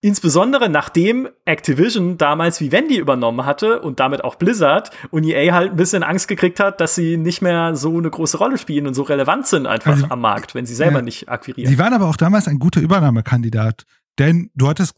[0.00, 5.76] Insbesondere nachdem Activision damals Vivendi übernommen hatte und damit auch Blizzard und EA halt ein
[5.76, 9.02] bisschen Angst gekriegt hat, dass sie nicht mehr so eine große Rolle spielen und so
[9.02, 11.68] relevant sind einfach also, am Markt, wenn sie selber ja, nicht akquirieren.
[11.68, 13.86] Sie waren aber auch damals ein guter Übernahmekandidat,
[14.18, 14.94] denn du hattest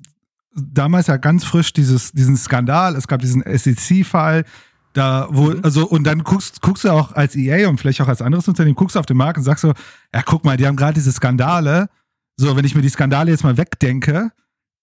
[0.54, 4.44] damals ja ganz frisch dieses, diesen Skandal, es gab diesen SEC-Fall,
[4.92, 5.60] da, wo, mhm.
[5.62, 8.74] also, und dann guckst, guckst du auch als EA und vielleicht auch als anderes Unternehmen,
[8.74, 9.72] guckst du auf den Markt und sagst so,
[10.12, 11.88] ja, guck mal, die haben gerade diese Skandale.
[12.36, 14.32] So, wenn ich mir die Skandale jetzt mal wegdenke,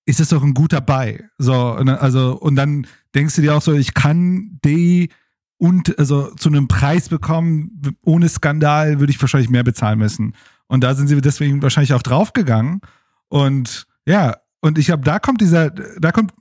[0.06, 1.24] ist es doch ein guter Buy.
[1.38, 5.10] So, also, und dann denkst du dir auch so, ich kann die
[5.58, 10.34] und also zu einem Preis bekommen, ohne Skandal würde ich wahrscheinlich mehr bezahlen müssen.
[10.68, 12.82] Und da sind sie deswegen wahrscheinlich auch draufgegangen.
[13.28, 16.34] Und ja, und ich glaube, da kommt dieser, da kommt,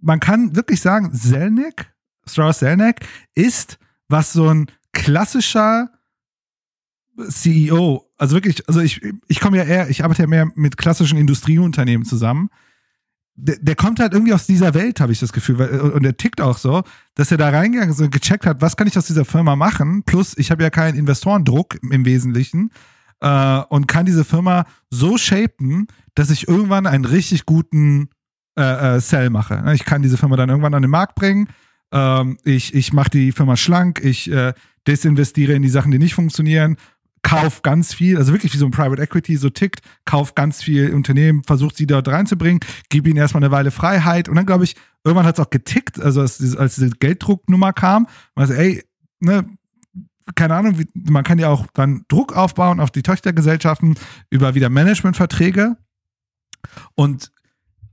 [0.00, 1.92] man kann wirklich sagen, Zelnick,
[2.26, 3.78] Strauss Zelnick ist,
[4.08, 5.90] was so ein klassischer
[7.28, 11.18] CEO, also wirklich, also ich, ich komme ja eher, ich arbeite ja mehr mit klassischen
[11.18, 12.48] Industrieunternehmen zusammen
[13.36, 15.58] der, der kommt halt irgendwie aus dieser Welt, habe ich das Gefühl.
[15.58, 16.82] Weil, und der tickt auch so,
[17.14, 20.04] dass er da reingegangen ist und gecheckt hat, was kann ich aus dieser Firma machen.
[20.04, 22.70] Plus, ich habe ja keinen Investorendruck im Wesentlichen
[23.24, 28.10] äh, und kann diese Firma so shapen, dass ich irgendwann einen richtig guten
[28.56, 29.64] äh, äh, Sell mache.
[29.74, 31.48] Ich kann diese Firma dann irgendwann an den Markt bringen.
[31.90, 34.00] Ähm, ich ich mache die Firma schlank.
[34.04, 34.52] Ich äh,
[34.86, 36.76] desinvestiere in die Sachen, die nicht funktionieren
[37.24, 40.92] kauf ganz viel, also wirklich wie so ein Private Equity so tickt, kauf ganz viel
[40.92, 42.60] Unternehmen, versucht sie dort reinzubringen,
[42.90, 45.98] gib ihnen erstmal eine Weile Freiheit und dann glaube ich, irgendwann hat es auch getickt,
[45.98, 48.84] also als, als diese Gelddrucknummer kam, man sagt, ey,
[49.20, 49.48] ne,
[50.34, 53.96] keine Ahnung, wie, man kann ja auch dann Druck aufbauen auf die Töchtergesellschaften
[54.30, 55.76] über wieder Managementverträge
[56.94, 57.30] und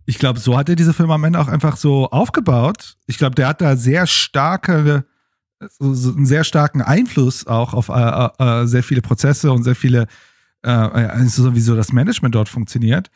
[0.06, 2.98] ich glaube, so hat er diese Firma am Ende auch einfach so aufgebaut.
[3.06, 5.06] Ich glaube, der hat da sehr starke
[5.70, 9.64] so, so einen sehr starken Einfluss auch auf äh, äh, äh sehr viele Prozesse und
[9.64, 10.08] sehr viele,
[10.64, 13.12] äh, sowieso das Management dort funktioniert.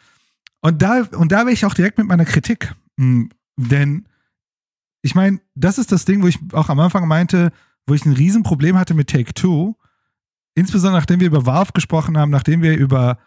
[0.62, 2.74] Und da, und da wäre ich auch direkt mit meiner Kritik.
[2.98, 4.08] Hm, denn
[5.02, 7.52] ich meine, das ist das Ding, wo ich auch am Anfang meinte,
[7.88, 9.76] wo ich ein Riesenproblem hatte mit Take Two.
[10.56, 13.18] Insbesondere nachdem wir über Valve gesprochen haben, nachdem wir über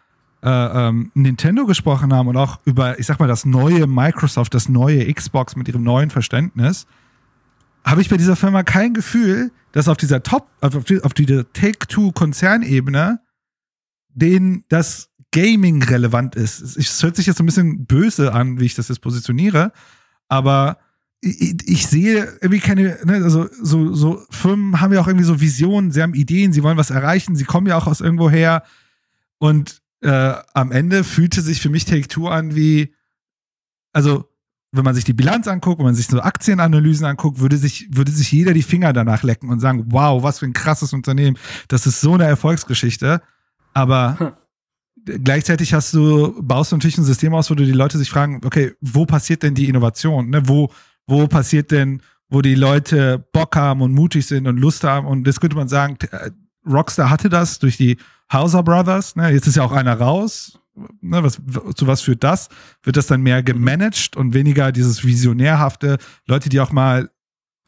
[0.41, 4.69] äh, ähm, Nintendo gesprochen haben und auch über, ich sag mal, das neue Microsoft, das
[4.69, 6.87] neue Xbox mit ihrem neuen Verständnis
[7.85, 11.51] habe ich bei dieser Firma kein Gefühl, dass auf dieser Top, auf, die, auf dieser
[11.53, 13.19] Take-Two-Konzernebene
[14.09, 16.61] denen das Gaming relevant ist.
[16.61, 19.71] Es hört sich jetzt ein bisschen böse an, wie ich das jetzt positioniere,
[20.27, 20.77] aber
[21.21, 25.41] ich, ich sehe irgendwie keine, ne, also so, so Firmen haben ja auch irgendwie so
[25.41, 28.63] Visionen, sie haben Ideen, sie wollen was erreichen, sie kommen ja auch aus irgendwo her
[29.37, 32.93] und äh, am Ende fühlte sich für mich Take-Two an wie,
[33.91, 34.29] also
[34.71, 38.11] wenn man sich die Bilanz anguckt, wenn man sich so Aktienanalysen anguckt, würde sich, würde
[38.11, 41.37] sich jeder die Finger danach lecken und sagen, wow, was für ein krasses Unternehmen.
[41.67, 43.21] Das ist so eine Erfolgsgeschichte.
[43.73, 44.35] Aber
[45.05, 45.23] hm.
[45.23, 48.41] gleichzeitig hast du, baust du natürlich ein System aus, wo du die Leute sich fragen,
[48.45, 50.29] okay, wo passiert denn die Innovation?
[50.29, 50.47] Ne?
[50.47, 50.71] Wo,
[51.09, 55.07] wo passiert denn, wo die Leute Bock haben und mutig sind und Lust haben?
[55.07, 56.31] Und das könnte man sagen, äh,
[56.67, 57.97] Rockstar hatte das durch die
[58.31, 59.15] Hauser Brothers.
[59.15, 59.31] Ne?
[59.31, 60.59] Jetzt ist ja auch einer raus
[61.01, 61.39] ne, was,
[61.75, 62.49] zu was führt das?
[62.83, 67.09] Wird das dann mehr gemanagt und weniger dieses visionärhafte, Leute, die auch mal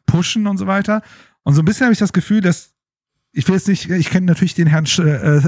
[0.06, 1.02] pushen und so weiter?
[1.42, 2.72] Und so ein bisschen habe ich das Gefühl, dass
[3.34, 5.40] ich will jetzt nicht, ich kenne natürlich den Herrn äh,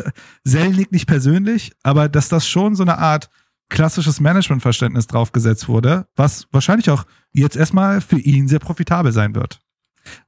[0.42, 3.28] Selnick nicht persönlich, aber dass das schon so eine Art
[3.68, 9.60] klassisches Managementverständnis draufgesetzt wurde, was wahrscheinlich auch jetzt erstmal für ihn sehr profitabel sein wird.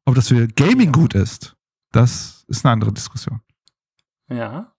[0.05, 1.57] Ob das für Gaming gut ist,
[1.93, 3.41] das ist eine andere Diskussion.
[4.29, 4.73] Ja.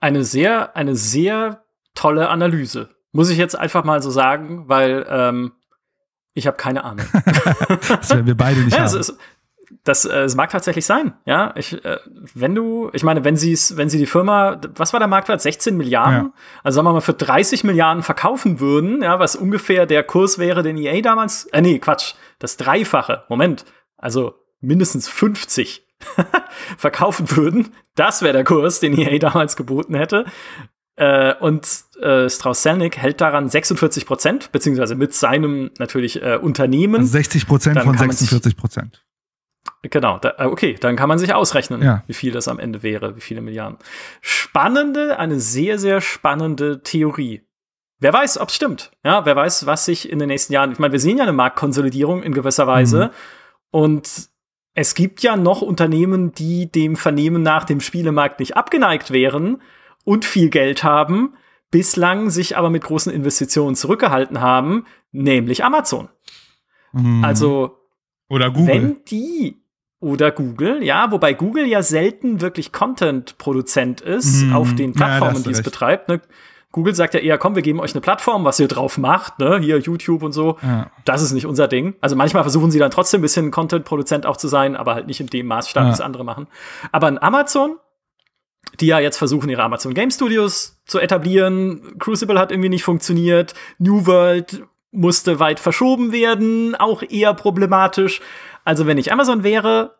[0.00, 1.64] Eine sehr, eine sehr
[1.94, 2.90] tolle Analyse.
[3.12, 5.52] Muss ich jetzt einfach mal so sagen, weil ähm,
[6.34, 7.04] ich habe keine Ahnung.
[7.88, 8.98] das werden wir beide nicht ja, haben.
[8.98, 9.16] Es,
[9.84, 11.52] das, äh, es mag tatsächlich sein, ja.
[11.56, 11.98] Ich, äh,
[12.34, 15.40] wenn du, ich meine, wenn sie es, wenn sie die Firma, was war der Marktwert?
[15.40, 16.26] 16 Milliarden?
[16.26, 16.32] Ja.
[16.62, 20.62] Also sagen wir mal, für 30 Milliarden verkaufen würden, ja, was ungefähr der Kurs wäre,
[20.62, 23.64] den EA damals, äh, nee, Quatsch, das Dreifache, Moment,
[23.96, 25.86] also mindestens 50
[26.76, 30.24] verkaufen würden, das wäre der Kurs, den EA damals geboten hätte.
[30.96, 31.66] Äh, und
[32.00, 36.96] äh, Strauss-Zelnick hält daran 46 Prozent, beziehungsweise mit seinem natürlich äh, Unternehmen.
[36.96, 39.04] Also 60 Prozent von 46 Prozent.
[39.82, 42.02] Genau, da, äh, okay, dann kann man sich ausrechnen, ja.
[42.06, 43.78] wie viel das am Ende wäre, wie viele Milliarden.
[44.20, 47.42] Spannende, eine sehr, sehr spannende Theorie.
[48.00, 48.90] Wer weiß, ob es stimmt.
[49.04, 50.72] Ja, wer weiß, was sich in den nächsten Jahren.
[50.72, 53.06] Ich meine, wir sehen ja eine Marktkonsolidierung in gewisser Weise.
[53.06, 53.10] Mhm.
[53.70, 54.28] Und
[54.74, 59.60] es gibt ja noch Unternehmen, die dem Vernehmen nach dem Spielemarkt nicht abgeneigt wären
[60.04, 61.34] und viel Geld haben,
[61.70, 66.08] bislang sich aber mit großen Investitionen zurückgehalten haben, nämlich Amazon.
[66.92, 67.24] Mhm.
[67.24, 67.78] Also
[68.28, 68.74] oder Google.
[68.74, 69.62] Wenn die
[70.00, 74.54] oder Google, ja, wobei Google ja selten wirklich Content-Produzent ist mhm.
[74.54, 76.08] auf den Plattformen, ja, die es betreibt.
[76.08, 76.20] Ne?
[76.70, 79.58] Google sagt ja eher, komm, wir geben euch eine Plattform, was ihr drauf macht, ne?
[79.58, 80.58] Hier YouTube und so.
[80.62, 80.90] Ja.
[81.04, 81.96] Das ist nicht unser Ding.
[82.00, 85.18] Also manchmal versuchen sie dann trotzdem ein bisschen Content-Produzent auch zu sein, aber halt nicht
[85.20, 85.90] in dem Maßstab, ja.
[85.90, 86.46] das andere machen.
[86.92, 87.76] Aber in Amazon,
[88.80, 93.54] die ja jetzt versuchen, ihre Amazon Game Studios zu etablieren, Crucible hat irgendwie nicht funktioniert,
[93.78, 98.20] New World musste weit verschoben werden, auch eher problematisch.
[98.68, 99.96] Also wenn ich Amazon wäre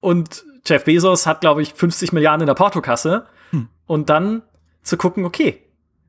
[0.00, 3.68] und Jeff Bezos hat, glaube ich, 50 Milliarden in der Portokasse hm.
[3.86, 4.42] und dann
[4.82, 5.62] zu gucken, okay,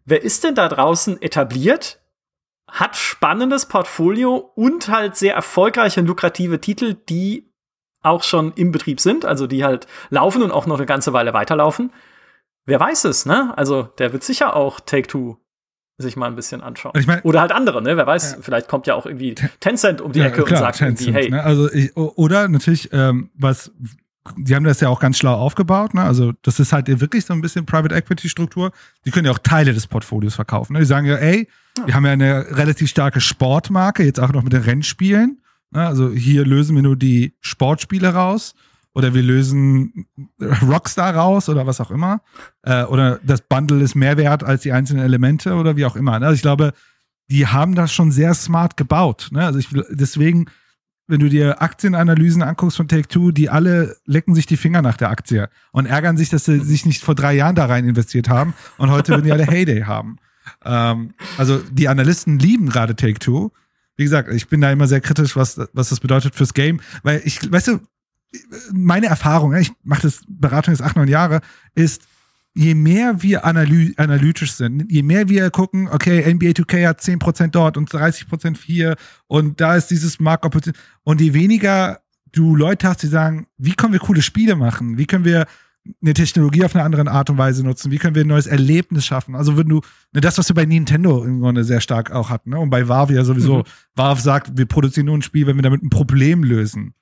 [0.05, 2.01] wer ist denn da draußen etabliert,
[2.67, 7.53] hat spannendes Portfolio und halt sehr erfolgreiche und lukrative Titel, die
[8.01, 11.35] auch schon im Betrieb sind, also die halt laufen und auch noch eine ganze Weile
[11.35, 11.93] weiterlaufen.
[12.65, 13.53] Wer weiß es, ne?
[13.55, 15.37] Also der wird sicher auch Take-Two
[15.99, 16.93] sich mal ein bisschen anschauen.
[16.97, 17.95] Ich mein, oder halt andere, ne?
[17.97, 18.37] Wer weiß, ja.
[18.41, 21.21] vielleicht kommt ja auch irgendwie Tencent um die Ecke ja, klar, und sagt Tencent, irgendwie,
[21.21, 21.29] hey.
[21.29, 21.43] Ne?
[21.43, 23.71] Also ich, oder natürlich, ähm, was
[24.37, 25.93] die haben das ja auch ganz schlau aufgebaut.
[25.93, 26.03] Ne?
[26.03, 28.71] Also das ist halt wirklich so ein bisschen Private Equity Struktur.
[29.05, 30.73] Die können ja auch Teile des Portfolios verkaufen.
[30.73, 30.79] Ne?
[30.79, 31.47] Die sagen ja, ey,
[31.77, 31.87] ja.
[31.87, 35.41] wir haben ja eine relativ starke Sportmarke, jetzt auch noch mit den Rennspielen.
[35.71, 35.87] Ne?
[35.87, 38.53] Also hier lösen wir nur die Sportspiele raus
[38.93, 40.07] oder wir lösen
[40.39, 42.21] Rockstar raus oder was auch immer.
[42.63, 46.19] Äh, oder das Bundle ist mehr wert als die einzelnen Elemente oder wie auch immer.
[46.19, 46.25] Ne?
[46.25, 46.73] Also ich glaube,
[47.29, 49.29] die haben das schon sehr smart gebaut.
[49.31, 49.45] Ne?
[49.45, 50.47] Also ich, deswegen,
[51.07, 55.09] wenn du dir Aktienanalysen anguckst von Take-Two, die alle lecken sich die Finger nach der
[55.09, 58.53] Aktie und ärgern sich, dass sie sich nicht vor drei Jahren da rein investiert haben
[58.77, 60.17] und heute würden die alle Heyday haben.
[60.65, 63.51] Ähm, also die Analysten lieben gerade Take-Two.
[63.95, 67.21] Wie gesagt, ich bin da immer sehr kritisch, was, was das bedeutet fürs Game, weil
[67.25, 67.79] ich, weißt du,
[68.71, 71.41] meine Erfahrung, ich mache das Beratung jetzt acht, neun Jahre,
[71.75, 72.03] ist,
[72.53, 77.47] je mehr wir analy analytisch sind, je mehr wir gucken, okay, NBA 2K hat 10%
[77.51, 78.95] dort und 30% hier
[79.27, 80.45] und da ist dieses Markt
[81.03, 82.01] und je weniger
[82.31, 84.97] du Leute hast, die sagen, wie können wir coole Spiele machen?
[84.97, 85.47] Wie können wir
[86.01, 87.91] eine Technologie auf eine andere Art und Weise nutzen?
[87.91, 89.35] Wie können wir ein neues Erlebnis schaffen?
[89.35, 89.81] Also wenn du,
[90.11, 92.59] ne, das, was wir bei Nintendo im Grunde sehr stark auch hatten, ne?
[92.59, 93.63] und bei Valve ja sowieso, mhm.
[93.95, 96.93] Valve sagt, wir produzieren nur ein Spiel, wenn wir damit ein Problem lösen.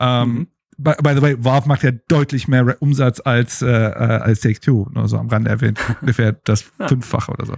[0.00, 0.46] Ähm, mhm
[0.78, 4.60] by, by the way, Valve macht ja deutlich mehr Umsatz als, äh, äh, als Take
[4.60, 5.78] Two, nur so am Rande erwähnt.
[6.00, 6.64] Ungefähr das.
[6.86, 7.54] Fünffache oder so.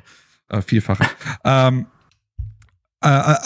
[0.49, 1.05] Äh, Vierfache.
[1.45, 1.87] ähm,
[3.03, 3.37] äh, äh,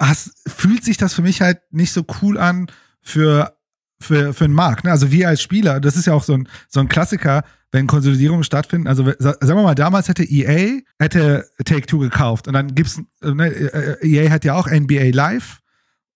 [0.00, 2.66] hast, fühlt sich das für mich halt nicht so cool an
[3.02, 3.56] für,
[4.00, 4.84] für, für einen Markt.
[4.84, 4.90] Ne?
[4.90, 8.44] Also wir als Spieler, das ist ja auch so ein, so ein Klassiker, wenn Konsolidierungen
[8.44, 8.88] stattfinden.
[8.88, 13.98] Also sagen wir mal, damals hätte EA, hätte Take-Two gekauft und dann gibt's, äh, ne,
[14.02, 15.60] EA hat ja auch NBA Live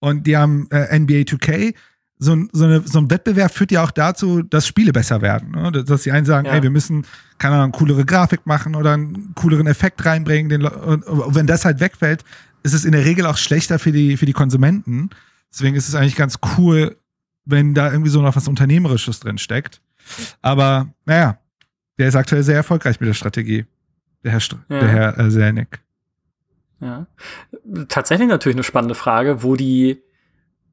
[0.01, 1.75] und die haben äh, NBA 2K
[2.19, 5.51] so ein, so, eine, so ein Wettbewerb führt ja auch dazu, dass Spiele besser werden.
[5.51, 5.73] Ne?
[5.85, 6.55] Dass die einen sagen, ja.
[6.55, 7.07] ey, wir müssen,
[7.39, 10.49] keine Ahnung, coolere Grafik machen oder einen cooleren Effekt reinbringen.
[10.49, 12.25] Den, und, und wenn das halt wegfällt,
[12.63, 15.11] ist es in der Regel auch schlechter für die, für die Konsumenten.
[15.53, 16.97] Deswegen ist es eigentlich ganz cool,
[17.45, 19.81] wenn da irgendwie so noch was Unternehmerisches drin steckt.
[20.41, 21.39] Aber naja,
[21.99, 23.67] der ist aktuell sehr erfolgreich mit der Strategie.
[24.23, 24.81] Der Herr, St ja.
[24.81, 25.81] der Herr äh, Selnick.
[26.81, 27.07] Ja.
[27.89, 30.03] Tatsächlich natürlich eine spannende Frage, wo die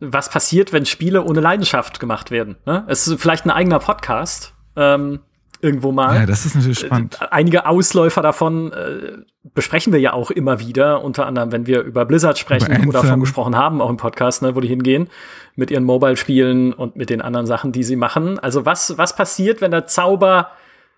[0.01, 2.57] was passiert, wenn Spiele ohne Leidenschaft gemacht werden.
[2.65, 2.83] Ne?
[2.87, 4.53] Es ist vielleicht ein eigener Podcast.
[4.75, 5.19] Ähm,
[5.61, 6.15] irgendwo mal.
[6.15, 7.19] Ja, das ist natürlich spannend.
[7.21, 9.17] Äh, einige Ausläufer davon äh,
[9.53, 13.01] besprechen wir ja auch immer wieder, unter anderem, wenn wir über Blizzard sprechen über oder
[13.03, 15.09] davon gesprochen haben, auch im Podcast, ne, wo die hingehen,
[15.55, 18.39] mit ihren Mobile-Spielen und mit den anderen Sachen, die sie machen.
[18.39, 20.51] Also was, was passiert, wenn der Zauber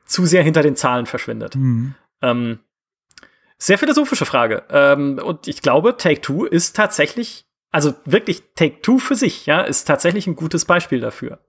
[0.06, 1.56] zu sehr hinter den Zahlen verschwindet?
[1.56, 1.96] Mhm.
[2.22, 2.60] Ähm,
[3.58, 4.64] sehr philosophische Frage.
[4.70, 9.62] Ähm, und ich glaube, Take Two ist tatsächlich also wirklich Take Two für sich, ja,
[9.62, 11.40] ist tatsächlich ein gutes Beispiel dafür.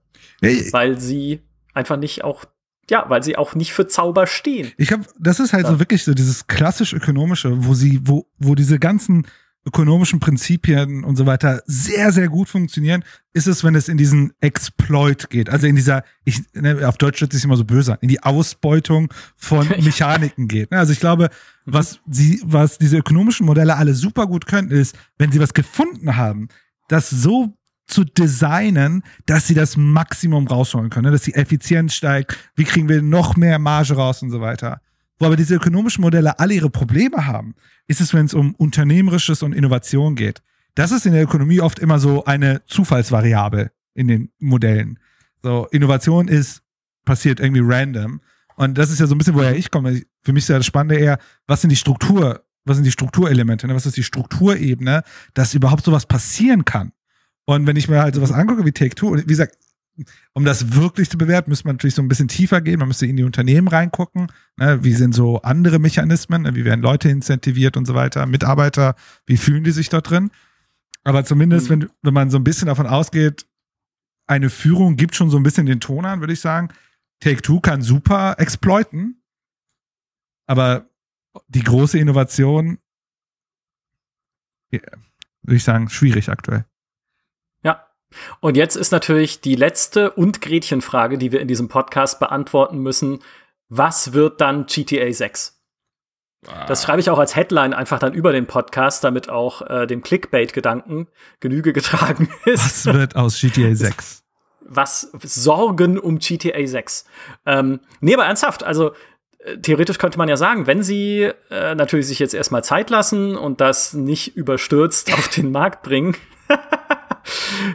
[0.41, 1.41] Ja, weil sie
[1.73, 2.45] einfach nicht auch,
[2.89, 4.71] ja, weil sie auch nicht für Zauber stehen.
[4.77, 5.71] Ich habe, das ist halt ja.
[5.71, 9.27] so wirklich so dieses klassisch ökonomische, wo sie, wo, wo diese ganzen
[9.65, 14.31] ökonomischen Prinzipien und so weiter sehr, sehr gut funktionieren, ist es, wenn es in diesen
[14.39, 15.49] Exploit geht.
[15.49, 19.11] Also in dieser, ich, ne, auf Deutsch hört sich immer so böse in die Ausbeutung
[19.35, 20.71] von Mechaniken geht.
[20.71, 20.77] Ne?
[20.77, 21.29] Also ich glaube,
[21.65, 26.15] was sie, was diese ökonomischen Modelle alle super gut können, ist, wenn sie was gefunden
[26.15, 26.47] haben,
[26.87, 31.11] das so zu designen, dass sie das Maximum rausholen können, ne?
[31.11, 34.81] dass die Effizienz steigt, wie kriegen wir noch mehr Marge raus und so weiter.
[35.17, 37.55] Wo aber diese ökonomischen Modelle alle ihre Probleme haben,
[37.87, 40.41] ist es, wenn es um Unternehmerisches und Innovation geht.
[40.75, 44.99] Das ist in der Ökonomie oft immer so eine Zufallsvariable in den Modellen.
[45.41, 46.61] So, Innovation ist,
[47.05, 48.19] passiert irgendwie random.
[48.57, 50.01] Und das ist ja so ein bisschen, woher ich komme.
[50.21, 53.67] Für mich ist ja das Spannende eher, was sind die Struktur, was sind die Strukturelemente,
[53.67, 53.75] ne?
[53.75, 55.03] was ist die Strukturebene,
[55.33, 56.91] dass überhaupt sowas passieren kann.
[57.45, 59.57] Und wenn ich mir halt sowas angucke wie Take Two, und wie gesagt,
[60.33, 62.79] um das wirklich zu bewerten, müsste man natürlich so ein bisschen tiefer gehen.
[62.79, 64.31] Man müsste in die Unternehmen reingucken.
[64.57, 64.83] Ne?
[64.83, 66.43] Wie sind so andere Mechanismen?
[66.43, 66.55] Ne?
[66.55, 68.25] Wie werden Leute incentiviert und so weiter?
[68.25, 68.95] Mitarbeiter,
[69.25, 70.31] wie fühlen die sich dort drin?
[71.03, 71.81] Aber zumindest, mhm.
[71.81, 73.45] wenn, wenn man so ein bisschen davon ausgeht,
[74.27, 76.69] eine Führung gibt schon so ein bisschen den Ton an, würde ich sagen.
[77.19, 79.21] Take Two kann super exploiten,
[80.47, 80.89] aber
[81.47, 82.79] die große Innovation,
[84.71, 86.65] würde ich sagen, schwierig aktuell.
[88.39, 93.19] Und jetzt ist natürlich die letzte und Gretchenfrage, die wir in diesem Podcast beantworten müssen.
[93.69, 95.55] Was wird dann GTA 6?
[96.67, 100.01] Das schreibe ich auch als Headline einfach dann über den Podcast, damit auch äh, dem
[100.03, 101.07] Clickbait-Gedanken
[101.39, 102.85] Genüge getragen ist.
[102.85, 104.23] Was wird aus GTA 6?
[104.61, 107.05] Was Sorgen um GTA 6?
[107.45, 108.93] Ähm, nee, aber ernsthaft, also
[109.39, 113.35] äh, theoretisch könnte man ja sagen, wenn sie äh, natürlich sich jetzt erstmal Zeit lassen
[113.35, 116.15] und das nicht überstürzt auf den Markt bringen,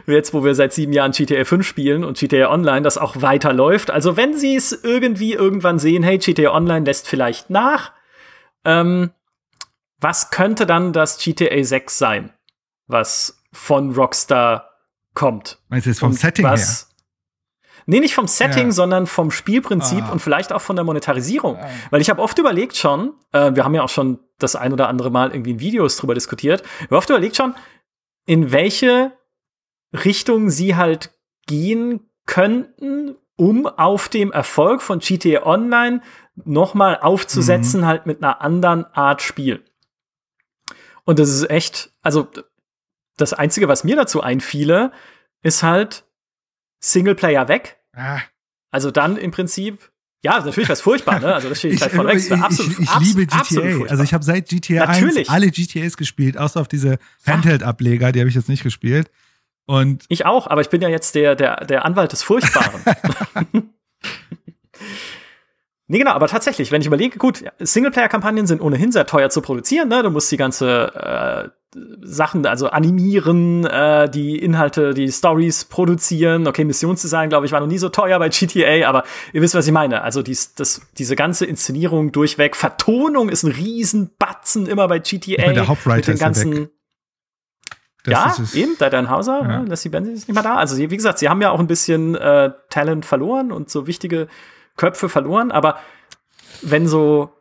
[0.07, 3.53] jetzt wo wir seit sieben Jahren GTA 5 spielen und GTA Online das auch weiter
[3.53, 7.91] läuft, also wenn sie es irgendwie irgendwann sehen, hey, GTA Online lässt vielleicht nach,
[8.65, 9.11] ähm,
[9.99, 12.33] was könnte dann das GTA 6 sein,
[12.87, 14.69] was von Rockstar
[15.13, 15.59] kommt?
[15.69, 16.91] Meinst du jetzt vom Setting was, her?
[17.85, 18.71] Nee, nicht vom Setting, ja.
[18.71, 20.11] sondern vom Spielprinzip ah.
[20.11, 21.57] und vielleicht auch von der Monetarisierung.
[21.57, 21.67] Ah.
[21.89, 24.87] Weil ich habe oft überlegt schon, äh, wir haben ja auch schon das ein oder
[24.87, 27.55] andere Mal irgendwie in Videos drüber diskutiert, ich habe oft überlegt schon,
[28.25, 29.11] in welche
[29.93, 31.11] Richtung sie halt
[31.47, 36.01] gehen könnten, um auf dem Erfolg von GTA Online
[36.35, 37.85] nochmal aufzusetzen, mhm.
[37.85, 39.63] halt mit einer anderen Art Spiel.
[41.03, 42.27] Und das ist echt, also
[43.17, 44.91] das Einzige, was mir dazu einfiele,
[45.43, 46.05] ist halt
[46.79, 47.79] Singleplayer weg.
[47.93, 48.19] Ah.
[48.71, 49.91] Also dann im Prinzip,
[50.23, 51.33] ja, natürlich was furchtbar, ne?
[51.33, 53.89] Also das steht ich, halt von ich, absolut, ich, ich, ich liebe GTA.
[53.89, 55.29] Also ich habe seit GTA natürlich.
[55.29, 59.09] 1 alle GTAs gespielt, außer auf diese Handheld-Ableger, die habe ich jetzt nicht gespielt.
[59.65, 62.81] Und ich auch, aber ich bin ja jetzt der, der, der Anwalt des Furchtbaren.
[65.91, 69.89] Nee, genau, aber tatsächlich, wenn ich überlege, gut, Singleplayer-Kampagnen sind ohnehin sehr teuer zu produzieren,
[69.89, 70.01] ne?
[70.01, 76.47] Du musst die ganze äh, Sachen, also animieren, äh, die Inhalte, die Stories produzieren.
[76.47, 79.67] Okay, Missionsdesign, glaube ich, war noch nie so teuer bei GTA, aber ihr wisst, was
[79.67, 80.01] ich meine.
[80.01, 85.47] Also dies, das, diese ganze Inszenierung durchweg, Vertonung ist ein Riesenbatzen immer bei GTA.
[85.47, 86.69] Ja, der Hauptwriter mit den ganzen,
[88.07, 89.61] ja, eben, der Dan Hauser, ja.
[89.61, 90.55] Lassie Benzi ist nicht mehr da.
[90.55, 94.27] Also, wie gesagt, sie haben ja auch ein bisschen äh, Talent verloren und so wichtige
[94.75, 95.79] Köpfe verloren, aber
[96.61, 97.31] wenn so,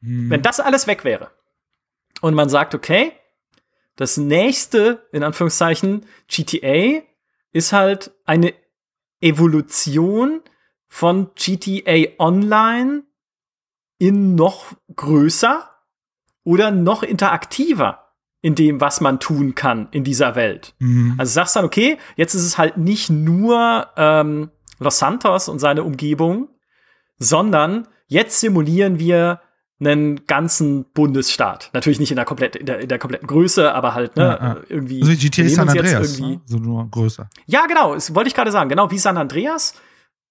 [0.00, 0.30] hm.
[0.30, 1.30] wenn das alles weg wäre
[2.20, 3.12] und man sagt, okay,
[3.96, 7.02] das nächste, in Anführungszeichen, GTA
[7.52, 8.54] ist halt eine
[9.20, 10.40] Evolution
[10.86, 13.02] von GTA Online
[13.98, 15.68] in noch größer
[16.44, 18.07] oder noch interaktiver
[18.40, 20.74] in dem, was man tun kann in dieser Welt.
[20.78, 21.14] Mhm.
[21.18, 25.82] Also sagst dann, okay, jetzt ist es halt nicht nur ähm, Los Santos und seine
[25.82, 26.48] Umgebung,
[27.18, 29.40] sondern jetzt simulieren wir
[29.80, 31.70] einen ganzen Bundesstaat.
[31.72, 34.30] Natürlich nicht in der, komplett, in der, in der kompletten Größe, aber halt ne, ja,
[34.40, 34.56] ja.
[34.68, 35.02] irgendwie.
[35.02, 36.40] Also GTA San Andreas, ne?
[36.46, 37.28] so nur größer.
[37.46, 38.68] Ja, genau, das wollte ich gerade sagen.
[38.68, 39.74] Genau wie San Andreas,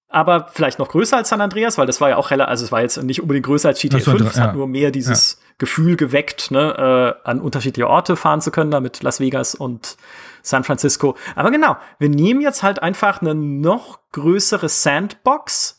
[0.09, 2.71] aber vielleicht noch größer als San Andreas, weil das war ja auch heller, also es
[2.71, 6.51] war jetzt nicht unbedingt größer als GTA 5, es hat nur mehr dieses Gefühl geweckt,
[6.51, 9.97] ne, äh, an unterschiedliche Orte fahren zu können, damit Las Vegas und
[10.41, 11.17] San Francisco.
[11.35, 15.77] Aber genau, wir nehmen jetzt halt einfach eine noch größere Sandbox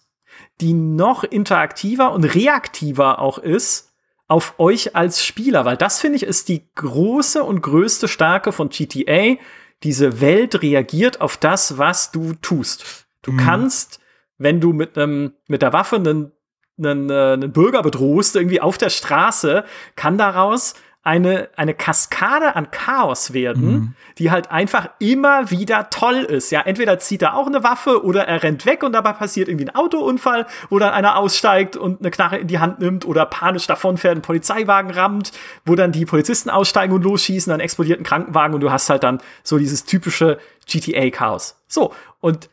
[0.60, 3.92] die noch interaktiver und reaktiver auch ist
[4.26, 8.68] auf euch als Spieler, weil das finde ich ist die große und größte Stärke von
[8.68, 9.36] GTA.
[9.82, 13.06] Diese Welt reagiert auf das, was du tust.
[13.22, 13.38] Du mhm.
[13.38, 14.00] kannst,
[14.39, 16.32] wenn du mit einem mit der Waffe einen,
[16.78, 19.65] einen, äh, einen Bürger bedrohst, irgendwie auf der Straße,
[19.97, 20.74] kann daraus
[21.09, 23.94] eine, eine Kaskade an Chaos werden, mhm.
[24.19, 26.51] die halt einfach immer wieder toll ist.
[26.51, 29.66] Ja, entweder zieht er auch eine Waffe oder er rennt weg und dabei passiert irgendwie
[29.66, 33.66] ein Autounfall, wo dann einer aussteigt und eine Knarre in die Hand nimmt oder panisch
[33.66, 35.32] davonfährt, einen Polizeiwagen rammt,
[35.65, 39.02] wo dann die Polizisten aussteigen und losschießen, dann explodiert ein Krankenwagen und du hast halt
[39.02, 40.36] dann so dieses typische
[40.66, 41.62] GTA-Chaos.
[41.69, 42.51] So, und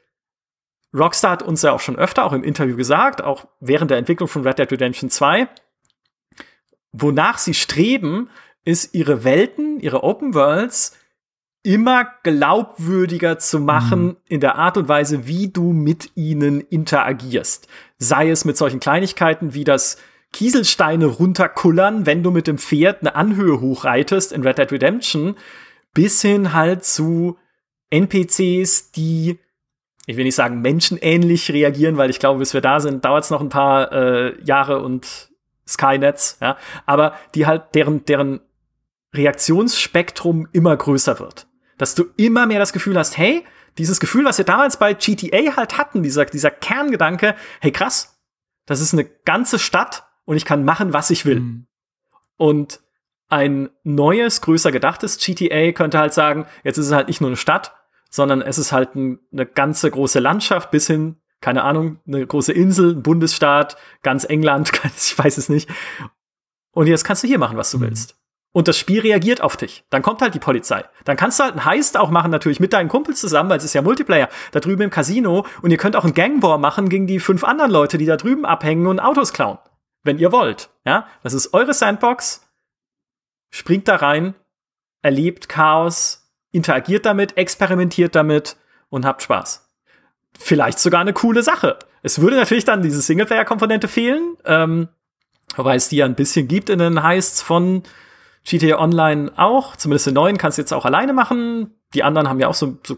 [0.96, 4.30] Rockstar hat uns ja auch schon öfter, auch im Interview gesagt, auch während der Entwicklung
[4.30, 5.48] von Red Dead Redemption 2,
[6.92, 8.30] wonach sie streben,
[8.64, 10.98] ist ihre Welten, ihre Open Worlds
[11.64, 14.18] immer glaubwürdiger zu machen mhm.
[14.28, 17.68] in der Art und Weise, wie du mit ihnen interagierst.
[17.98, 19.98] Sei es mit solchen Kleinigkeiten wie das
[20.32, 25.36] Kieselsteine runterkullern, wenn du mit dem Pferd eine Anhöhe hochreitest in Red Dead Redemption,
[25.94, 27.38] bis hin halt zu
[27.90, 29.40] NPCs, die
[30.06, 33.30] ich will nicht sagen menschenähnlich reagieren, weil ich glaube, bis wir da sind, dauert es
[33.30, 35.30] noch ein paar äh, Jahre und
[35.68, 38.42] Skynets, ja, aber die halt deren deren
[39.14, 41.48] Reaktionsspektrum immer größer wird.
[41.78, 43.46] Dass du immer mehr das Gefühl hast, hey,
[43.78, 48.18] Dieses Gefühl, was wir damals bei GTA halt hatten, dieser, dieser Kerngedanke, hey krass,
[48.66, 51.42] das ist eine ganze Stadt und ich kann machen, was ich will.
[51.42, 51.68] Mhm.
[52.38, 52.80] Und
[53.28, 57.38] ein neues, größer gedachtes GTA könnte halt sagen, jetzt ist es halt nicht nur eine
[57.38, 57.74] Stadt,
[58.10, 62.54] sondern es ist halt ein, eine ganze große Landschaft bis hin, keine Ahnung, eine große
[62.54, 65.70] Insel, ein Bundesstaat, ganz England, ich weiß es nicht.
[66.72, 67.84] Und jetzt kannst du hier machen, was du mhm.
[67.84, 68.18] willst.
[68.56, 69.84] Und das Spiel reagiert auf dich.
[69.90, 70.86] Dann kommt halt die Polizei.
[71.04, 73.66] Dann kannst du halt einen Heist auch machen, natürlich mit deinen Kumpels zusammen, weil es
[73.66, 75.46] ist ja Multiplayer, da drüben im Casino.
[75.62, 78.46] Und ihr könnt auch einen Gangwar machen gegen die fünf anderen Leute, die da drüben
[78.46, 79.58] abhängen und Autos klauen.
[80.04, 80.70] Wenn ihr wollt.
[80.86, 82.48] Ja, das ist eure Sandbox.
[83.50, 84.36] Springt da rein,
[85.02, 86.25] erlebt Chaos,
[86.56, 88.56] interagiert damit, experimentiert damit
[88.90, 89.70] und habt Spaß.
[90.38, 91.78] Vielleicht sogar eine coole Sache.
[92.02, 94.88] Es würde natürlich dann diese Singleplayer-Komponente fehlen, ähm,
[95.56, 97.84] wobei es die ja ein bisschen gibt in den Heists von
[98.46, 101.72] GTA Online auch, zumindest den neuen kannst du jetzt auch alleine machen.
[101.94, 102.98] Die anderen haben ja auch so, so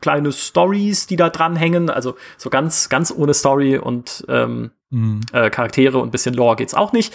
[0.00, 1.90] kleine Stories, die da dranhängen.
[1.90, 5.20] Also so ganz, ganz ohne Story und ähm, mhm.
[5.32, 7.14] äh, Charaktere und bisschen Lore geht's auch nicht.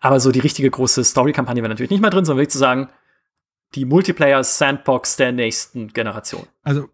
[0.00, 2.88] Aber so die richtige große Story-Kampagne wäre natürlich nicht mehr drin, sondern wirklich zu sagen,
[3.74, 6.46] die Multiplayer-Sandbox der nächsten Generation.
[6.62, 6.88] Also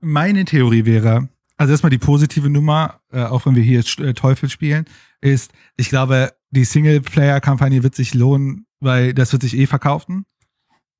[0.00, 4.48] meine Theorie wäre, also erstmal die positive Nummer, äh, auch wenn wir hier äh, Teufel
[4.48, 4.86] spielen,
[5.20, 10.24] ist, ich glaube, die Singleplayer-Kampagne wird sich lohnen, weil das wird sich eh verkaufen.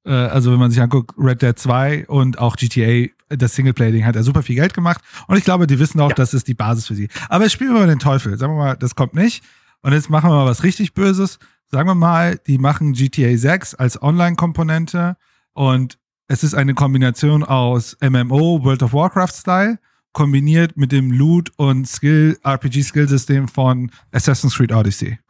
[0.04, 4.16] Äh, also wenn man sich anguckt, Red Dead 2 und auch GTA, das Singleplayer-Ding hat
[4.16, 5.00] ja super viel Geld gemacht.
[5.26, 6.14] Und ich glaube, die wissen auch, ja.
[6.14, 7.08] das ist die Basis für sie.
[7.28, 8.36] Aber jetzt spielen wir mal den Teufel.
[8.36, 9.42] Sagen wir mal, das kommt nicht.
[9.82, 11.38] Und jetzt machen wir mal was richtig Böses.
[11.70, 15.16] Sagen wir mal, die machen GTA 6 als Online-Komponente
[15.52, 19.78] und es ist eine Kombination aus MMO, World of Warcraft-Style,
[20.12, 25.20] kombiniert mit dem Loot- und Skill, RPG-Skill-System von Assassin's Creed Odyssey.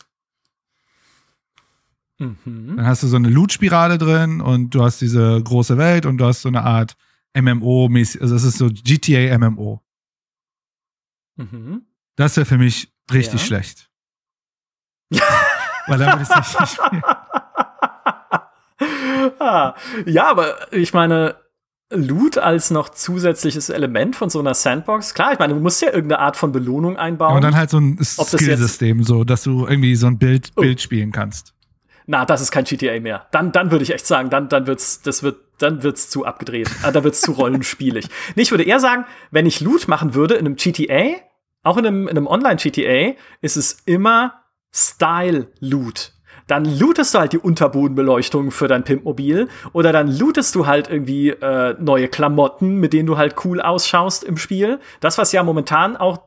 [2.19, 2.77] Mhm.
[2.77, 6.25] Dann hast du so eine Loot-Spirale drin und du hast diese große Welt und du
[6.25, 6.97] hast so eine Art
[7.35, 9.83] MMO-mäßig, also es ist so GTA MMO.
[11.37, 11.83] Mhm.
[12.17, 13.47] Das wäre für mich richtig ja.
[13.47, 13.91] schlecht.
[15.91, 17.03] Weil dann würde ich es nicht spielen.
[19.39, 19.75] ah,
[20.07, 21.37] ja, aber ich meine,
[21.93, 25.15] Loot als noch zusätzliches Element von so einer Sandbox.
[25.15, 27.31] Klar, ich meine, du musst ja irgendeine Art von Belohnung einbauen.
[27.31, 30.63] Ja, und dann halt so ein Skillsystem, so, dass du irgendwie so ein Bild, oh.
[30.63, 31.53] Bild spielen kannst.
[32.07, 33.27] Na, das ist kein GTA mehr.
[33.33, 36.71] Dann, dann würde ich echt sagen, dann, dann wird's, das wird, dann wird's zu abgedreht.
[36.83, 38.07] Ah, da wird's zu rollenspielig.
[38.37, 41.17] Nee, ich würde eher sagen, wenn ich Loot machen würde in einem GTA,
[41.63, 44.40] auch in einem, in einem Online-GTA, ist es immer
[44.73, 46.13] Style-Loot
[46.51, 51.31] dann lootest du halt die Unterbodenbeleuchtung für dein Pimpmobil oder dann lootest du halt irgendwie
[51.31, 54.81] äh, neue Klamotten, mit denen du halt cool ausschaust im Spiel.
[54.99, 56.23] Das, was ja momentan auch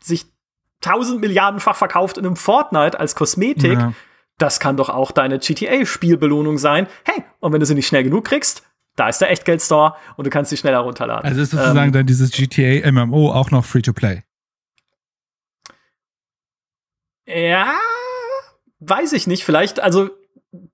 [0.00, 0.26] sich
[0.80, 3.92] tausend Milliardenfach verkauft in einem Fortnite als Kosmetik, ja.
[4.38, 6.86] das kann doch auch deine GTA-Spielbelohnung sein.
[7.04, 8.62] Hey, und wenn du sie nicht schnell genug kriegst,
[8.96, 11.28] da ist der Echtgeld-Store und du kannst sie schneller runterladen.
[11.28, 14.22] Also ist sozusagen ähm, dann dieses GTA MMO auch noch Free-to-Play?
[17.26, 17.74] Ja,
[18.80, 19.44] weiß ich nicht.
[19.44, 20.10] Vielleicht, also,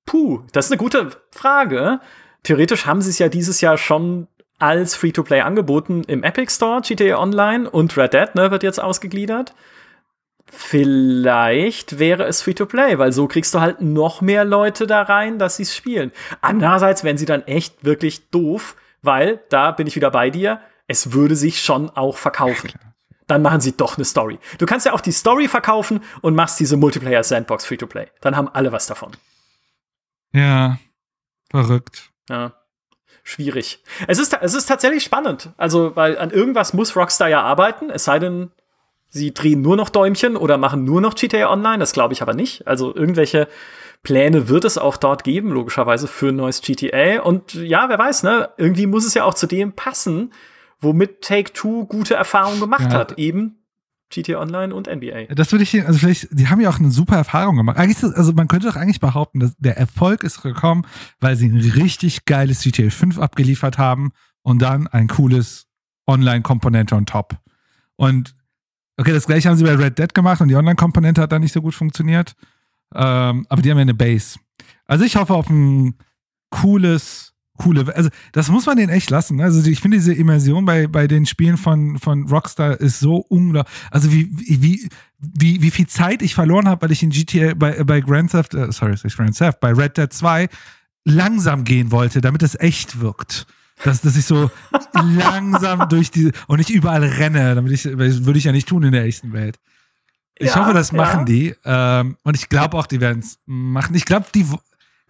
[0.07, 2.01] puh, das ist eine gute Frage.
[2.43, 7.19] Theoretisch haben sie es ja dieses Jahr schon als Free-to-Play angeboten im Epic Store, GTA
[7.19, 9.55] Online und Red Dead ne, wird jetzt ausgegliedert.
[10.47, 15.57] Vielleicht wäre es Free-to-Play, weil so kriegst du halt noch mehr Leute da rein, dass
[15.57, 16.13] sie es spielen.
[16.43, 21.13] Andererseits wären sie dann echt wirklich doof, weil, da bin ich wieder bei dir, es
[21.13, 22.71] würde sich schon auch verkaufen.
[23.33, 24.39] Dann machen sie doch eine Story.
[24.59, 28.09] Du kannst ja auch die Story verkaufen und machst diese Multiplayer Sandbox Free-to-Play.
[28.21, 29.13] Dann haben alle was davon.
[30.35, 30.77] Ja,
[31.51, 32.11] verrückt.
[32.29, 32.53] Ja.
[33.23, 33.83] Schwierig.
[34.07, 35.49] Es ist, es ist tatsächlich spannend.
[35.57, 38.51] Also, weil an irgendwas muss Rockstar ja arbeiten, es sei denn,
[39.09, 41.79] sie drehen nur noch Däumchen oder machen nur noch GTA Online.
[41.79, 42.67] Das glaube ich aber nicht.
[42.67, 43.49] Also, irgendwelche
[44.03, 47.23] Pläne wird es auch dort geben, logischerweise, für ein neues GTA.
[47.23, 48.51] Und ja, wer weiß, ne?
[48.59, 50.35] Irgendwie muss es ja auch zu dem passen,
[50.83, 52.99] womit Take-Two gute Erfahrungen gemacht ja.
[52.99, 53.19] hat.
[53.19, 53.63] Eben
[54.13, 55.35] GTA Online und NBA.
[55.35, 57.79] Das würde ich, also vielleicht, die haben ja auch eine super Erfahrung gemacht.
[57.79, 60.87] Eigentlich, also man könnte doch eigentlich behaupten, dass der Erfolg ist gekommen,
[61.19, 65.67] weil sie ein richtig geiles GTA 5 abgeliefert haben und dann ein cooles
[66.07, 67.39] Online-Komponente on top.
[67.97, 68.35] Und
[68.99, 71.53] okay, das gleiche haben sie bei Red Dead gemacht und die Online-Komponente hat da nicht
[71.53, 72.35] so gut funktioniert.
[72.95, 74.39] Ähm, aber die haben ja eine Base.
[74.85, 75.95] Also ich hoffe auf ein
[76.51, 79.37] cooles coole, also das muss man denen echt lassen.
[79.37, 79.45] Ne?
[79.45, 83.73] Also ich finde diese Immersion bei, bei den Spielen von, von Rockstar ist so unglaublich.
[83.91, 84.89] Also wie, wie,
[85.19, 88.55] wie, wie viel Zeit ich verloren habe, weil ich in GTA bei, bei Grand Theft,
[88.55, 90.49] äh, sorry, Grand Theft, bei Red Dead 2
[91.05, 93.47] langsam gehen wollte, damit es echt wirkt.
[93.85, 94.51] Dass, dass ich so
[94.93, 98.93] langsam durch die und nicht überall renne, damit ich, würde ich ja nicht tun in
[98.93, 99.59] der echten Welt.
[100.39, 101.25] Ich ja, hoffe, das machen ja.
[101.25, 101.55] die.
[101.65, 103.95] Ähm, und ich glaube auch, die werden es machen.
[103.95, 104.47] Ich glaube, die,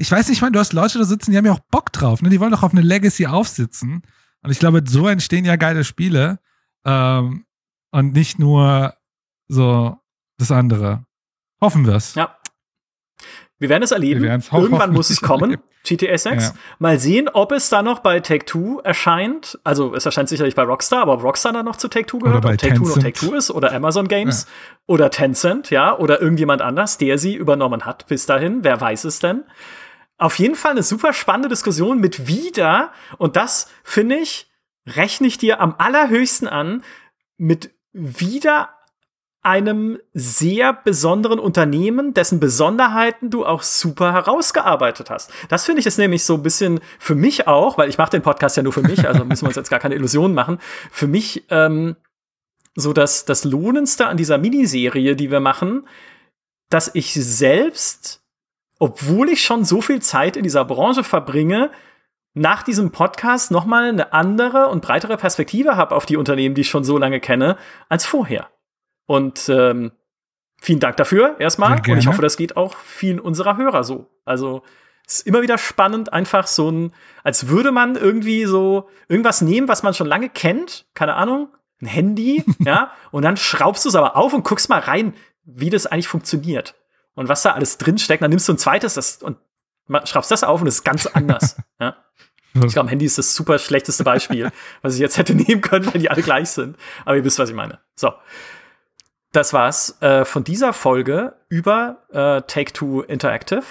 [0.02, 1.92] ich weiß nicht, ich meine, du hast Leute da sitzen, die haben ja auch Bock
[1.92, 2.28] drauf, ne?
[2.28, 4.02] Die wollen doch auf eine Legacy aufsitzen.
[4.42, 6.40] Und ich glaube, so entstehen ja geile Spiele
[6.84, 7.46] ähm,
[7.92, 8.94] und nicht nur
[9.46, 9.96] so
[10.38, 11.04] das andere.
[11.60, 12.16] Hoffen wir es.
[12.16, 12.36] Ja.
[13.60, 14.24] Wir werden es erleben.
[14.24, 15.58] Irgendwann muss es kommen.
[15.84, 16.46] GTA 6.
[16.46, 16.52] Ja.
[16.80, 19.60] Mal sehen, ob es da noch bei Take Two erscheint.
[19.62, 22.44] Also es erscheint sicherlich bei Rockstar, aber ob Rockstar dann noch zu Take Two gehört,
[22.44, 24.78] ob Take Two noch Take Two ist oder Amazon Games ja.
[24.88, 28.64] oder Tencent, ja, oder irgendjemand anders, der sie übernommen hat bis dahin.
[28.64, 29.44] Wer weiß es denn?
[30.22, 34.48] Auf jeden Fall eine super spannende Diskussion mit wieder, und das finde ich,
[34.86, 36.84] rechne ich dir am allerhöchsten an,
[37.38, 38.70] mit wieder
[39.42, 45.32] einem sehr besonderen Unternehmen, dessen Besonderheiten du auch super herausgearbeitet hast.
[45.48, 48.22] Das finde ich ist nämlich so ein bisschen für mich auch, weil ich mache den
[48.22, 50.60] Podcast ja nur für mich, also müssen wir uns jetzt gar keine Illusionen machen.
[50.92, 51.96] Für mich ähm,
[52.76, 55.88] so dass das Lohnendste an dieser Miniserie, die wir machen,
[56.70, 58.21] dass ich selbst,
[58.82, 61.70] obwohl ich schon so viel Zeit in dieser Branche verbringe,
[62.34, 66.62] nach diesem Podcast noch mal eine andere und breitere Perspektive habe auf die Unternehmen, die
[66.62, 67.56] ich schon so lange kenne,
[67.88, 68.48] als vorher.
[69.06, 69.92] Und ähm,
[70.60, 71.80] vielen Dank dafür erstmal.
[71.88, 74.10] Und ich hoffe, das geht auch vielen unserer Hörer so.
[74.24, 74.64] Also
[75.06, 76.92] es ist immer wieder spannend, einfach so ein,
[77.22, 81.50] als würde man irgendwie so irgendwas nehmen, was man schon lange kennt, keine Ahnung,
[81.80, 85.14] ein Handy, ja, und dann schraubst du es aber auf und guckst mal rein,
[85.44, 86.74] wie das eigentlich funktioniert
[87.14, 88.22] und was da alles drin steckt.
[88.22, 89.38] Dann nimmst du ein zweites das, und
[90.04, 91.56] schraubst das auf und es ist ganz anders.
[91.80, 91.96] ja.
[92.54, 94.50] Ich glaube, Handy ist das super schlechteste Beispiel,
[94.82, 96.76] was ich jetzt hätte nehmen können, weil die alle gleich sind.
[97.04, 97.78] Aber ihr wisst, was ich meine.
[97.96, 98.12] So
[99.32, 103.64] das war's äh, von dieser Folge über äh, Take-Two Interactive.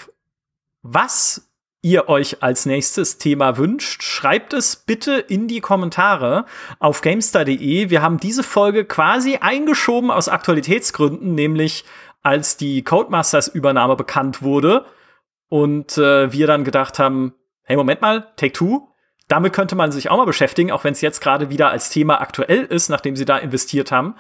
[0.82, 1.48] Was
[1.84, 6.46] ihr euch als nächstes Thema wünscht, schreibt es bitte in die Kommentare
[6.80, 7.90] auf gamestar.de.
[7.90, 11.86] Wir haben diese Folge quasi eingeschoben aus Aktualitätsgründen, nämlich
[12.22, 14.86] als die Codemasters Übernahme bekannt wurde
[15.50, 17.34] und äh, wir dann gedacht haben,
[17.64, 18.88] hey, Moment mal, Take Two,
[19.28, 22.20] damit könnte man sich auch mal beschäftigen, auch wenn es jetzt gerade wieder als Thema
[22.20, 24.16] aktuell ist, nachdem sie da investiert haben.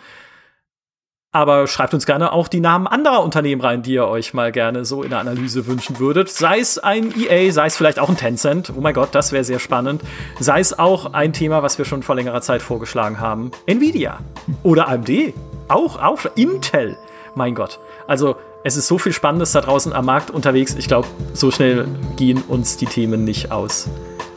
[1.33, 4.83] Aber schreibt uns gerne auch die Namen anderer Unternehmen rein, die ihr euch mal gerne
[4.83, 6.27] so in der Analyse wünschen würdet.
[6.29, 8.73] Sei es ein EA, sei es vielleicht auch ein Tencent.
[8.75, 10.01] Oh mein Gott, das wäre sehr spannend.
[10.39, 13.51] Sei es auch ein Thema, was wir schon vor längerer Zeit vorgeschlagen haben.
[13.65, 14.19] Nvidia
[14.63, 15.33] oder AMD.
[15.69, 16.97] Auch, auch Intel.
[17.35, 17.79] Mein Gott.
[18.07, 20.75] Also, es ist so viel Spannendes da draußen am Markt unterwegs.
[20.75, 23.89] Ich glaube, so schnell gehen uns die Themen nicht aus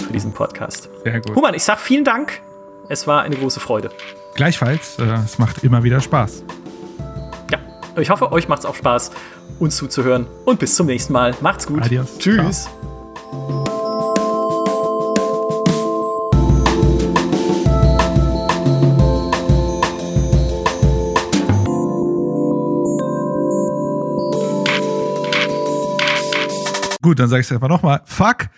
[0.07, 0.89] für diesen Podcast.
[1.05, 1.37] Sehr gut.
[1.37, 2.41] Human, ich sag vielen Dank.
[2.89, 3.91] Es war eine große Freude.
[4.35, 4.99] Gleichfalls.
[4.99, 6.45] Äh, es macht immer wieder Spaß.
[7.97, 9.11] Ich hoffe, euch macht es auch Spaß,
[9.59, 10.27] uns zuzuhören.
[10.45, 11.35] Und bis zum nächsten Mal.
[11.41, 11.83] Macht's gut.
[11.83, 12.19] Adios.
[12.19, 12.69] Tschüss.
[27.05, 28.01] Gut, dann sage ich es einfach nochmal.
[28.07, 28.49] Fuck